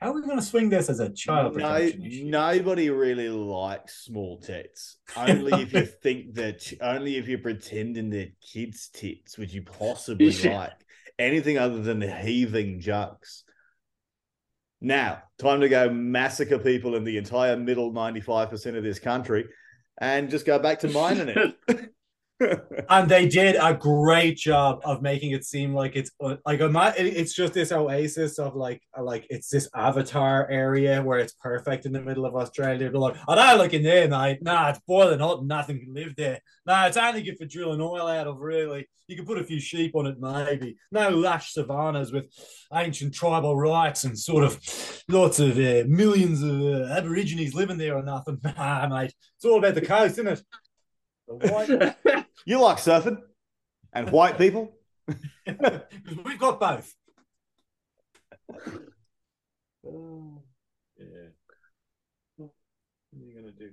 How 0.00 0.10
are 0.10 0.14
we 0.14 0.22
gonna 0.22 0.40
swing 0.42 0.68
this 0.68 0.88
as 0.88 1.00
a 1.00 1.10
child 1.10 1.56
No, 1.56 1.76
issue? 1.76 2.24
nobody 2.24 2.88
really 2.90 3.28
likes 3.28 4.04
small 4.04 4.38
tits. 4.38 4.96
Only 5.16 5.62
if 5.62 5.72
you 5.72 5.84
think 6.02 6.34
that, 6.34 6.72
only 6.80 7.16
if 7.16 7.26
you're 7.26 7.38
pretending 7.38 8.10
that 8.10 8.32
kids' 8.40 8.88
tits 8.92 9.36
would 9.38 9.52
you 9.52 9.62
possibly 9.62 10.26
Yeah. 10.28 10.58
like 10.58 10.72
anything 11.18 11.58
other 11.58 11.82
than 11.82 11.98
the 11.98 12.10
heaving 12.10 12.78
jugs. 12.80 13.42
Now, 14.80 15.24
time 15.38 15.60
to 15.62 15.68
go 15.68 15.90
massacre 15.90 16.58
people 16.60 16.94
in 16.94 17.02
the 17.02 17.16
entire 17.18 17.56
middle 17.56 17.92
95% 17.92 18.76
of 18.76 18.84
this 18.84 19.00
country 19.00 19.46
and 20.00 20.30
just 20.30 20.46
go 20.46 20.60
back 20.60 20.78
to 20.80 20.88
mining 20.88 21.28
it. 21.28 21.56
and 22.88 23.08
they 23.08 23.26
did 23.26 23.56
a 23.60 23.74
great 23.74 24.36
job 24.36 24.80
of 24.84 25.02
making 25.02 25.32
it 25.32 25.44
seem 25.44 25.74
like 25.74 25.96
it's 25.96 26.10
uh, 26.22 26.36
like 26.46 26.60
ma- 26.70 26.92
it's 26.96 27.34
just 27.34 27.52
this 27.52 27.72
oasis 27.72 28.38
of 28.38 28.54
like 28.54 28.80
uh, 28.96 29.02
like 29.02 29.26
it's 29.28 29.48
this 29.48 29.68
avatar 29.74 30.48
area 30.48 31.02
where 31.02 31.18
it's 31.18 31.32
perfect 31.34 31.84
in 31.84 31.92
the 31.92 32.00
middle 32.00 32.24
of 32.24 32.36
Australia. 32.36 32.90
But 32.90 33.00
like, 33.00 33.16
oh, 33.26 33.34
that 33.34 33.58
like 33.58 33.74
in 33.74 33.82
there, 33.82 34.08
mate. 34.08 34.38
Nah, 34.42 34.70
it's 34.70 34.80
boiling 34.86 35.18
hot 35.18 35.44
nothing 35.44 35.80
can 35.80 35.94
live 35.94 36.14
there. 36.16 36.40
Nah, 36.64 36.86
it's 36.86 36.96
only 36.96 37.22
good 37.22 37.38
for 37.38 37.46
drilling 37.46 37.80
oil 37.80 38.06
out 38.06 38.28
of. 38.28 38.38
Really, 38.38 38.86
you 39.08 39.16
can 39.16 39.26
put 39.26 39.38
a 39.38 39.44
few 39.44 39.58
sheep 39.58 39.96
on 39.96 40.06
it, 40.06 40.20
maybe. 40.20 40.76
No 40.92 41.10
lush 41.10 41.52
savannas 41.54 42.12
with 42.12 42.26
ancient 42.72 43.14
tribal 43.14 43.56
rights 43.56 44.04
and 44.04 44.16
sort 44.16 44.44
of 44.44 44.60
lots 45.08 45.40
of 45.40 45.58
uh, 45.58 45.84
millions 45.88 46.42
of 46.42 46.60
uh, 46.60 46.94
aborigines 46.94 47.54
living 47.54 47.78
there 47.78 47.96
or 47.96 48.02
nothing. 48.02 48.38
Nah, 48.58 48.88
mate, 48.88 49.14
it's 49.36 49.44
all 49.44 49.58
about 49.58 49.74
the 49.74 49.80
coast, 49.82 50.18
isn't 50.18 50.26
it? 50.26 50.42
The 51.28 51.34
white 51.34 52.26
you 52.46 52.58
like 52.60 52.78
surfing 52.78 53.20
and 53.92 54.10
white 54.10 54.38
people. 54.38 54.72
We've 55.46 56.38
got 56.38 56.58
both. 56.58 56.94
yeah. 59.84 61.28
What 62.36 62.50
are 63.14 63.24
you 63.24 63.34
gonna 63.34 63.52
do? 63.52 63.70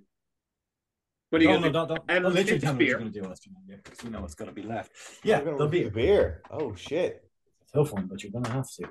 What 1.29 1.41
are 1.41 1.43
you 1.43 1.49
no, 1.49 1.55
gonna 1.59 1.65
no, 1.65 1.67
do? 1.67 1.73
don't, 1.73 1.87
don't, 2.07 2.17
Um, 2.17 2.23
don't 2.23 2.33
literally 2.33 2.59
fifth 2.59 2.61
tell 2.63 2.73
me 2.73 2.75
what 2.75 2.79
beer. 2.79 2.87
you're 2.89 2.99
gonna 2.99 3.11
do, 3.11 3.23
Austin, 3.25 3.53
because 3.67 4.03
we 4.03 4.09
know 4.09 4.21
what's 4.21 4.35
gonna 4.35 4.51
be 4.51 4.63
left. 4.63 4.91
Yeah, 5.23 5.41
there'll 5.41 5.67
be 5.67 5.85
a 5.85 5.89
beer. 5.89 6.41
Oh 6.51 6.75
shit. 6.75 7.29
It's 7.61 7.71
tough 7.71 7.91
one, 7.93 8.07
but 8.07 8.21
you're 8.23 8.31
gonna 8.31 8.49
have 8.49 8.67
to. 8.77 8.89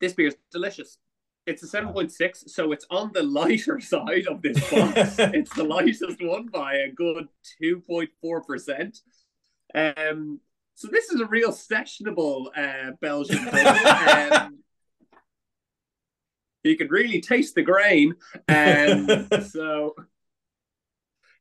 This 0.00 0.12
beer 0.12 0.28
is 0.28 0.36
delicious. 0.50 0.98
It's 1.46 1.62
a 1.62 1.66
7.6, 1.66 2.48
so 2.48 2.72
it's 2.72 2.86
on 2.90 3.10
the 3.12 3.22
lighter 3.22 3.78
side 3.80 4.26
of 4.26 4.40
this 4.40 4.58
box. 4.70 5.18
it's 5.18 5.54
the 5.54 5.64
lightest 5.64 6.04
one 6.22 6.46
by 6.46 6.74
a 6.76 6.90
good 6.90 7.28
2.4%. 7.62 9.00
Um, 9.74 10.40
so 10.74 10.88
this 10.88 11.10
is 11.10 11.20
a 11.20 11.26
real 11.26 11.50
sessionable 11.52 12.46
uh, 12.56 12.92
Belgian 13.00 13.46
um, 13.48 14.58
you 16.62 16.76
can 16.76 16.88
really 16.88 17.20
taste 17.20 17.54
the 17.54 17.62
grain. 17.62 18.14
Um, 18.48 19.28
so, 19.42 19.94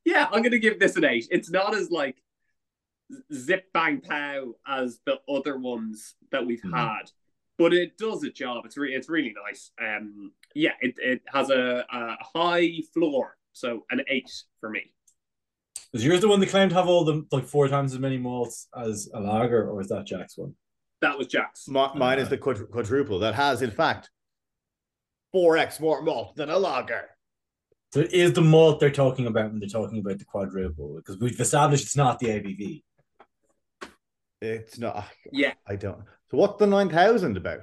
yeah, 0.03 0.25
I'm 0.25 0.41
going 0.41 0.51
to 0.51 0.59
give 0.59 0.79
this 0.79 0.97
an 0.97 1.05
8. 1.05 1.29
It's 1.31 1.49
not 1.49 1.73
as 1.73 1.89
like 1.89 2.17
zip 3.33 3.71
bang 3.73 4.01
pow 4.01 4.53
as 4.67 4.99
the 5.05 5.19
other 5.29 5.57
ones 5.57 6.15
that 6.31 6.45
we've 6.45 6.61
Mhm. 6.61 6.75
had 6.77 7.09
but 7.57 7.73
it 7.73 7.97
does 7.97 8.23
a 8.23 8.29
job. 8.29 8.65
It's 8.65 8.77
re- 8.77 8.93
it's 8.93 9.09
really 9.09 9.33
nice. 9.45 9.71
Um, 9.81 10.31
yeah, 10.55 10.71
it, 10.81 10.95
it 10.97 11.21
has 11.31 11.49
a, 11.49 11.85
a 11.91 12.15
high 12.35 12.79
floor, 12.93 13.37
so 13.51 13.83
an 13.91 14.01
eight 14.07 14.31
for 14.59 14.69
me. 14.69 14.91
Is 15.93 16.03
yours 16.03 16.21
the 16.21 16.27
one 16.27 16.39
that 16.39 16.49
claimed 16.49 16.71
to 16.71 16.75
have 16.75 16.87
all 16.87 17.03
the 17.03 17.25
like 17.31 17.45
four 17.45 17.67
times 17.67 17.93
as 17.93 17.99
many 17.99 18.17
malts 18.17 18.67
as 18.75 19.09
a 19.13 19.19
lager, 19.19 19.69
or 19.69 19.79
is 19.81 19.89
that 19.89 20.05
Jack's 20.05 20.37
one? 20.37 20.55
That 21.01 21.17
was 21.17 21.27
Jack's. 21.27 21.67
Mi- 21.67 21.93
mine 21.95 22.19
is 22.19 22.29
the 22.29 22.37
quad- 22.37 22.69
quadruple 22.71 23.19
that 23.19 23.35
has, 23.35 23.61
in 23.61 23.71
fact, 23.71 24.09
4x 25.35 25.79
more 25.79 26.01
malt 26.01 26.35
than 26.35 26.49
a 26.49 26.57
lager. 26.57 27.09
So 27.93 27.99
it 27.99 28.13
is 28.13 28.33
the 28.33 28.41
malt 28.41 28.79
they're 28.79 28.89
talking 28.89 29.27
about 29.27 29.51
when 29.51 29.59
they're 29.59 29.69
talking 29.69 29.99
about 29.99 30.17
the 30.17 30.25
quadruple, 30.25 30.95
because 30.95 31.19
we've 31.19 31.39
established 31.39 31.83
it's 31.83 31.97
not 31.97 32.19
the 32.19 32.27
ABV. 32.27 32.83
It's 34.43 34.77
not. 34.77 35.05
Yeah, 35.31 35.53
I 35.67 35.75
don't. 35.75 36.03
So 36.29 36.37
what's 36.37 36.59
the 36.59 36.67
9000 36.67 37.37
about? 37.37 37.61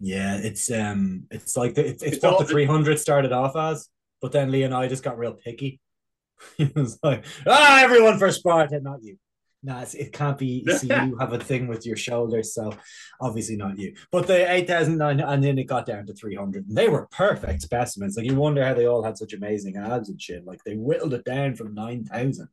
Yeah, 0.00 0.36
it's 0.36 0.70
um, 0.70 1.26
it's 1.30 1.56
like 1.56 1.74
the, 1.74 1.86
it's, 1.86 2.02
it's, 2.02 2.16
It's 2.16 2.24
what 2.24 2.38
the 2.38 2.44
three 2.46 2.64
hundred 2.64 2.98
started 2.98 3.32
off 3.32 3.56
as, 3.56 3.88
but 4.20 4.32
then 4.32 4.50
Lee 4.50 4.64
and 4.64 4.74
I 4.74 4.88
just 4.88 5.02
got 5.02 5.18
real 5.18 5.34
picky. 5.34 5.80
he 6.56 6.70
was 6.74 6.98
like, 7.02 7.24
ah, 7.46 7.82
everyone 7.82 8.18
for 8.18 8.30
Sparta, 8.32 8.80
not 8.80 9.02
you. 9.02 9.16
No, 9.62 9.78
it's, 9.78 9.94
it 9.94 10.12
can't 10.12 10.36
be. 10.36 10.62
You 10.66 10.76
see, 10.76 10.88
you 10.88 11.16
have 11.18 11.32
a 11.32 11.38
thing 11.38 11.68
with 11.68 11.86
your 11.86 11.96
shoulders, 11.96 12.52
so 12.52 12.74
obviously 13.18 13.56
not 13.56 13.78
you. 13.78 13.94
But 14.12 14.26
the 14.26 14.50
eight 14.52 14.66
thousand 14.66 14.98
nine, 14.98 15.20
and 15.20 15.42
then 15.42 15.58
it 15.58 15.64
got 15.64 15.86
down 15.86 16.04
to 16.06 16.12
three 16.12 16.34
hundred, 16.34 16.66
and 16.66 16.76
they 16.76 16.88
were 16.88 17.08
perfect 17.10 17.62
specimens. 17.62 18.16
Like 18.16 18.26
you 18.26 18.34
wonder 18.34 18.64
how 18.64 18.74
they 18.74 18.86
all 18.86 19.02
had 19.02 19.16
such 19.16 19.32
amazing 19.32 19.76
abs 19.76 20.10
and 20.10 20.20
shit. 20.20 20.44
Like 20.44 20.62
they 20.64 20.74
whittled 20.74 21.14
it 21.14 21.24
down 21.24 21.54
from 21.54 21.74
nine 21.74 22.04
thousand. 22.04 22.48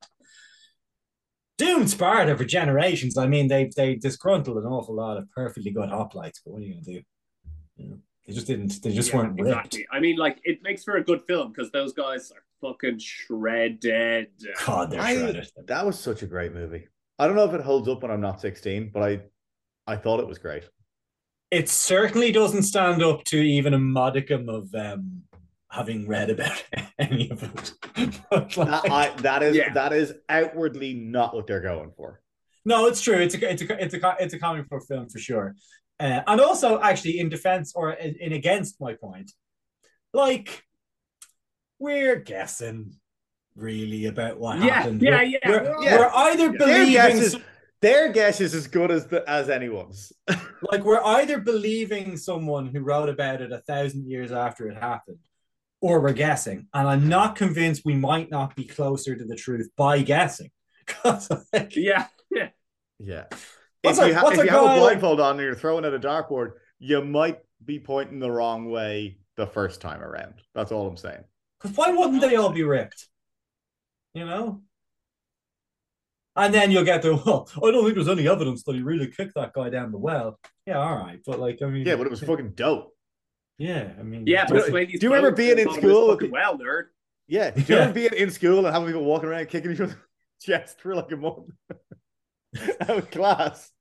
Doomed 1.57 1.89
Sparta 1.89 2.35
for 2.35 2.45
generations. 2.45 3.17
I 3.17 3.27
mean, 3.27 3.47
they 3.47 3.69
they 3.75 3.95
disgruntled 3.95 4.57
an 4.57 4.65
awful 4.65 4.95
lot 4.95 5.17
of 5.17 5.29
perfectly 5.31 5.71
good 5.71 5.89
hoplites, 5.89 6.39
but 6.43 6.53
what 6.53 6.61
are 6.61 6.65
you 6.65 6.73
gonna 6.73 6.83
do? 6.85 7.01
You 7.77 7.89
know, 7.89 7.97
they 8.25 8.33
just 8.33 8.47
didn't. 8.47 8.81
They 8.81 8.93
just 8.93 9.11
yeah, 9.11 9.17
weren't 9.17 9.39
ripped. 9.39 9.47
exactly. 9.49 9.87
I 9.91 9.99
mean, 9.99 10.17
like 10.17 10.39
it 10.43 10.63
makes 10.63 10.83
for 10.83 10.97
a 10.97 11.03
good 11.03 11.21
film 11.27 11.51
because 11.51 11.71
those 11.71 11.93
guys 11.93 12.31
are 12.31 12.43
fucking 12.61 12.99
shredded. 12.99 14.27
God, 14.65 14.91
they're 14.91 15.01
I- 15.01 15.15
shredded. 15.15 15.47
That 15.67 15.85
was 15.85 15.99
such 15.99 16.23
a 16.23 16.27
great 16.27 16.53
movie. 16.53 16.87
I 17.19 17.27
don't 17.27 17.35
know 17.35 17.45
if 17.45 17.53
it 17.53 17.61
holds 17.61 17.87
up 17.87 18.01
when 18.01 18.09
I'm 18.11 18.21
not 18.21 18.41
16, 18.41 18.89
but 18.93 19.03
I 19.03 19.21
I 19.85 19.95
thought 19.97 20.19
it 20.19 20.27
was 20.27 20.37
great. 20.39 20.63
It 21.51 21.69
certainly 21.69 22.31
doesn't 22.31 22.63
stand 22.63 23.03
up 23.03 23.23
to 23.25 23.37
even 23.37 23.73
a 23.73 23.79
modicum 23.79 24.47
of 24.47 24.73
um, 24.73 25.23
having 25.71 26.07
read 26.07 26.29
about 26.29 26.63
any 26.99 27.29
of 27.31 27.41
it. 27.43 27.73
Like- 28.31 28.53
That, 28.55 28.91
I, 28.91 29.13
that 29.21 29.41
is 29.43 29.55
Yeah. 29.55 29.73
that 29.73 29.93
is 29.93 30.13
outwardly 30.29 30.93
not 30.93 31.33
what 31.33 31.47
they're 31.47 31.61
going 31.61 31.91
for. 31.97 32.21
no, 32.65 32.85
it's 32.87 33.01
true. 33.01 33.15
It's 33.17 33.33
a 33.35 33.51
it's 33.51 33.61
a 33.63 33.83
it's 33.83 33.93
a 33.95 34.15
it's 34.19 34.33
a 34.33 34.39
comic 34.39 34.69
book 34.69 34.83
film 34.87 35.09
for 35.09 35.19
sure. 35.19 35.55
Uh, 35.99 36.21
and 36.27 36.41
also, 36.41 36.79
actually, 36.81 37.19
in 37.19 37.29
defense 37.29 37.73
or 37.75 37.91
in, 37.91 38.15
in 38.15 38.33
against 38.33 38.81
my 38.81 38.93
point, 38.95 39.31
like 40.13 40.63
we're 41.79 42.17
guessing 42.17 42.93
really 43.55 44.05
about 44.07 44.39
what 44.39 44.59
Yeah, 44.59 44.73
happened. 44.81 45.01
yeah, 45.01 45.09
We're- 45.17 45.31
yeah. 45.31 45.49
We're, 45.49 45.63
We're 45.63 45.97
we're 45.99 46.09
either 46.09 46.43
Yeah. 46.43 46.49
Their 46.49 46.57
believing 46.57 46.91
guess 46.93 47.19
is 47.19 47.37
their 47.81 48.11
guess 48.11 48.41
is 48.41 48.53
as 48.53 48.67
good 48.67 48.91
as 48.91 49.07
the, 49.07 49.27
as 49.29 49.49
anyone's. 49.49 50.11
like 50.71 50.83
we're 50.83 51.03
either 51.03 51.39
believing 51.39 52.15
someone 52.17 52.67
who 52.67 52.81
wrote 52.81 53.09
about 53.09 53.41
it 53.41 53.51
a 53.51 53.59
thousand 53.61 54.07
years 54.07 54.31
after 54.31 54.67
it 54.69 54.77
happened 54.77 55.17
or 55.81 55.99
we're 55.99 56.13
guessing 56.13 56.67
and 56.73 56.87
i'm 56.87 57.09
not 57.09 57.35
convinced 57.35 57.81
we 57.83 57.95
might 57.95 58.29
not 58.31 58.55
be 58.55 58.63
closer 58.65 59.15
to 59.15 59.25
the 59.25 59.35
truth 59.35 59.69
by 59.75 60.01
guessing. 60.01 60.49
like, 61.03 61.75
Yeah, 61.75 62.07
yeah. 62.29 62.49
Yeah. 62.99 63.25
What's 63.81 63.97
if 63.97 64.03
a- 64.05 64.07
you, 64.09 64.13
ha- 64.15 64.23
what's 64.23 64.37
if 64.37 64.43
a 64.43 64.45
you 64.45 64.51
have 64.51 64.61
guy 64.63 64.75
a 64.75 64.79
like- 64.79 64.79
blindfold 64.99 65.19
on 65.19 65.31
and 65.31 65.41
you're 65.41 65.55
throwing 65.55 65.85
at 65.85 65.93
a 65.93 65.99
dartboard, 65.99 66.51
you 66.79 67.01
might 67.03 67.39
be 67.63 67.79
pointing 67.79 68.19
the 68.19 68.31
wrong 68.31 68.69
way 68.69 69.17
the 69.37 69.47
first 69.47 69.81
time 69.81 70.01
around. 70.01 70.35
That's 70.53 70.71
all 70.71 70.87
I'm 70.87 70.97
saying. 70.97 71.23
Because 71.59 71.75
why 71.77 71.91
wouldn't 71.91 72.21
they 72.21 72.35
all 72.35 72.51
be 72.51 72.63
ripped 72.63 73.07
you 74.13 74.25
know 74.25 74.61
and 76.35 76.53
then 76.53 76.69
you'll 76.71 76.83
get 76.83 77.01
the 77.01 77.15
well 77.15 77.47
i 77.63 77.71
don't 77.71 77.83
think 77.83 77.95
there's 77.95 78.09
any 78.09 78.27
evidence 78.27 78.63
that 78.63 78.75
he 78.75 78.81
really 78.81 79.07
kicked 79.07 79.35
that 79.35 79.53
guy 79.53 79.69
down 79.69 79.91
the 79.91 79.97
well 79.97 80.37
yeah 80.65 80.77
all 80.77 80.95
right 80.95 81.19
but 81.25 81.39
like 81.39 81.61
i 81.61 81.65
mean 81.65 81.85
Yeah, 81.85 81.95
but 81.95 82.07
it 82.07 82.09
was 82.09 82.19
fucking 82.21 82.51
dope. 82.55 82.93
Yeah 83.67 83.85
i 83.99 84.03
mean 84.03 84.23
Yeah, 84.25 84.45
Do- 84.45 84.53
but 84.55 84.65
Sweeney's 84.67 84.99
do 84.99 85.05
you 85.07 85.13
remember 85.13 85.35
being 85.35 85.59
in 85.59 85.69
school 85.79 86.03
with 86.17 86.31
Well, 86.31 86.57
nerd. 86.57 86.85
Yeah. 87.27 87.51
Do 87.51 87.61
you 87.61 87.75
remember 87.75 87.93
being 87.93 88.13
in 88.23 88.29
school 88.31 88.65
and 88.65 88.73
having 88.75 88.87
people 88.89 89.05
walking 89.05 89.29
around 89.29 89.47
kicking 89.49 89.71
each 89.71 89.79
other's 89.79 89.95
chest 90.41 90.81
for 90.81 90.95
like 90.95 91.11
a 91.11 91.17
month? 91.17 91.49
that 92.79 92.95
was 92.95 93.05
class. 93.05 93.71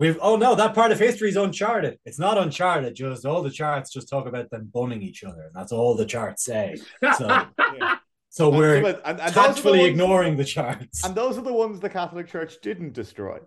We've 0.00 0.18
oh 0.20 0.36
no, 0.36 0.54
that 0.54 0.74
part 0.74 0.92
of 0.92 0.98
history 0.98 1.28
is 1.30 1.36
uncharted. 1.36 1.98
It's 2.04 2.18
not 2.18 2.36
uncharted. 2.38 2.94
Just 2.94 3.24
all 3.26 3.42
the 3.42 3.50
charts 3.50 3.90
just 3.92 4.08
talk 4.08 4.26
about 4.26 4.50
them 4.50 4.70
bunning 4.72 5.02
each 5.02 5.24
other, 5.24 5.42
and 5.42 5.54
that's 5.54 5.72
all 5.72 5.94
the 5.96 6.04
charts 6.06 6.44
say. 6.44 6.76
So, 7.18 7.26
Yeah. 7.78 7.96
so 8.28 8.50
we're 8.50 8.76
And- 8.76 9.20
and 9.20 9.34
those 9.34 9.58
are 9.58 9.62
the 9.62 9.70
ones- 9.70 9.82
ignoring 9.88 10.36
the 10.36 10.44
charts. 10.44 11.04
And 11.04 11.14
those 11.14 11.38
are 11.38 11.42
the 11.42 11.52
ones 11.52 11.80
the 11.80 11.90
Catholic 11.90 12.26
Church 12.28 12.54
didn't 12.62 12.92
destroy. 12.92 13.38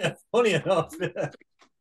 Funny 0.32 0.52
enough, 0.54 0.94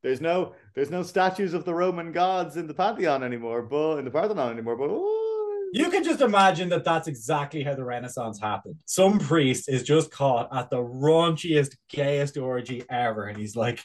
There's 0.07 0.21
no 0.21 0.53
there's 0.73 0.89
no 0.89 1.03
statues 1.03 1.53
of 1.53 1.65
the 1.65 1.73
Roman 1.73 2.13
gods 2.13 2.55
in 2.55 2.65
the 2.65 2.73
Pantheon 2.73 3.23
anymore, 3.23 3.61
but 3.61 3.97
in 3.97 4.05
the 4.05 4.11
Parthenon 4.11 4.53
anymore. 4.53 4.77
But 4.77 4.87
oh, 4.89 5.69
you 5.73 5.89
can 5.89 6.01
just 6.01 6.21
imagine 6.21 6.69
that 6.69 6.85
that's 6.85 7.09
exactly 7.09 7.61
how 7.61 7.75
the 7.75 7.83
Renaissance 7.83 8.39
happened. 8.39 8.77
Some 8.85 9.19
priest 9.19 9.67
is 9.67 9.83
just 9.83 10.09
caught 10.09 10.47
at 10.55 10.69
the 10.69 10.77
raunchiest, 10.77 11.75
gayest 11.89 12.37
orgy 12.37 12.85
ever, 12.89 13.25
and 13.25 13.37
he's 13.37 13.57
like, 13.57 13.83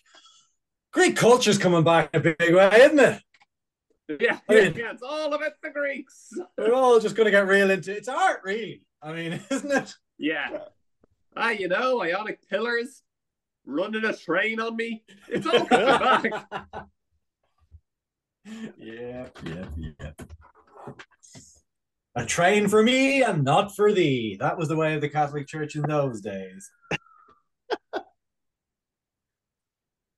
"Greek 0.92 1.16
culture's 1.16 1.58
coming 1.58 1.82
back 1.82 2.10
in 2.14 2.20
a 2.20 2.22
big 2.22 2.54
way, 2.54 2.70
isn't 2.72 3.00
it? 3.00 3.22
yeah, 4.20 4.38
I 4.48 4.54
yeah, 4.54 4.60
mean- 4.60 4.74
yeah, 4.76 4.92
it's 4.92 5.02
all 5.02 5.34
about 5.34 5.54
the 5.60 5.70
Greeks. 5.70 6.30
We're 6.56 6.72
all 6.72 7.00
just 7.00 7.16
going 7.16 7.24
to 7.24 7.32
get 7.32 7.48
real 7.48 7.68
into 7.72 7.96
it's 7.96 8.06
art, 8.06 8.42
really. 8.44 8.84
I 9.02 9.12
mean, 9.12 9.40
isn't 9.50 9.72
it? 9.72 9.92
Yeah. 10.18 10.58
Ah, 11.36 11.50
you 11.50 11.66
know, 11.66 12.00
ionic 12.00 12.48
pillars, 12.48 13.02
running 13.64 14.04
a 14.04 14.14
train 14.16 14.60
on 14.60 14.76
me. 14.76 15.02
It's 15.28 15.46
all 15.46 15.64
coming 15.66 16.30
back. 16.32 16.86
yeah, 18.78 19.26
yeah, 19.44 19.64
yeah. 19.76 20.10
A 22.14 22.26
train 22.26 22.68
for 22.68 22.82
me 22.82 23.22
and 23.22 23.42
not 23.44 23.74
for 23.74 23.92
thee. 23.92 24.36
That 24.38 24.58
was 24.58 24.68
the 24.68 24.76
way 24.76 24.94
of 24.94 25.00
the 25.00 25.08
Catholic 25.08 25.46
Church 25.46 25.76
in 25.76 25.82
those 25.82 26.20
days. 26.20 26.70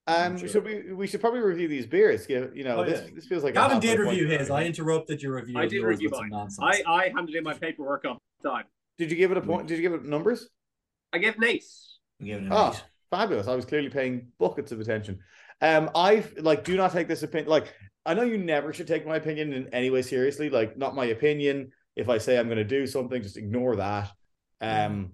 um, 0.07 0.36
Sure. 0.36 0.49
should 0.49 0.64
we 0.64 0.92
we 0.92 1.07
should 1.07 1.20
probably 1.20 1.40
review 1.40 1.68
these 1.68 1.86
beers. 1.86 2.26
Give 2.26 2.55
you 2.57 2.64
know 2.64 2.78
Oh, 2.80 2.84
this, 2.84 3.03
yeah. 3.07 3.11
this 3.14 3.26
feels 3.26 3.42
like 3.45 3.53
a 3.53 3.55
Gavin 3.55 3.78
did 3.80 3.99
review 3.99 4.28
for 4.28 4.36
his. 4.38 4.51
I 4.51 4.64
interrupted 4.64 5.22
your 5.22 5.36
review. 5.36 5.57
I 5.59 5.62
did 5.62 5.72
yours 5.74 6.01
review 6.01 6.11
mine. 6.11 6.49
I, 6.61 6.82
I 6.86 7.09
handed 7.14 7.34
in 7.36 7.45
my 7.45 7.55
paperwork 7.55 8.05
on 8.05 8.18
time. 8.42 8.64
Did 8.99 9.11
you 9.11 9.16
give 9.16 9.30
it 9.30 9.36
a 9.38 9.40
point? 9.40 9.66
Did 9.68 9.76
you 9.76 9.82
give 9.82 9.92
it 9.95 10.05
numbers? 10.05 10.49
I 11.12 11.18
give 11.18 11.38
Nate. 11.38 11.64
I'm 12.20 12.26
giving 12.26 12.47
it 12.47 12.53
Oh, 12.53 12.72
eight. 12.74 12.84
Fabulous! 13.11 13.48
I 13.48 13.55
was 13.55 13.64
clearly 13.64 13.90
paying 13.90 14.28
buckets 14.38 14.72
of 14.72 14.80
attention. 14.80 15.20
Um, 15.61 15.90
I 15.94 16.24
like 16.38 16.64
do 16.64 16.76
not 16.76 16.92
take 16.92 17.09
this 17.09 17.22
opinion. 17.22 17.48
Like, 17.48 17.74
I 18.05 18.14
know 18.14 18.22
you 18.22 18.38
never 18.38 18.72
should 18.72 18.86
take 18.86 19.07
my 19.07 19.16
opinion 19.16 19.52
in 19.52 19.72
any 19.72 19.90
way 19.90 20.02
seriously. 20.02 20.50
Like, 20.50 20.76
not 20.76 20.94
my 20.94 21.07
opinion. 21.07 21.72
If 21.96 22.09
I 22.09 22.18
say 22.18 22.38
I'm 22.38 22.46
going 22.46 22.59
to 22.59 22.64
do 22.64 22.86
something, 22.86 23.22
just 23.22 23.36
ignore 23.36 23.76
that. 23.76 24.11
Um, 24.61 25.12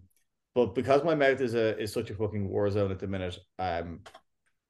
but 0.54 0.74
because 0.74 1.04
my 1.04 1.14
mouth 1.14 1.40
is 1.40 1.54
a 1.54 1.78
is 1.78 1.92
such 1.92 2.10
a 2.10 2.14
fucking 2.14 2.48
war 2.48 2.70
zone 2.70 2.90
at 2.90 2.98
the 2.98 3.06
minute, 3.06 3.38
um, 3.58 4.00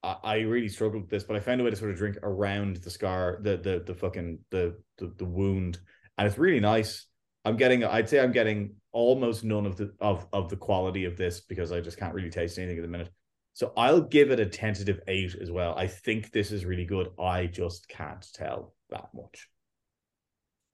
I, 0.02 0.16
I 0.22 0.36
really 0.40 0.68
struggled 0.68 1.02
with 1.02 1.10
this. 1.10 1.24
But 1.24 1.36
I 1.36 1.40
found 1.40 1.60
a 1.60 1.64
way 1.64 1.70
to 1.70 1.76
sort 1.76 1.90
of 1.90 1.96
drink 1.96 2.16
around 2.22 2.76
the 2.76 2.90
scar, 2.90 3.38
the 3.42 3.56
the 3.56 3.82
the 3.86 3.94
fucking 3.94 4.40
the 4.50 4.76
the, 4.98 5.12
the 5.16 5.24
wound, 5.24 5.78
and 6.18 6.26
it's 6.26 6.38
really 6.38 6.60
nice. 6.60 7.06
I'm 7.44 7.56
getting, 7.56 7.84
I'd 7.84 8.08
say, 8.08 8.20
I'm 8.20 8.32
getting 8.32 8.74
almost 8.92 9.44
none 9.44 9.66
of 9.66 9.76
the 9.76 9.92
of 10.00 10.26
of 10.32 10.48
the 10.48 10.56
quality 10.56 11.04
of 11.04 11.16
this 11.16 11.40
because 11.40 11.72
I 11.72 11.80
just 11.80 11.96
can't 11.96 12.14
really 12.14 12.30
taste 12.30 12.58
anything 12.58 12.78
at 12.78 12.82
the 12.82 12.88
minute. 12.88 13.10
So 13.52 13.72
I'll 13.76 14.00
give 14.00 14.30
it 14.30 14.40
a 14.40 14.46
tentative 14.46 15.00
eight 15.08 15.34
as 15.40 15.50
well. 15.50 15.74
I 15.76 15.86
think 15.86 16.30
this 16.32 16.52
is 16.52 16.64
really 16.64 16.84
good. 16.84 17.08
I 17.18 17.46
just 17.46 17.88
can't 17.88 18.26
tell 18.32 18.74
that 18.90 19.08
much. 19.14 19.48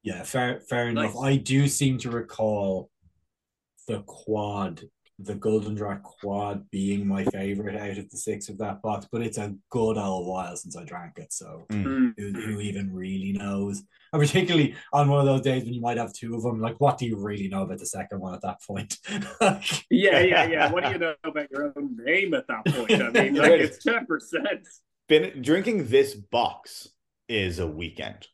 Yeah, 0.02 0.22
fair 0.22 0.60
fair 0.60 0.88
enough. 0.88 1.16
I 1.16 1.36
do 1.36 1.66
seem 1.66 1.98
to 1.98 2.10
recall 2.10 2.90
the 3.88 4.02
quad, 4.02 4.82
the 5.18 5.34
Gulden 5.34 5.78
Draak 5.78 6.02
quad 6.02 6.68
being 6.70 7.06
my 7.08 7.24
favorite 7.24 7.74
out 7.74 7.96
of 7.96 8.10
the 8.10 8.16
six 8.18 8.50
of 8.50 8.58
that 8.58 8.82
box, 8.82 9.06
but 9.10 9.22
it's 9.22 9.38
a 9.38 9.54
good 9.70 9.96
old 9.96 10.26
while 10.26 10.54
since 10.56 10.76
I 10.76 10.84
drank 10.84 11.16
it. 11.18 11.32
So 11.32 11.66
Mm. 11.70 12.12
who, 12.18 12.32
who 12.32 12.60
even 12.60 12.92
really 12.92 13.32
knows? 13.32 13.82
And 14.12 14.20
particularly 14.20 14.74
on 14.92 15.08
one 15.08 15.20
of 15.20 15.24
those 15.26 15.40
days 15.40 15.64
when 15.64 15.72
you 15.72 15.80
might 15.80 15.96
have 15.96 16.12
two 16.12 16.34
of 16.34 16.42
them, 16.42 16.60
like 16.60 16.76
what 16.80 16.98
do 16.98 17.06
you 17.06 17.16
really 17.16 17.48
know 17.48 17.62
about 17.62 17.78
the 17.78 17.86
second 17.86 18.20
one 18.20 18.34
at 18.34 18.42
that 18.42 18.60
point? 18.62 18.98
Yeah, 19.90 20.20
yeah, 20.20 20.44
yeah. 20.46 20.70
What 20.70 20.84
do 20.84 20.90
you 20.90 20.98
know 20.98 21.14
about 21.24 21.50
your 21.50 21.72
own 21.76 21.96
name 22.04 22.34
at 22.34 22.46
that 22.48 22.66
point? 22.66 22.92
I 23.02 23.08
mean, 23.10 23.34
like 23.36 23.52
it's 23.52 23.82
ten 23.82 24.04
percent. 24.04 24.66
Been 25.08 25.40
drinking 25.40 25.86
this 25.88 26.14
box 26.14 26.88
is 27.28 27.58
a 27.58 27.66
weekend. 27.66 28.26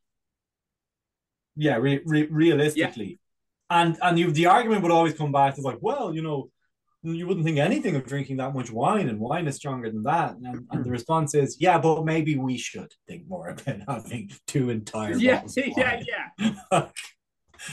yeah, 1.56 1.76
re- 1.76 2.00
re- 2.04 2.28
realistically, 2.30 3.20
and 3.70 3.96
and 4.02 4.18
you, 4.18 4.30
the 4.32 4.46
argument 4.46 4.82
would 4.82 4.90
always 4.92 5.14
come 5.14 5.30
back 5.32 5.54
to 5.56 5.60
like, 5.60 5.78
well, 5.80 6.14
you 6.14 6.22
know, 6.22 6.50
you 7.02 7.26
wouldn't 7.26 7.44
think 7.44 7.58
anything 7.58 7.96
of 7.96 8.06
drinking 8.06 8.36
that 8.36 8.54
much 8.54 8.70
wine, 8.70 9.08
and 9.08 9.18
wine 9.18 9.48
is 9.48 9.56
stronger 9.56 9.90
than 9.90 10.04
that. 10.04 10.36
And, 10.36 10.66
and 10.70 10.80
the 10.80 10.84
hmm. 10.84 10.90
response 10.90 11.34
is, 11.34 11.56
yeah, 11.60 11.78
but 11.78 12.04
maybe 12.04 12.36
we 12.36 12.56
should 12.56 12.92
think 13.08 13.28
more 13.28 13.48
about 13.48 13.80
having 13.88 14.30
two 14.46 14.70
entire 14.70 15.14
Yeah, 15.16 15.42
yeah, 15.56 15.96
wine. 15.96 16.06
yeah. 16.08 16.58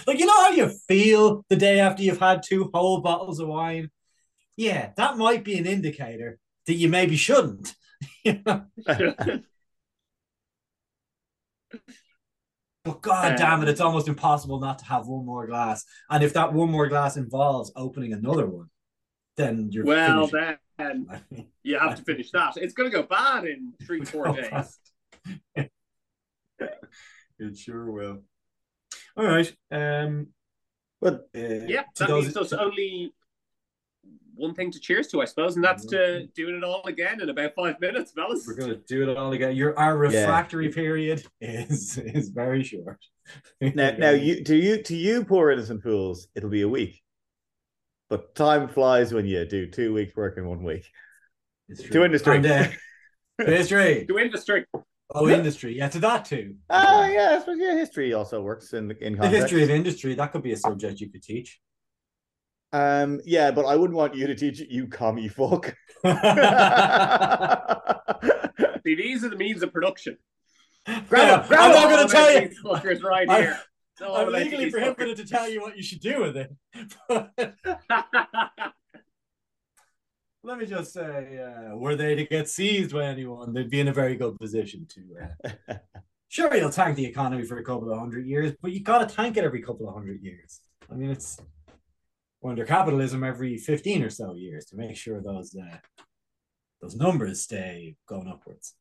like 0.07 0.19
you 0.19 0.25
know 0.25 0.43
how 0.43 0.51
you 0.51 0.69
feel 0.87 1.45
the 1.49 1.55
day 1.55 1.79
after 1.79 2.01
you've 2.01 2.19
had 2.19 2.41
two 2.43 2.71
whole 2.73 3.01
bottles 3.01 3.39
of 3.39 3.47
wine. 3.47 3.89
Yeah, 4.57 4.91
that 4.97 5.17
might 5.17 5.43
be 5.43 5.57
an 5.57 5.65
indicator 5.65 6.39
that 6.65 6.73
you 6.73 6.89
maybe 6.89 7.15
shouldn't. 7.15 7.73
But 12.85 13.01
god 13.01 13.37
damn 13.37 13.61
it, 13.61 13.69
it's 13.69 13.81
almost 13.81 14.07
impossible 14.07 14.59
not 14.59 14.79
to 14.79 14.85
have 14.85 15.05
one 15.05 15.25
more 15.25 15.45
glass. 15.45 15.85
And 16.09 16.23
if 16.23 16.33
that 16.33 16.53
one 16.53 16.71
more 16.71 16.87
glass 16.87 17.17
involves 17.17 17.71
opening 17.75 18.13
another 18.13 18.47
one, 18.47 18.69
then 19.39 19.69
you're 19.71 19.85
well, 19.85 20.27
finishing. 20.27 20.57
then 20.77 21.07
you 21.63 21.79
have 21.79 21.95
to 21.95 22.03
finish 22.03 22.29
that. 22.31 22.57
It's 22.57 22.73
going 22.73 22.91
to 22.91 22.95
go 22.95 23.03
bad 23.03 23.45
in 23.45 23.73
three 23.85 24.03
four 24.11 24.33
days. 24.35 24.77
it 27.39 27.57
sure 27.57 27.89
will. 27.91 28.19
All 29.17 29.25
right. 29.25 29.51
Um 29.71 30.27
But 31.01 31.29
uh, 31.35 31.65
Yeah, 31.67 31.83
to 31.83 31.87
that 31.99 32.07
those- 32.09 32.25
leaves 32.25 32.37
us 32.37 32.53
only 32.53 33.13
one 34.35 34.53
thing 34.53 34.71
to 34.71 34.79
cheers 34.79 35.07
to, 35.07 35.21
I 35.21 35.25
suppose, 35.25 35.55
and 35.57 35.63
that's 35.65 35.85
to 35.87 36.25
doing 36.27 36.55
it 36.55 36.63
all 36.63 36.83
again 36.85 37.19
in 37.21 37.27
about 37.27 37.55
five 37.55 37.77
minutes, 37.81 38.11
fellas. 38.13 38.45
We're 38.47 38.55
gonna 38.55 38.75
do 38.87 39.09
it 39.09 39.17
all 39.17 39.33
again. 39.33 39.53
Your 39.55 39.77
our 39.77 39.95
Yeah. 40.05 40.19
refractory 40.21 40.69
period 40.69 41.25
is 41.41 41.97
is 41.97 42.29
very 42.29 42.63
short. 42.63 42.99
now, 43.61 43.91
now 43.97 44.11
you 44.11 44.43
to 44.45 44.55
you 44.55 44.81
to 44.83 44.95
you 44.95 45.23
poor 45.25 45.51
innocent 45.51 45.83
fools, 45.83 46.27
it'll 46.35 46.49
be 46.49 46.61
a 46.61 46.69
week. 46.69 47.01
But 48.09 48.33
time 48.35 48.67
flies 48.67 49.13
when 49.13 49.25
you 49.25 49.45
do 49.45 49.67
two 49.67 49.93
weeks 49.93 50.15
work 50.15 50.37
in 50.37 50.47
one 50.47 50.63
week. 50.63 50.89
It's 51.67 51.83
To 51.83 52.03
industry. 52.03 52.37
And, 52.37 52.45
uh, 52.47 52.67
history. 53.45 54.05
To 54.07 54.17
industry. 54.17 54.65
Oh, 55.13 55.29
industry. 55.29 55.77
Yeah, 55.77 55.89
to 55.89 55.99
that 55.99 56.25
too. 56.25 56.55
Oh 56.69 57.05
yeah, 57.05 57.33
I 57.35 57.39
suppose 57.39 57.57
yeah, 57.59 57.75
history 57.75 58.13
also 58.13 58.41
works 58.41 58.73
in 58.73 58.91
in 58.99 59.13
The 59.13 59.19
context. 59.19 59.41
history 59.43 59.63
of 59.63 59.69
industry. 59.69 60.15
That 60.15 60.31
could 60.31 60.43
be 60.43 60.51
a 60.51 60.57
subject 60.57 60.99
you 60.99 61.09
could 61.11 61.23
teach. 61.23 61.59
Um, 62.71 63.19
yeah, 63.25 63.49
but 63.49 63.65
I 63.65 63.75
wouldn't 63.75 63.97
want 63.97 64.13
you 64.15 64.27
to 64.27 64.35
teach 64.35 64.61
it, 64.61 64.69
you 64.69 64.85
commie 64.87 65.27
fuck. 65.27 65.75
See, 68.85 68.95
these 68.95 69.23
are 69.23 69.29
the 69.29 69.35
means 69.35 69.63
of 69.63 69.73
production. 69.73 70.17
Grab 70.85 71.41
him, 71.41 71.47
grab 71.47 71.59
I'm 71.61 71.71
not 71.71 71.89
going 71.89 72.07
to 72.07 72.13
tell 72.13 72.41
you. 72.41 72.49
fuckers 72.63 73.03
right 73.03 73.29
I'm- 73.29 73.43
here. 73.43 73.59
I'm 74.01 74.31
legally 74.31 74.71
prohibited 74.71 75.17
to 75.17 75.25
tell 75.25 75.49
you 75.49 75.61
what 75.61 75.77
you 75.77 75.83
should 75.83 75.99
do 75.99 76.21
with 76.21 76.37
it. 76.37 76.55
fuckers. 77.09 77.53
Let 80.41 80.57
me 80.57 80.65
just 80.65 80.93
say, 80.93 81.37
uh, 81.37 81.75
were 81.75 81.97
they 81.97 82.15
to 82.15 82.25
get 82.25 82.47
seized 82.47 82.93
by 82.93 83.05
anyone, 83.05 83.53
they'd 83.53 83.69
be 83.69 83.81
in 83.81 83.89
a 83.89 83.93
very 83.93 84.15
good 84.15 84.39
position 84.39 84.87
to. 84.89 85.01
Uh... 85.69 85.73
Sure, 86.31 86.55
you'll 86.55 86.69
tank 86.69 86.95
the 86.95 87.07
economy 87.07 87.43
for 87.43 87.57
a 87.57 87.63
couple 87.63 87.91
of 87.91 87.97
hundred 87.97 88.27
years, 88.27 88.53
but 88.61 88.71
you 88.71 88.83
got 88.83 88.99
to 88.99 89.15
tank 89.15 89.35
it 89.35 89.43
every 89.43 89.63
couple 89.63 89.87
of 89.87 89.95
hundred 89.95 90.21
years. 90.21 90.59
I 90.91 90.93
mean, 90.93 91.09
it's 91.09 91.39
we're 92.39 92.51
under 92.51 92.65
capitalism 92.65 93.23
every 93.23 93.57
fifteen 93.57 94.03
or 94.03 94.11
so 94.11 94.35
years 94.35 94.65
to 94.65 94.77
make 94.77 94.95
sure 94.95 95.21
those 95.21 95.55
uh, 95.55 95.77
those 96.83 96.95
numbers 96.95 97.41
stay 97.41 97.95
going 98.07 98.27
upwards. 98.27 98.75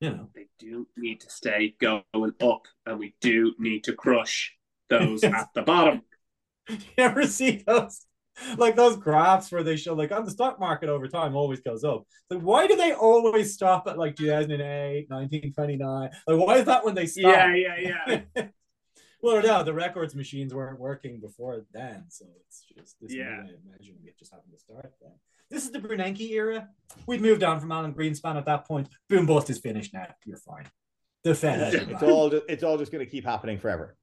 You 0.00 0.10
know, 0.10 0.28
they 0.34 0.46
do 0.58 0.86
need 0.96 1.20
to 1.20 1.30
stay 1.30 1.74
going 1.80 2.02
up, 2.42 2.62
and 2.86 2.98
we 2.98 3.14
do 3.20 3.54
need 3.58 3.84
to 3.84 3.92
crush 3.94 4.52
those 4.90 5.22
at 5.24 5.48
the 5.54 5.62
bottom. 5.62 6.02
you 6.68 6.76
ever 6.98 7.26
see 7.26 7.62
those? 7.66 8.04
Like 8.56 8.74
those 8.74 8.96
graphs 8.96 9.52
where 9.52 9.62
they 9.62 9.76
show 9.76 9.94
like 9.94 10.10
on 10.10 10.24
the 10.24 10.30
stock 10.30 10.58
market 10.58 10.88
over 10.88 11.06
time 11.06 11.36
always 11.36 11.60
goes 11.60 11.84
up. 11.84 12.04
So 12.30 12.38
why 12.38 12.66
do 12.66 12.74
they 12.74 12.92
always 12.92 13.54
stop 13.54 13.86
at 13.86 13.96
like 13.96 14.16
2008, 14.16 15.06
1929? 15.08 16.10
Like 16.26 16.46
why 16.46 16.56
is 16.56 16.64
that 16.64 16.84
when 16.84 16.96
they 16.96 17.06
stop? 17.06 17.48
Yeah, 17.54 17.54
yeah, 17.54 17.94
yeah. 18.36 18.46
well, 19.22 19.40
no, 19.40 19.62
the 19.62 19.72
records 19.72 20.16
machines 20.16 20.52
weren't 20.52 20.80
working 20.80 21.20
before 21.20 21.64
then, 21.72 22.06
so 22.08 22.24
it's 22.44 22.64
just 22.76 22.96
this 23.00 23.12
Yeah. 23.14 23.44
way 23.44 23.54
of 23.54 23.64
measuring 23.70 24.00
it 24.04 24.18
just 24.18 24.32
happened 24.32 24.52
to 24.52 24.58
start 24.58 24.92
then. 25.00 25.12
This 25.50 25.64
is 25.64 25.72
the 25.72 25.78
Bernanke 25.78 26.30
era. 26.30 26.68
We'd 27.06 27.20
moved 27.20 27.42
on 27.42 27.60
from 27.60 27.72
Alan 27.72 27.94
Greenspan 27.94 28.36
at 28.36 28.46
that 28.46 28.66
point. 28.66 28.88
Boom 29.08 29.26
bust 29.26 29.50
is 29.50 29.58
finished 29.58 29.92
now. 29.92 30.06
You're 30.24 30.38
fine. 30.38 30.66
The 31.22 31.34
Fed 31.34 31.74
it's 31.74 32.02
all 32.02 32.28
just, 32.28 32.44
it's 32.48 32.62
all 32.62 32.76
just 32.76 32.92
going 32.92 33.04
to 33.04 33.10
keep 33.10 33.24
happening 33.24 33.58
forever. 33.58 33.96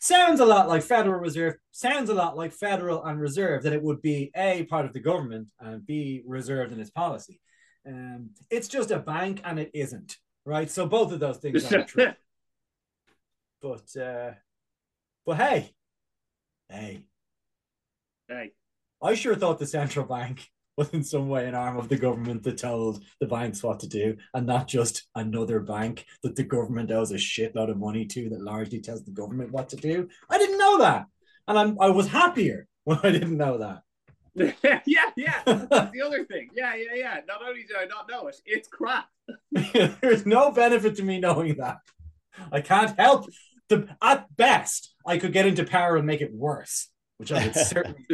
sounds 0.00 0.40
a 0.40 0.46
lot 0.46 0.66
like 0.66 0.82
Federal 0.82 1.20
Reserve, 1.20 1.56
sounds 1.72 2.08
a 2.08 2.14
lot 2.14 2.38
like 2.38 2.52
Federal 2.52 3.04
and 3.04 3.20
Reserve, 3.20 3.64
that 3.64 3.74
it 3.74 3.82
would 3.82 4.00
be 4.00 4.30
A, 4.34 4.64
part 4.64 4.86
of 4.86 4.94
the 4.94 5.00
government, 5.00 5.48
and 5.60 5.84
B, 5.84 6.22
reserved 6.26 6.72
in 6.72 6.80
its 6.80 6.90
policy. 6.90 7.40
Um, 7.86 8.30
it's 8.50 8.68
just 8.68 8.90
a 8.90 8.98
bank 8.98 9.42
and 9.44 9.58
it 9.58 9.70
isn't, 9.74 10.16
right? 10.46 10.70
So 10.70 10.86
both 10.86 11.12
of 11.12 11.20
those 11.20 11.36
things 11.38 11.70
are 11.72 11.84
true. 11.84 12.12
But 13.62 13.96
uh, 13.98 14.32
but 15.24 15.36
hey, 15.38 15.70
hey, 16.68 17.06
hey, 18.28 18.52
I 19.02 19.14
sure 19.14 19.34
thought 19.36 19.58
the 19.58 19.66
central 19.66 20.04
bank 20.04 20.50
was 20.76 20.90
in 20.90 21.04
some 21.04 21.28
way 21.28 21.46
an 21.46 21.54
arm 21.54 21.76
of 21.76 21.88
the 21.88 21.96
government 21.96 22.42
that 22.42 22.58
told 22.58 23.02
the 23.20 23.26
banks 23.26 23.62
what 23.62 23.80
to 23.80 23.88
do, 23.88 24.16
and 24.32 24.46
not 24.46 24.68
just 24.68 25.06
another 25.14 25.60
bank 25.60 26.04
that 26.22 26.36
the 26.36 26.44
government 26.44 26.90
owes 26.90 27.12
a 27.12 27.16
shitload 27.16 27.70
of 27.70 27.78
money 27.78 28.04
to 28.06 28.28
that 28.30 28.42
largely 28.42 28.80
tells 28.80 29.04
the 29.04 29.10
government 29.10 29.52
what 29.52 29.68
to 29.70 29.76
do. 29.76 30.08
I 30.30 30.38
didn't 30.38 30.58
know 30.58 30.78
that, 30.78 31.06
and 31.48 31.58
I'm 31.58 31.80
I 31.80 31.90
was 31.90 32.08
happier 32.08 32.66
when 32.84 32.98
I 33.02 33.10
didn't 33.10 33.36
know 33.36 33.58
that. 33.58 33.82
yeah, 34.84 35.10
yeah. 35.16 35.42
That's 35.46 35.92
the 35.92 36.02
other 36.04 36.24
thing. 36.24 36.48
Yeah, 36.54 36.74
yeah, 36.74 36.94
yeah. 36.94 37.20
Not 37.26 37.42
only 37.46 37.64
do 37.68 37.76
I 37.78 37.84
not 37.84 38.08
know 38.10 38.26
it, 38.26 38.36
it's 38.44 38.68
crap. 38.68 39.06
There's 40.00 40.26
no 40.26 40.50
benefit 40.50 40.96
to 40.96 41.04
me 41.04 41.20
knowing 41.20 41.56
that. 41.56 41.78
I 42.50 42.60
can't 42.60 42.98
help. 42.98 43.26
The 43.68 43.88
at 44.02 44.26
best, 44.36 44.92
I 45.06 45.18
could 45.18 45.32
get 45.32 45.46
into 45.46 45.64
power 45.64 45.96
and 45.96 46.06
make 46.06 46.20
it 46.20 46.34
worse, 46.34 46.88
which 47.18 47.32
I 47.32 47.44
would 47.44 47.54
certainly. 47.54 48.04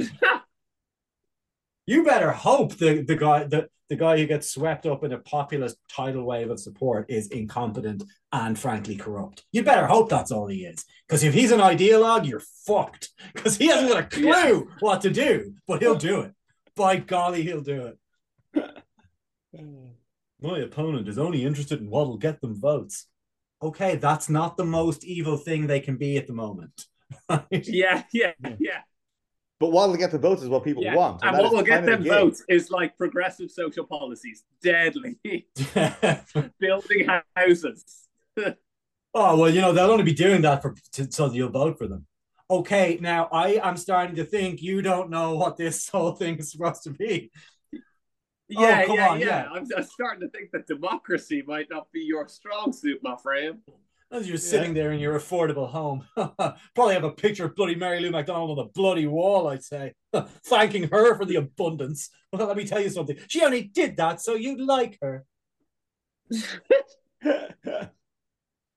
You 1.91 2.05
better 2.05 2.31
hope 2.31 2.77
the, 2.77 3.03
the 3.03 3.17
guy 3.17 3.43
the, 3.43 3.69
the 3.89 3.97
guy 3.97 4.17
who 4.17 4.25
gets 4.25 4.49
swept 4.49 4.87
up 4.87 5.03
in 5.03 5.13
a 5.13 5.19
populist 5.19 5.77
tidal 5.89 6.25
wave 6.25 6.49
of 6.49 6.61
support 6.61 7.07
is 7.11 7.27
incompetent 7.27 8.05
and 8.31 8.57
frankly 8.57 8.95
corrupt. 8.95 9.43
You 9.51 9.65
better 9.65 9.89
hope 9.89 10.09
that's 10.09 10.31
all 10.31 10.47
he 10.47 10.59
is. 10.59 10.85
Because 11.09 11.25
if 11.25 11.35
he's 11.35 11.51
an 11.51 11.59
ideologue, 11.59 12.29
you're 12.29 12.45
fucked. 12.65 13.09
Because 13.35 13.57
he 13.57 13.67
hasn't 13.67 13.91
got 13.91 14.05
a 14.05 14.07
clue 14.07 14.29
Yeah. 14.29 14.61
what 14.79 15.01
to 15.01 15.11
do, 15.11 15.55
but 15.67 15.83
he'll 15.83 15.97
do 16.11 16.21
it. 16.21 16.33
By 16.77 16.99
golly, 16.99 17.43
he'll 17.43 17.61
do 17.61 17.93
it. 18.55 18.85
My 20.41 20.59
opponent 20.59 21.09
is 21.09 21.19
only 21.19 21.45
interested 21.45 21.81
in 21.81 21.91
what'll 21.91 22.19
get 22.19 22.41
them 22.41 22.55
votes. 22.55 23.09
Okay, 23.61 23.97
that's 23.97 24.29
not 24.29 24.57
the 24.57 24.65
most 24.65 25.05
evil 25.05 25.37
thing 25.37 25.67
they 25.67 25.81
can 25.81 25.97
be 25.97 26.17
at 26.19 26.29
the 26.29 26.35
moment. 26.35 26.87
yeah, 27.51 28.05
yeah, 28.13 28.33
yeah. 28.61 28.83
But 29.61 29.73
what'll 29.73 29.95
get 29.97 30.11
the 30.11 30.19
votes 30.19 30.43
is 30.43 30.49
what 30.49 30.65
people 30.65 30.83
Yeah, 30.83 30.97
want. 30.97 31.23
and 31.23 31.37
that 31.37 31.43
what 31.43 31.53
is 31.53 31.53
will 31.53 31.63
get 31.63 31.85
them 31.85 32.03
the 32.03 32.09
votes 32.09 32.43
is 32.49 32.71
like 32.71 32.97
progressive 32.97 33.51
social 33.51 33.85
policies, 33.85 34.43
deadly, 34.63 35.19
building 36.59 37.07
houses. 37.37 38.09
Oh 39.13 39.37
well, 39.37 39.51
you 39.51 39.61
know 39.61 39.73
they'll 39.73 39.91
only 39.91 40.05
be 40.05 40.15
doing 40.15 40.43
that 40.43 40.63
for 40.63 40.73
to, 40.93 41.11
so 41.11 41.33
you'll 41.33 41.49
vote 41.51 41.79
for 41.79 41.89
them. 41.89 42.07
Okay, 42.49 42.97
now 43.01 43.29
I 43.33 43.61
am 43.61 43.77
starting 43.77 44.15
to 44.17 44.25
think 44.25 44.63
you 44.63 44.83
don't 44.83 45.11
know 45.11 45.35
what 45.35 45.57
this 45.57 45.89
whole 45.93 46.13
thing 46.13 46.39
is 46.39 46.53
supposed 46.53 46.85
to 46.85 46.91
be. 46.91 47.33
Yeah, 48.49 48.83
Oh, 48.85 48.87
come 48.87 48.97
yeah, 48.97 49.09
on, 49.09 49.19
yeah. 49.21 49.27
yeah. 49.27 49.49
I'm, 49.53 49.67
I'm 49.77 49.83
starting 49.83 50.21
to 50.21 50.29
think 50.29 50.53
that 50.53 50.69
democracy 50.69 51.43
might 51.45 51.67
not 51.71 51.91
be 51.91 52.03
your 52.03 52.29
strong 52.29 52.73
suit, 52.73 53.01
my 53.03 53.17
friend. 53.17 53.59
As 54.13 54.29
you're 54.29 54.39
sitting 54.39 54.75
there 54.75 54.91
in 54.91 54.99
your 54.99 55.19
affordable 55.19 55.71
home, 55.71 56.05
probably 56.75 56.95
have 56.95 57.05
a 57.05 57.13
picture 57.13 57.45
of 57.45 57.55
bloody 57.55 57.77
Mary 57.77 58.01
Lou 58.01 58.11
McDonald 58.11 58.59
on 58.59 58.65
the 58.65 58.71
bloody 58.75 59.07
wall. 59.07 59.47
I'd 59.47 59.63
say, 59.63 59.95
thanking 60.47 60.89
her 60.89 61.17
for 61.17 61.25
the 61.25 61.37
abundance. 61.37 62.11
Well, 62.33 62.47
let 62.49 62.57
me 62.57 62.67
tell 62.67 62.81
you 62.81 62.91
something. 62.91 63.17
She 63.29 63.45
only 63.45 63.63
did 63.63 63.97
that 63.99 64.21
so 64.21 64.35
you'd 64.35 64.61
like 64.61 64.99
her. 65.01 65.25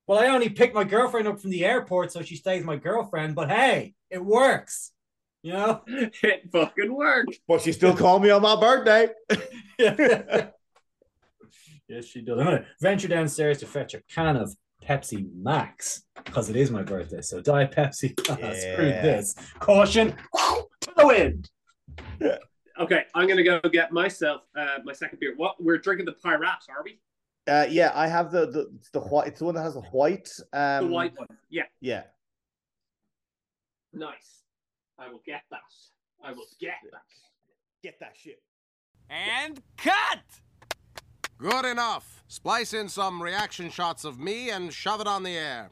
Well, 0.05 0.19
I 0.19 0.27
only 0.27 0.49
picked 0.49 0.75
my 0.75 0.83
girlfriend 0.83 1.27
up 1.27 1.39
from 1.39 1.49
the 1.49 1.65
airport 1.65 2.11
so 2.11 2.21
she 2.21 2.35
stays 2.35 2.63
my 2.63 2.75
girlfriend. 2.75 3.35
But 3.35 3.49
hey, 3.49 3.93
it 4.09 4.23
works. 4.23 4.91
You 5.41 5.53
know. 5.53 5.81
It 5.87 6.51
fucking 6.51 6.93
works. 6.93 7.37
but 7.47 7.61
she 7.61 7.71
still 7.71 7.95
called 7.95 8.21
me 8.21 8.29
on 8.29 8.41
my 8.41 8.59
birthday. 8.59 9.07
yes, 9.79 10.51
she 12.05 12.21
does. 12.21 12.37
I'm 12.37 12.45
gonna 12.45 12.65
venture 12.81 13.07
downstairs 13.07 13.59
to 13.59 13.65
fetch 13.65 13.93
a 13.93 14.01
can 14.13 14.35
of 14.35 14.53
Pepsi 14.87 15.29
Max 15.35 16.03
because 16.23 16.49
it 16.49 16.55
is 16.55 16.71
my 16.71 16.81
birthday. 16.83 17.21
So 17.21 17.41
Diet 17.41 17.71
Pepsi. 17.71 18.13
Ah, 18.29 18.35
Screw 18.35 18.87
Yeah. 18.87 19.01
this. 19.01 19.35
Caution 19.59 20.15
to 20.81 20.91
the 20.97 21.05
wind. 21.07 21.49
Okay, 22.79 23.03
I'm 23.13 23.27
gonna 23.27 23.43
go 23.43 23.59
get 23.71 23.91
myself 23.91 24.41
uh, 24.55 24.79
my 24.83 24.93
second 24.93 25.19
beer. 25.19 25.33
What 25.37 25.61
we're 25.63 25.77
drinking 25.77 26.05
the 26.07 26.13
Piraat, 26.13 26.67
are 26.69 26.83
we? 26.83 26.99
Uh, 27.47 27.67
yeah, 27.69 27.91
I 27.93 28.07
have 28.07 28.31
the 28.31 28.47
the 28.47 28.79
the 28.93 28.99
white. 29.01 29.27
It's 29.27 29.39
the 29.39 29.45
one 29.45 29.55
that 29.55 29.61
has 29.63 29.75
a 29.75 29.81
white. 29.81 30.29
Um, 30.53 30.85
The 30.87 30.91
white 30.91 31.13
one. 31.17 31.27
Yeah, 31.49 31.63
Yeah. 31.81 32.03
nice. 33.93 34.41
I 34.97 35.09
will 35.09 35.21
get 35.25 35.43
that. 35.51 35.59
I 36.23 36.31
will 36.31 36.45
get 36.59 36.75
that. 36.91 37.01
Get 37.83 37.99
that 37.99 38.13
shit. 38.15 38.41
And 39.09 39.61
cut! 39.77 40.23
Good 41.37 41.65
enough. 41.65 42.23
Splice 42.27 42.73
in 42.73 42.89
some 42.89 43.21
reaction 43.21 43.69
shots 43.69 44.05
of 44.05 44.19
me 44.19 44.49
and 44.49 44.73
shove 44.73 45.01
it 45.01 45.07
on 45.07 45.23
the 45.23 45.37
air. 45.37 45.69